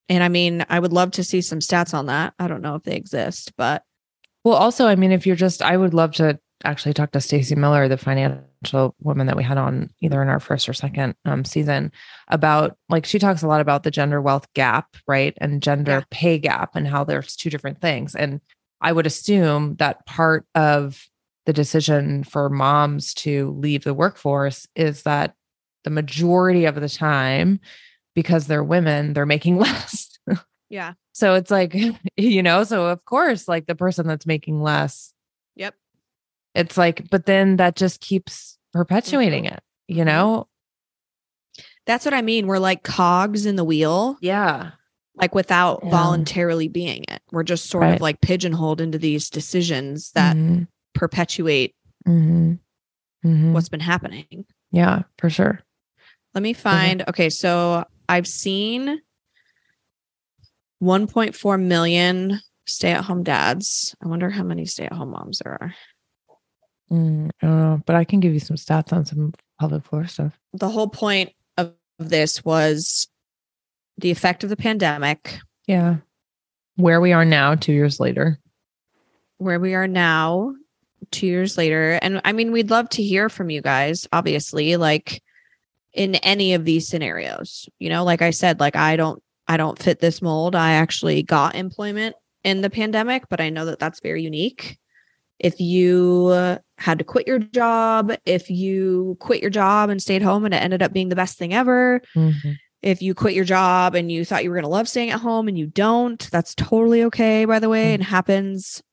And 0.10 0.24
I 0.24 0.30
mean, 0.30 0.66
I 0.70 0.80
would 0.80 0.94
love 0.94 1.12
to 1.12 1.24
see 1.24 1.42
some 1.42 1.60
stats 1.60 1.94
on 1.94 2.08
that. 2.08 2.34
I 2.40 2.48
don't 2.48 2.62
know 2.62 2.76
if 2.76 2.84
they 2.84 2.96
exist, 2.96 3.54
but 3.58 3.84
Well, 4.44 4.56
also, 4.56 4.88
I 4.88 4.96
mean, 4.96 5.12
if 5.12 5.28
you're 5.28 5.36
just, 5.36 5.62
I 5.62 5.78
would 5.78 5.94
love 5.94 6.14
to 6.14 6.40
actually 6.64 6.94
talked 6.94 7.14
to 7.14 7.22
Stacey 7.22 7.56
Miller, 7.56 7.88
the 7.88 7.98
financial 7.98 8.96
woman 9.02 9.28
that 9.28 9.36
we 9.38 9.44
had 9.44 9.58
on 9.58 9.90
either 10.02 10.22
in 10.22 10.28
our 10.30 10.40
first 10.40 10.68
or 10.70 10.74
second 10.74 11.16
um, 11.26 11.46
season, 11.46 11.92
about 12.28 12.78
like 12.90 13.06
she 13.06 13.20
talks 13.20 13.42
a 13.42 13.48
lot 13.48 13.62
about 13.62 13.84
the 13.84 13.92
gender 13.92 14.22
wealth 14.22 14.48
gap, 14.54 14.96
right, 15.08 15.38
and 15.42 15.62
gender 15.64 15.92
Yeah. 15.92 16.04
pay 16.12 16.38
gap, 16.40 16.76
and 16.76 16.88
how 16.88 17.04
there's 17.04 17.36
two 17.36 17.50
different 17.50 17.82
things. 17.82 18.16
And 18.16 18.42
I 18.82 18.92
would 18.92 19.06
assume 19.06 19.76
that 19.76 20.06
part 20.06 20.46
of 20.56 21.08
the 21.46 21.54
decision 21.54 22.24
for 22.24 22.50
moms 22.50 23.14
to 23.16 23.52
leave 23.60 23.84
the 23.84 23.94
workforce 23.94 24.68
is 24.76 25.04
that 25.04 25.36
the 25.84 25.90
majority 25.90 26.66
of 26.66 26.76
the 26.76 26.90
time, 26.90 27.60
because 28.16 28.48
they're 28.48 28.64
women, 28.64 29.14
they're 29.14 29.26
making 29.26 29.58
less. 29.60 30.18
yeah. 30.70 30.94
So 31.14 31.34
it's 31.34 31.50
like, 31.52 31.76
you 32.18 32.44
know, 32.44 32.64
so 32.64 32.86
of 32.88 33.04
course, 33.06 33.48
like 33.48 33.66
the 33.68 33.76
person 33.76 34.06
that's 34.08 34.26
making 34.26 34.62
less, 34.62 35.14
Yep. 35.56 35.76
It's 36.56 36.78
like, 36.78 37.10
but 37.10 37.26
then 37.26 37.58
that 37.58 37.76
just 37.76 38.02
keeps 38.02 38.58
perpetuating 38.74 39.46
it, 39.46 39.62
you 39.88 40.04
Mhm. 40.04 40.06
know? 40.06 40.48
That's 41.86 42.06
what 42.06 42.14
I 42.14 42.22
mean. 42.22 42.48
We're 42.48 42.60
like 42.60 42.84
cogs 42.84 43.46
in 43.46 43.56
the 43.56 43.64
wheel, 43.64 44.18
Yeah. 44.22 44.72
like 45.16 45.34
without 45.36 45.82
Yeah. 45.84 45.90
voluntarily 45.90 46.68
being 46.68 47.04
it. 47.10 47.22
We're 47.32 47.44
just 47.44 47.70
sort 47.70 47.82
Right. 47.84 47.96
of 47.96 48.02
like 48.02 48.22
pigeonholed 48.22 48.80
into 48.82 48.98
these 48.98 49.30
decisions 49.30 50.12
that 50.12 50.36
Mhm. 50.36 50.68
perpetuate 50.94 51.76
Mhm. 52.08 52.60
Mhm. 53.26 53.52
what's 53.54 53.70
been 53.70 53.80
happening. 53.80 54.46
yeah, 54.72 55.04
for 55.18 55.30
sure. 55.30 55.60
Let 56.34 56.42
me 56.44 56.54
find. 56.54 57.04
Okay, 57.10 57.30
so 57.30 57.86
I've 58.08 58.28
seen 58.28 59.02
1.4 60.80 61.58
million 61.58 62.40
stay-at-home 62.66 63.24
dads. 63.24 63.96
I 64.04 64.08
wonder 64.08 64.30
how 64.30 64.44
many 64.44 64.66
stay-at-home 64.66 65.12
moms 65.12 65.40
there 65.44 65.54
are. 65.62 65.76
Mm, 66.92 67.30
I 67.42 67.48
don't 67.48 67.60
know, 67.60 67.82
but 67.86 67.96
I 67.96 68.04
can 68.04 68.20
give 68.20 68.34
you 68.34 68.40
some 68.40 68.58
stats 68.58 68.92
on 68.92 69.06
some 69.06 69.34
pelvic 69.60 69.86
floor 69.86 70.06
stuff. 70.08 70.38
The 70.54 70.70
whole 70.70 70.90
point 70.90 71.32
of 71.58 71.74
this 72.00 72.44
was 72.44 73.08
the 73.98 74.12
effect 74.12 74.44
of 74.44 74.50
the 74.50 74.58
pandemic, 74.58 75.40
Yeah. 75.68 75.98
Where 76.76 77.00
we 77.02 77.14
are 77.14 77.26
now, 77.26 77.56
two 77.56 77.74
years 77.74 78.00
later. 78.00 78.40
where 79.38 79.60
we 79.60 79.74
are 79.74 79.88
now, 79.88 80.54
two 81.12 81.28
years 81.28 81.58
later. 81.58 82.00
And 82.02 82.22
I 82.26 82.32
mean, 82.32 82.52
we'd 82.52 82.70
love 82.70 82.90
to 82.92 83.04
hear 83.04 83.30
from 83.30 83.50
you 83.50 83.62
guys, 83.62 84.08
obviously, 84.12 84.78
like 84.78 85.22
in 85.94 86.16
any 86.16 86.54
of 86.54 86.64
these 86.66 86.88
scenarios. 86.88 87.68
You 87.80 87.90
know, 87.90 88.04
like 88.04 88.22
I 88.22 88.32
said, 88.32 88.60
like 88.60 88.76
I 88.76 88.96
don't 88.96 89.22
I 89.48 89.58
don't 89.58 89.78
fit 89.78 90.00
this 90.00 90.22
mold. 90.22 90.56
I 90.56 90.74
actually 90.74 91.24
got 91.24 91.56
employment 91.56 92.16
in 92.44 92.62
the 92.62 92.70
pandemic, 92.70 93.30
but 93.30 93.42
I 93.42 93.50
know 93.50 93.66
that 93.66 93.80
that's 93.80 94.00
very 94.00 94.24
unique. 94.24 94.78
If 95.44 95.60
you 95.60 96.28
uh, 96.28 96.60
had 96.78 97.00
to 97.00 97.04
quit 97.04 97.26
your 97.26 97.40
job, 97.40 98.14
if 98.26 98.50
you 98.50 99.18
quit 99.20 99.42
your 99.42 99.50
job 99.50 99.90
and 99.90 100.00
stayed 100.00 100.22
home 100.22 100.46
and 100.46 100.54
it 100.54 100.58
ended 100.62 100.84
up 100.84 100.94
being 100.94 101.10
the 101.10 101.16
best 101.16 101.38
thing 101.40 101.52
ever, 101.52 102.00
Mhm. 102.16 102.58
if 102.84 103.02
you 103.02 103.16
quit 103.16 103.34
your 103.34 103.44
job 103.46 103.96
and 103.96 104.12
you 104.12 104.24
thought 104.24 104.44
you 104.44 104.52
were 104.52 104.56
going 104.56 104.64
to 104.64 104.70
love 104.70 104.88
staying 104.88 105.10
at 105.10 105.20
home 105.20 105.48
and 105.48 105.58
you 105.58 105.66
don't, 105.66 106.30
that's 106.32 106.54
totally 106.54 107.04
okay, 107.06 107.46
by 107.46 107.58
the 107.58 107.70
way. 107.70 107.96
It 107.96 108.04
happens 108.04 108.84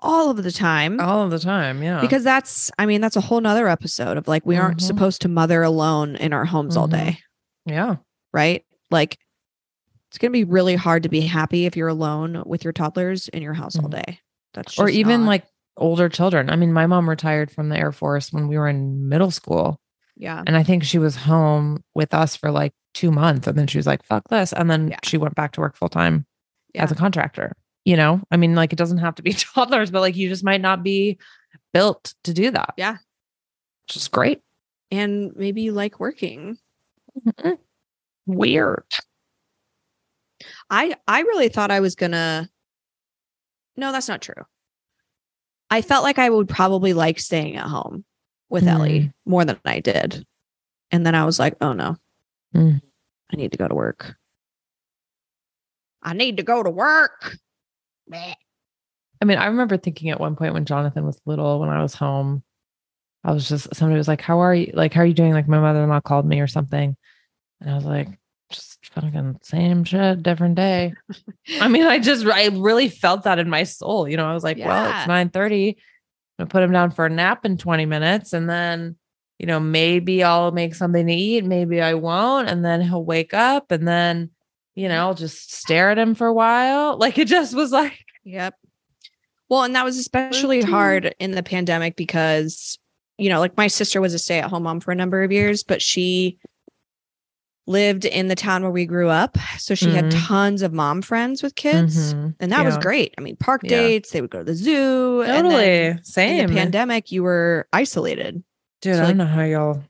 all 0.00 0.30
of 0.30 0.40
the 0.44 0.52
time 0.52 1.00
All 1.00 1.24
of 1.24 1.32
the 1.32 1.40
time. 1.40 1.82
Yeah. 1.82 2.00
because 2.00 2.22
that's, 2.22 2.70
I 2.78 2.86
mean, 2.86 3.00
that's 3.00 3.16
a 3.16 3.20
whole 3.20 3.40
nother 3.40 3.66
episode 3.66 4.16
of 4.16 4.28
like, 4.28 4.46
we 4.46 4.56
aren't 4.56 4.78
Mhm. 4.78 4.82
supposed 4.82 5.20
to 5.22 5.28
mother 5.28 5.64
alone 5.64 6.14
in 6.14 6.32
our 6.32 6.44
homes 6.44 6.76
all 6.76 6.86
Mhm. 6.86 6.92
day, 6.92 7.18
yeah. 7.66 7.96
right? 8.32 8.64
Like, 8.92 9.18
it's 10.08 10.18
going 10.18 10.30
to 10.30 10.38
be 10.38 10.44
really 10.44 10.76
hard 10.76 11.02
to 11.02 11.08
be 11.08 11.22
happy 11.22 11.66
if 11.66 11.76
you're 11.76 11.88
alone 11.88 12.44
with 12.46 12.62
your 12.62 12.72
toddlers 12.72 13.26
in 13.28 13.42
your 13.42 13.54
house 13.54 13.76
all 13.76 13.88
Mhm. 13.88 14.04
day. 14.04 14.20
That's 14.54 14.78
Or 14.78 14.88
even 14.88 15.22
not- 15.22 15.26
like 15.28 15.44
older 15.78 16.08
children. 16.08 16.50
I 16.50 16.56
mean, 16.56 16.72
my 16.72 16.86
mom 16.86 17.08
retired 17.08 17.50
from 17.50 17.68
the 17.70 17.76
Air 17.78 17.92
Force 17.92 18.32
when 18.32 18.48
we 18.48 18.58
were 18.58 18.68
in 18.68 19.08
middle 19.08 19.30
school. 19.30 19.80
yeah, 20.16 20.42
And 20.46 20.56
I 20.56 20.62
think 20.62 20.84
she 20.84 20.98
was 20.98 21.16
home 21.16 21.82
with 21.94 22.12
us 22.14 22.36
for 22.36 22.50
like 22.50 22.72
two 22.94 23.10
months. 23.10 23.46
And 23.46 23.56
then 23.56 23.66
she 23.66 23.78
was 23.78 23.86
like, 23.86 24.04
fuck 24.04 24.28
this. 24.28 24.52
And 24.52 24.70
then 24.70 24.88
Yeah. 24.88 24.98
she 25.04 25.16
went 25.16 25.34
back 25.34 25.52
to 25.52 25.60
work 25.60 25.76
full 25.76 25.88
time 25.88 26.26
as 26.74 26.90
a 26.92 26.94
contractor. 26.96 27.52
You 27.84 27.96
know, 27.96 28.20
I 28.30 28.36
mean, 28.36 28.54
like 28.54 28.72
it 28.72 28.76
doesn't 28.76 28.98
have 28.98 29.14
to 29.16 29.22
be 29.22 29.32
toddlers, 29.54 29.90
but 29.90 30.00
like 30.00 30.16
you 30.16 30.28
just 30.28 30.44
might 30.44 30.60
not 30.60 30.82
be 30.82 31.18
built 31.72 32.14
to 32.24 32.34
do 32.34 32.50
that. 32.50 32.74
Yeah. 32.76 32.96
Which 33.86 33.96
is 33.96 34.08
great. 34.08 34.42
and 34.90 35.32
maybe 35.36 35.62
you 35.62 35.72
like 35.72 35.98
working. 36.00 36.58
Weird. 38.26 38.84
I 40.70 40.94
I 41.06 41.20
really 41.22 41.48
thought 41.48 41.70
I 41.70 41.80
was 41.80 41.94
gonna. 41.94 42.48
No, 43.76 43.92
that's 43.92 44.08
not 44.08 44.20
true. 44.20 44.44
I 45.70 45.82
felt 45.82 46.02
like 46.04 46.18
I 46.18 46.30
would 46.30 46.48
probably 46.48 46.92
like 46.92 47.18
staying 47.18 47.56
at 47.56 47.66
home 47.66 48.04
with 48.48 48.64
Ellie 48.66 49.12
more 49.26 49.44
than 49.44 49.58
I 49.64 49.80
did, 49.80 50.26
and 50.90 51.04
then 51.04 51.14
I 51.14 51.24
was 51.24 51.38
like, 51.38 51.56
"Oh 51.60 51.72
no, 51.72 51.96
Mm. 52.54 52.80
I 53.32 53.36
need 53.36 53.52
to 53.52 53.58
go 53.58 53.68
to 53.68 53.74
work. 53.74 54.16
I 56.02 56.14
need 56.14 56.38
to 56.38 56.42
go 56.42 56.62
to 56.62 56.70
work." 56.70 57.36
I 59.20 59.24
mean, 59.24 59.38
I 59.38 59.46
remember 59.46 59.76
thinking 59.76 60.10
at 60.10 60.20
one 60.20 60.36
point 60.36 60.54
when 60.54 60.64
Jonathan 60.64 61.04
was 61.04 61.20
little, 61.26 61.58
when 61.60 61.68
I 61.70 61.82
was 61.82 61.94
home, 61.94 62.42
I 63.24 63.32
was 63.32 63.48
just 63.48 63.74
somebody 63.74 63.98
was 63.98 64.08
like, 64.08 64.20
How 64.20 64.38
are 64.38 64.54
you? 64.54 64.70
Like, 64.74 64.94
how 64.94 65.02
are 65.02 65.06
you 65.06 65.14
doing? 65.14 65.32
Like, 65.32 65.48
my 65.48 65.58
mother 65.58 65.82
in 65.82 65.88
law 65.88 66.00
called 66.00 66.26
me 66.26 66.40
or 66.40 66.46
something. 66.46 66.96
And 67.60 67.70
I 67.70 67.74
was 67.74 67.84
like, 67.84 68.17
Just 68.50 68.78
fucking 68.92 69.38
same 69.42 69.84
shit, 69.84 70.22
different 70.22 70.54
day. 70.54 70.94
I 71.60 71.68
mean, 71.68 71.86
I 71.86 71.98
just, 71.98 72.26
I 72.26 72.46
really 72.48 72.88
felt 72.88 73.24
that 73.24 73.38
in 73.38 73.50
my 73.50 73.64
soul. 73.64 74.08
You 74.08 74.16
know, 74.16 74.26
I 74.26 74.34
was 74.34 74.44
like, 74.44 74.58
Well, 74.58 74.90
it's 74.98 75.06
9 75.06 75.30
30. 75.30 75.68
I'm 75.68 75.74
gonna 76.38 76.48
put 76.48 76.62
him 76.62 76.72
down 76.72 76.90
for 76.90 77.06
a 77.06 77.10
nap 77.10 77.44
in 77.44 77.58
20 77.58 77.86
minutes. 77.86 78.32
And 78.32 78.48
then, 78.48 78.96
you 79.38 79.46
know, 79.46 79.60
maybe 79.60 80.22
I'll 80.22 80.50
make 80.50 80.74
something 80.74 81.06
to 81.06 81.12
eat. 81.12 81.44
Maybe 81.44 81.80
I 81.80 81.94
won't. 81.94 82.48
And 82.48 82.64
then 82.64 82.80
he'll 82.80 83.04
wake 83.04 83.34
up. 83.34 83.70
And 83.70 83.86
then, 83.86 84.30
you 84.74 84.88
know, 84.88 84.98
I'll 84.98 85.14
just 85.14 85.52
stare 85.52 85.90
at 85.90 85.98
him 85.98 86.14
for 86.14 86.26
a 86.26 86.34
while. 86.34 86.96
Like 86.96 87.18
it 87.18 87.28
just 87.28 87.54
was 87.54 87.72
like, 87.72 87.98
Yep. 88.24 88.54
Well, 89.48 89.62
and 89.62 89.74
that 89.74 89.84
was 89.84 89.96
especially 89.96 90.60
hard 90.60 91.14
in 91.18 91.30
the 91.30 91.42
pandemic 91.42 91.96
because, 91.96 92.78
you 93.16 93.30
know, 93.30 93.40
like 93.40 93.56
my 93.56 93.66
sister 93.66 94.00
was 94.00 94.12
a 94.12 94.18
stay 94.18 94.38
at 94.38 94.50
home 94.50 94.64
mom 94.64 94.80
for 94.80 94.92
a 94.92 94.94
number 94.94 95.22
of 95.22 95.32
years, 95.32 95.62
but 95.62 95.80
she 95.80 96.38
lived 97.68 98.04
in 98.04 98.28
the 98.28 98.34
town 98.34 98.62
where 98.62 98.70
we 98.72 98.86
grew 98.86 99.08
up. 99.08 99.36
So 99.58 99.74
she 99.74 99.90
had 99.90 100.06
Mhm. 100.06 100.26
tons 100.26 100.62
of 100.62 100.72
mom 100.72 101.02
friends 101.02 101.42
with 101.42 101.54
kids. 101.54 102.14
Mhm. 102.14 102.34
And 102.40 102.50
that 102.50 102.64
was 102.64 102.78
great. 102.78 103.14
I 103.18 103.20
mean, 103.20 103.36
park 103.36 103.60
Yeah. 103.62 103.68
dates, 103.82 104.10
they 104.10 104.20
would 104.20 104.30
go 104.30 104.38
to 104.38 104.44
the 104.44 104.54
zoo. 104.54 105.22
and 105.22 105.44
totally 105.46 105.98
same. 106.02 106.48
the 106.48 106.54
pandemic, 106.54 107.12
you 107.12 107.22
were 107.22 107.68
isolated. 107.72 108.42
Dude, 108.80 108.94
So, 108.94 109.00
I 109.00 109.04
like- 109.04 109.08
don't 109.10 109.18
know 109.18 109.26
how 109.26 109.42
y'all. 109.42 109.82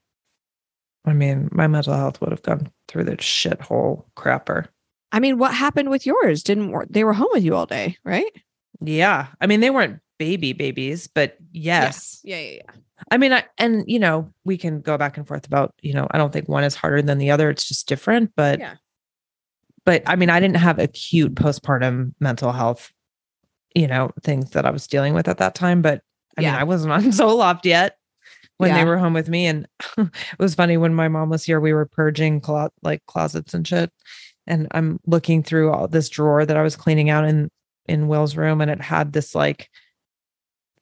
I 1.07 1.13
mean, 1.13 1.49
my 1.53 1.67
mental 1.69 1.95
health 1.95 2.21
would 2.21 2.31
have 2.31 2.43
gone 2.43 2.71
through 2.89 3.05
the 3.05 3.17
shithole 3.17 4.05
crapper. 4.17 4.67
I 5.13 5.21
mean, 5.21 5.39
what 5.39 5.55
happened 5.55 5.89
with 5.91 6.05
yours? 6.05 6.43
Didn't 6.43 6.71
work. 6.71 6.89
They 6.91 7.05
were 7.05 7.15
home 7.15 7.29
with 7.33 7.45
you 7.45 7.55
all 7.55 7.67
day, 7.67 7.97
right? 8.05 8.31
Yeah. 8.81 9.29
I 9.41 9.47
mean, 9.47 9.61
they 9.61 9.71
weren't 9.71 10.01
baby 10.19 10.53
babies, 10.53 11.07
but 11.07 11.37
yes. 11.53 12.21
Yeah. 12.25 12.39
Yeah. 12.41 12.51
Yeah. 12.65 12.73
I 13.11 13.17
mean, 13.19 13.33
I, 13.33 13.45
and 13.59 13.85
you 13.87 13.99
know, 13.99 14.33
we 14.45 14.57
can 14.57 14.81
go 14.81 14.99
back 14.99 15.17
and 15.17 15.27
forth 15.27 15.47
about, 15.47 15.75
you 15.83 15.95
know, 15.95 16.07
I 16.11 16.19
don't 16.19 16.33
think 16.33 16.49
one 16.49 16.65
is 16.65 16.75
harder 16.75 17.03
than 17.03 17.19
the 17.19 17.31
other. 17.31 17.51
It's 17.51 17.67
just 17.67 17.89
different. 17.89 18.33
But, 18.37 18.59
Yeah. 18.59 18.75
but 19.85 20.03
I 20.07 20.17
mean, 20.17 20.31
I 20.31 20.41
didn't 20.41 20.57
have 20.57 20.79
acute 20.79 21.35
postpartum 21.35 22.15
mental 22.21 22.53
health, 22.53 22.93
you 23.75 23.87
know, 23.87 24.11
things 24.23 24.51
that 24.51 24.67
I 24.67 24.71
was 24.71 24.87
dealing 24.87 25.15
with 25.15 25.29
at 25.29 25.39
that 25.39 25.55
time. 25.55 25.83
But 25.83 26.03
I 26.37 26.41
mean, 26.41 26.51
I 26.51 26.65
wasn't 26.65 26.93
on 26.95 27.03
Zoloft 27.05 27.65
yet 27.65 27.97
when 28.59 28.75
they 28.75 28.85
were 28.85 28.99
home 28.99 29.15
with 29.15 29.29
me. 29.29 29.47
And 29.47 29.67
it 29.99 30.11
was 30.39 30.55
funny 30.55 30.77
when 30.77 30.95
my 30.95 31.09
mom 31.09 31.31
was 31.31 31.45
here, 31.45 31.61
we 31.61 31.73
were 31.73 31.87
purging 31.87 32.41
clo- 32.41 32.71
like 32.83 33.05
closets 33.07 33.55
and 33.55 33.67
shit. 33.67 33.93
And 34.47 34.67
I'm 34.73 34.99
looking 35.07 35.43
through 35.43 35.71
all 35.73 35.87
this 35.89 36.09
drawer 36.09 36.45
that 36.45 36.57
I 36.57 36.63
was 36.63 36.75
cleaning 36.75 37.11
out 37.11 37.25
in, 37.25 37.51
in 37.87 38.09
Will's 38.09 38.37
room. 38.37 38.61
And 38.61 38.71
it 38.71 38.81
had 38.81 39.13
this 39.13 39.35
like, 39.35 39.69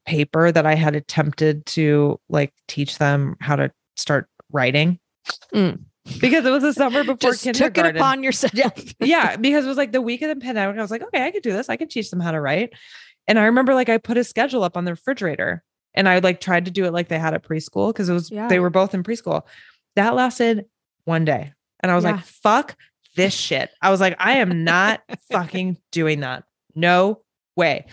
paper 0.06 0.52
that 0.52 0.66
I 0.66 0.74
had 0.74 0.94
attempted 0.96 1.66
to 1.66 2.20
like 2.28 2.52
teach 2.68 2.98
them 2.98 3.36
how 3.40 3.56
to 3.56 3.70
start 3.96 4.28
writing 4.52 4.98
Mm. 5.52 5.80
because 6.20 6.46
it 6.46 6.50
was 6.50 6.62
the 6.62 6.72
summer 6.72 7.02
before 7.02 7.32
Just 7.32 7.42
took 7.54 7.76
it 7.76 7.96
upon 7.96 8.22
yourself. 8.22 8.52
yeah, 9.00 9.34
because 9.36 9.64
it 9.64 9.68
was 9.68 9.76
like 9.76 9.90
the 9.90 10.00
week 10.00 10.22
of 10.22 10.28
the 10.28 10.36
pandemic. 10.36 10.78
I 10.78 10.82
was 10.82 10.90
like, 10.92 11.02
okay, 11.02 11.24
I 11.26 11.32
could 11.32 11.42
do 11.42 11.52
this. 11.52 11.68
I 11.68 11.76
could 11.76 11.90
teach 11.90 12.10
them 12.10 12.20
how 12.20 12.30
to 12.30 12.40
write. 12.40 12.72
And 13.26 13.38
I 13.38 13.46
remember 13.46 13.74
like 13.74 13.88
I 13.88 13.98
put 13.98 14.16
a 14.16 14.22
schedule 14.22 14.62
up 14.62 14.76
on 14.76 14.84
the 14.84 14.92
refrigerator 14.92 15.64
and 15.94 16.08
I 16.08 16.20
like 16.20 16.40
tried 16.40 16.66
to 16.66 16.70
do 16.70 16.84
it 16.84 16.92
like 16.92 17.08
they 17.08 17.18
had 17.18 17.34
at 17.34 17.42
preschool 17.42 17.88
because 17.92 18.08
it 18.08 18.12
was 18.12 18.30
Yeah. 18.30 18.46
they 18.46 18.60
were 18.60 18.70
both 18.70 18.94
in 18.94 19.02
preschool. 19.02 19.42
That 19.96 20.14
lasted 20.14 20.66
one 21.06 21.24
day. 21.24 21.52
And 21.80 21.90
I 21.90 21.96
was 21.96 22.04
Yeah. 22.04 22.12
like, 22.12 22.24
fuck 22.24 22.76
this 23.16 23.34
shit. 23.34 23.70
I 23.82 23.90
was 23.90 24.00
like, 24.00 24.14
I 24.20 24.34
am 24.34 24.62
not 24.62 25.02
fucking 25.32 25.78
doing 25.90 26.20
that. 26.20 26.44
No 26.76 27.22
way. 27.56 27.86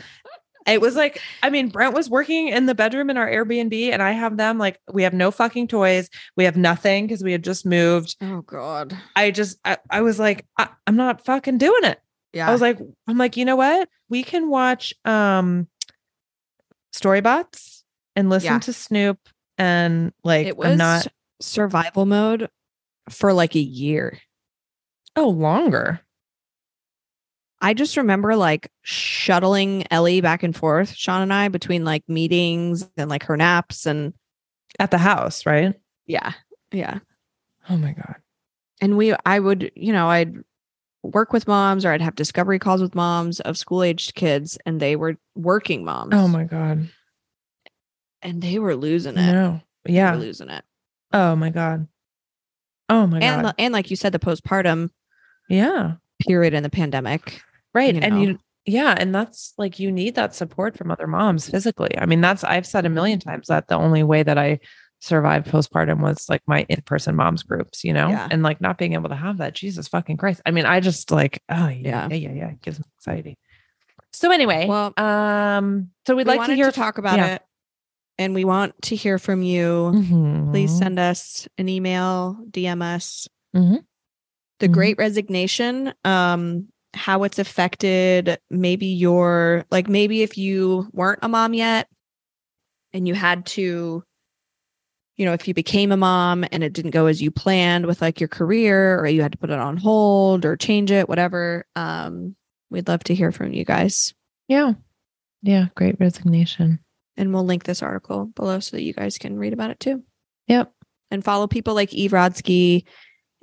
It 0.65 0.79
was 0.81 0.95
like, 0.95 1.19
I 1.41 1.49
mean, 1.49 1.69
Brent 1.69 1.93
was 1.93 2.09
working 2.09 2.47
in 2.47 2.65
the 2.67 2.75
bedroom 2.75 3.09
in 3.09 3.17
our 3.17 3.27
Airbnb, 3.29 3.91
and 3.91 4.01
I 4.01 4.11
have 4.11 4.37
them 4.37 4.57
like, 4.57 4.79
we 4.91 5.03
have 5.03 5.13
no 5.13 5.29
fucking 5.31 5.67
toys. 5.67 6.09
We 6.37 6.45
have 6.45 6.55
nothing 6.55 7.05
because 7.05 7.23
we 7.23 7.31
had 7.33 7.43
just 7.43 7.65
moved. 7.65 8.15
Oh 8.21 8.41
God. 8.41 8.97
I 9.15 9.31
just, 9.31 9.59
I, 9.65 9.77
I 9.89 10.01
was 10.01 10.19
like, 10.19 10.45
I, 10.57 10.69
I'm 10.87 10.95
not 10.95 11.25
fucking 11.25 11.57
doing 11.57 11.83
it. 11.83 11.99
Yeah. 12.31 12.47
I 12.49 12.51
was 12.51 12.61
like, 12.61 12.79
I'm 13.07 13.17
like, 13.17 13.35
you 13.37 13.45
know 13.45 13.55
what? 13.57 13.89
We 14.09 14.23
can 14.23 14.49
watch 14.49 14.93
um 15.05 15.67
Storybots 16.93 17.81
and 18.15 18.29
listen 18.29 18.53
Yeah. 18.53 18.59
to 18.59 18.73
Snoop 18.73 19.19
and 19.57 20.13
like 20.23 20.47
it 20.47 20.51
I'm 20.53 20.57
was 20.57 20.77
not 20.77 21.07
survival 21.41 22.05
mode 22.05 22.49
for 23.09 23.33
like 23.33 23.55
a 23.55 23.59
year. 23.59 24.19
oh 25.15 25.29
longer. 25.29 26.01
I 27.63 27.73
just 27.73 27.97
remember 27.97 28.35
like 28.35 28.69
shuttling 28.83 29.85
Ellie 29.89 30.21
back 30.21 30.43
and 30.43 30.55
forth, 30.55 30.93
Sean 30.93 31.21
and 31.21 31.33
I, 31.33 31.47
between 31.47 31.85
like 31.85 32.03
meetings 32.07 32.87
and 32.97 33.09
like 33.09 33.23
her 33.23 33.37
naps 33.37 33.85
and 33.85 34.13
At 34.79 34.91
the 34.91 34.97
house, 34.97 35.45
right? 35.45 35.73
yeah, 36.05 36.33
yeah. 36.71 36.99
Oh 37.69 37.77
my 37.77 37.93
God. 37.93 38.15
And 38.81 38.97
we, 38.97 39.15
I 39.25 39.39
would, 39.39 39.71
you 39.75 39.93
know, 39.93 40.09
I'd 40.09 40.35
work 41.03 41.31
with 41.31 41.47
moms 41.47 41.85
or 41.85 41.91
I'd 41.93 42.01
have 42.01 42.15
discovery 42.15 42.59
calls 42.59 42.81
with 42.81 42.95
moms 42.95 43.39
of 43.39 43.57
school 43.57 43.81
aged 43.83 44.15
kids, 44.15 44.57
and 44.65 44.79
they 44.81 44.95
were 44.97 45.15
working 45.35 45.85
moms. 45.85 46.13
Oh 46.13 46.27
my 46.27 46.43
God. 46.43 46.89
and 48.21 48.41
they 48.41 48.59
were 48.59 48.75
losing 48.75 49.17
it. 49.17 49.31
No. 49.31 49.61
They 49.85 49.93
Yeah. 49.93 50.11
were 50.13 50.19
losing 50.21 50.49
it. 50.49 50.63
Oh 51.13 51.35
my 51.37 51.49
God. 51.49 51.87
Oh 52.89 53.07
my 53.07 53.19
and 53.19 53.43
God. 53.43 53.55
and 53.57 53.73
like 53.73 53.89
you 53.89 53.95
said, 53.95 54.11
the 54.11 54.19
postpartum 54.19 54.89
yeah. 55.49 55.93
period 56.27 56.53
in 56.53 56.63
the 56.63 56.69
pandemic. 56.69 57.41
Right. 57.73 57.95
you 57.95 58.01
and 58.01 58.15
know. 58.15 58.21
you, 58.21 58.39
yeah. 58.65 58.95
And 58.97 59.13
that's 59.13 59.53
like, 59.57 59.79
you 59.79 59.91
need 59.91 60.15
that 60.15 60.35
support 60.35 60.77
from 60.77 60.91
other 60.91 61.07
moms 61.07 61.49
physically. 61.49 61.97
I 61.97 62.05
mean, 62.05 62.21
that's, 62.21 62.43
I've 62.43 62.65
said 62.67 62.85
a 62.85 62.89
million 62.89 63.19
times 63.19 63.47
that 63.47 63.67
the 63.67 63.75
only 63.75 64.03
way 64.03 64.23
that 64.23 64.37
I 64.37 64.59
survived 64.99 65.47
postpartum 65.47 65.99
was 66.01 66.29
like 66.29 66.41
my 66.47 66.65
in 66.69 66.81
person 66.83 67.15
moms 67.15 67.43
groups, 67.43 67.83
you 67.83 67.91
know, 67.91 68.07
Yeah. 68.07 68.27
and 68.31 68.41
like 68.41 68.61
not 68.61 68.77
being 68.77 68.93
able 68.93 69.09
to 69.09 69.15
have 69.15 69.37
that. 69.39 69.53
Jesus 69.53 69.87
fucking 69.89 70.15
Christ. 70.17 70.41
I 70.45 70.51
mean, 70.51 70.65
I 70.65 70.79
just 70.79 71.11
like, 71.11 71.41
oh, 71.49 71.67
yeah. 71.67 72.07
Yeah. 72.09 72.15
Yeah. 72.15 72.31
Yeah. 72.31 72.49
It 72.51 72.61
gives 72.61 72.79
me 72.79 72.85
anxiety. 72.99 73.37
So 74.13 74.31
anyway, 74.31 74.67
Well, 74.67 74.93
um, 74.97 75.89
so 76.07 76.15
we'd 76.15 76.27
we 76.27 76.37
like 76.37 76.47
to 76.47 76.55
hear 76.55 76.71
talk 76.71 76.99
about 76.99 77.17
yeah. 77.17 77.35
it, 77.35 77.41
and 78.19 78.33
we 78.35 78.45
want 78.45 78.79
to 78.83 78.95
hear 78.95 79.17
from 79.17 79.41
you. 79.41 79.89
Please 80.51 80.71
Mhm. 80.71 80.77
send 80.79 80.99
us 80.99 81.47
an 81.57 81.67
email, 81.67 82.37
DM 82.49 82.81
us. 82.83 83.27
Mhm. 83.55 83.83
The 84.59 84.69
Mhm. 84.69 84.71
Great 84.71 84.97
Resignation. 84.99 85.93
Um, 86.05 86.67
how 86.93 87.23
it's 87.23 87.39
affected 87.39 88.37
maybe 88.49 88.85
your 88.87 89.65
like 89.71 89.87
maybe 89.89 90.21
if 90.21 90.37
you 90.37 90.87
weren't 90.93 91.19
a 91.23 91.27
mom 91.29 91.53
yet 91.53 91.87
and 92.93 93.07
you 93.07 93.13
had 93.15 93.45
to 93.45 94.03
you 95.17 95.25
know 95.25 95.33
if 95.33 95.47
you 95.47 95.53
became 95.53 95.91
a 95.91 95.97
mom 95.97 96.45
and 96.51 96.63
it 96.63 96.73
didn't 96.73 96.91
go 96.91 97.07
as 97.07 97.21
you 97.21 97.31
planned 97.31 97.85
with 97.85 98.01
like 98.01 98.19
your 98.19 98.27
career 98.27 98.99
or 98.99 99.07
you 99.07 99.21
had 99.21 99.31
to 99.31 99.37
put 99.37 99.49
it 99.49 99.59
on 99.59 99.77
hold 99.77 100.45
or 100.45 100.55
change 100.55 100.91
it 100.91 101.09
whatever 101.09 101.65
um 101.75 102.35
we'd 102.69 102.87
love 102.87 103.03
to 103.03 103.15
hear 103.15 103.31
from 103.31 103.53
you 103.53 103.65
guys 103.65 104.13
Yeah. 104.47 104.73
Yeah. 105.41 105.67
Great 105.75 105.99
resignation. 105.99 106.79
and 107.17 107.33
we'll 107.33 107.45
link 107.45 107.63
this 107.63 107.81
article 107.83 108.25
below 108.35 108.59
so 108.59 108.77
that 108.77 108.83
you 108.83 108.93
guys 108.93 109.17
can 109.17 109.37
read 109.37 109.53
about 109.53 109.71
it 109.71 109.79
too 109.79 110.03
Yep. 110.47 110.71
and 111.11 111.23
follow 111.23 111.47
people 111.47 111.73
like 111.73 111.93
Eve 111.93 112.11
Rodsky 112.11 112.85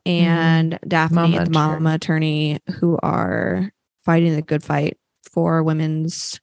and 0.07 0.79
Daphne, 0.87 1.15
Mama 1.17 1.31
the 1.37 1.43
attorney. 1.43 1.53
mama 1.53 1.95
attorney, 1.95 2.59
who 2.79 2.99
are 3.03 3.73
fighting 4.05 4.35
the 4.35 4.43
good 4.43 4.63
fight 4.63 4.99
for 5.31 5.63
women's 5.63 6.41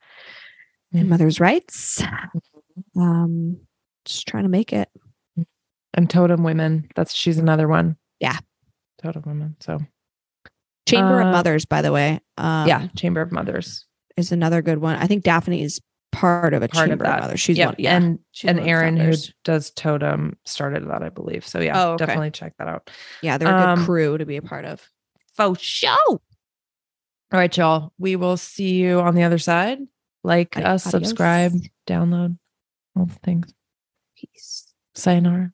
and 0.93 1.05
Mhm. 1.05 1.09
mothers' 1.09 1.39
rights. 1.39 2.01
Um, 2.95 3.59
just 4.05 4.27
trying 4.27 4.43
to 4.43 4.49
make 4.49 4.71
it. 4.73 4.89
And 5.93 6.09
Totum 6.09 6.43
Women. 6.43 6.87
That's 6.95 7.13
she's 7.13 7.37
another 7.37 7.67
one. 7.67 7.97
Yeah. 8.19 8.37
Totum 9.03 9.25
Women. 9.25 9.55
So 9.59 9.79
Chamber 10.87 11.21
Uh, 11.21 11.25
of 11.27 11.31
Mothers, 11.33 11.65
by 11.65 11.81
the 11.81 11.91
way. 11.91 12.19
Um, 12.37 12.67
yeah, 12.67 12.87
Chamber 12.95 13.21
of 13.21 13.31
Mothers. 13.31 13.85
is 14.15 14.31
another 14.31 14.61
good 14.61 14.77
one. 14.79 14.95
I 14.95 15.05
think 15.07 15.23
Daphne 15.23 15.61
is 15.61 15.81
part 16.17 16.53
of 16.53 16.61
a 16.63 16.67
Part 16.67 16.91
of 16.91 16.99
that. 16.99 17.17
of 17.17 17.23
Mothers. 17.23 17.39
She's 17.39 17.57
Yep. 17.57 17.67
one. 17.67 17.75
Yeah, 17.77 17.95
And 17.95 18.19
she's 18.31 18.49
and 18.49 18.59
Erin 18.59 18.97
who 18.97 19.15
does 19.43 19.71
Totum 19.71 20.35
started 20.45 20.87
that, 20.89 21.03
I 21.03 21.09
believe. 21.09 21.45
So 21.45 21.59
yeah, 21.59 21.81
Oh, 21.81 21.93
okay. 21.93 22.05
definitely 22.05 22.31
check 22.31 22.53
that 22.59 22.67
out. 22.67 22.89
yeah, 23.21 23.37
they're 23.37 23.47
a 23.53 23.57
good 23.57 23.69
um, 23.69 23.85
crew 23.85 24.17
to 24.17 24.25
be 24.25 24.37
a 24.37 24.41
part 24.41 24.65
of. 24.65 24.87
Faux 25.35 25.61
show. 25.61 25.95
All 26.09 26.21
right, 27.31 27.55
y'all. 27.55 27.91
We 27.97 28.15
will 28.15 28.37
see 28.37 28.75
you 28.75 28.99
on 28.99 29.13
the 29.15 29.23
other 29.23 29.37
side. 29.37 29.79
Like 30.23 30.57
us, 30.57 30.87
adios. 30.87 31.09
subscribe, 31.09 31.51
download, 31.85 32.37
all 32.95 33.05
the 33.05 33.13
things. 33.15 33.53
Peace. 34.17 34.73
Sayonara. 34.95 35.53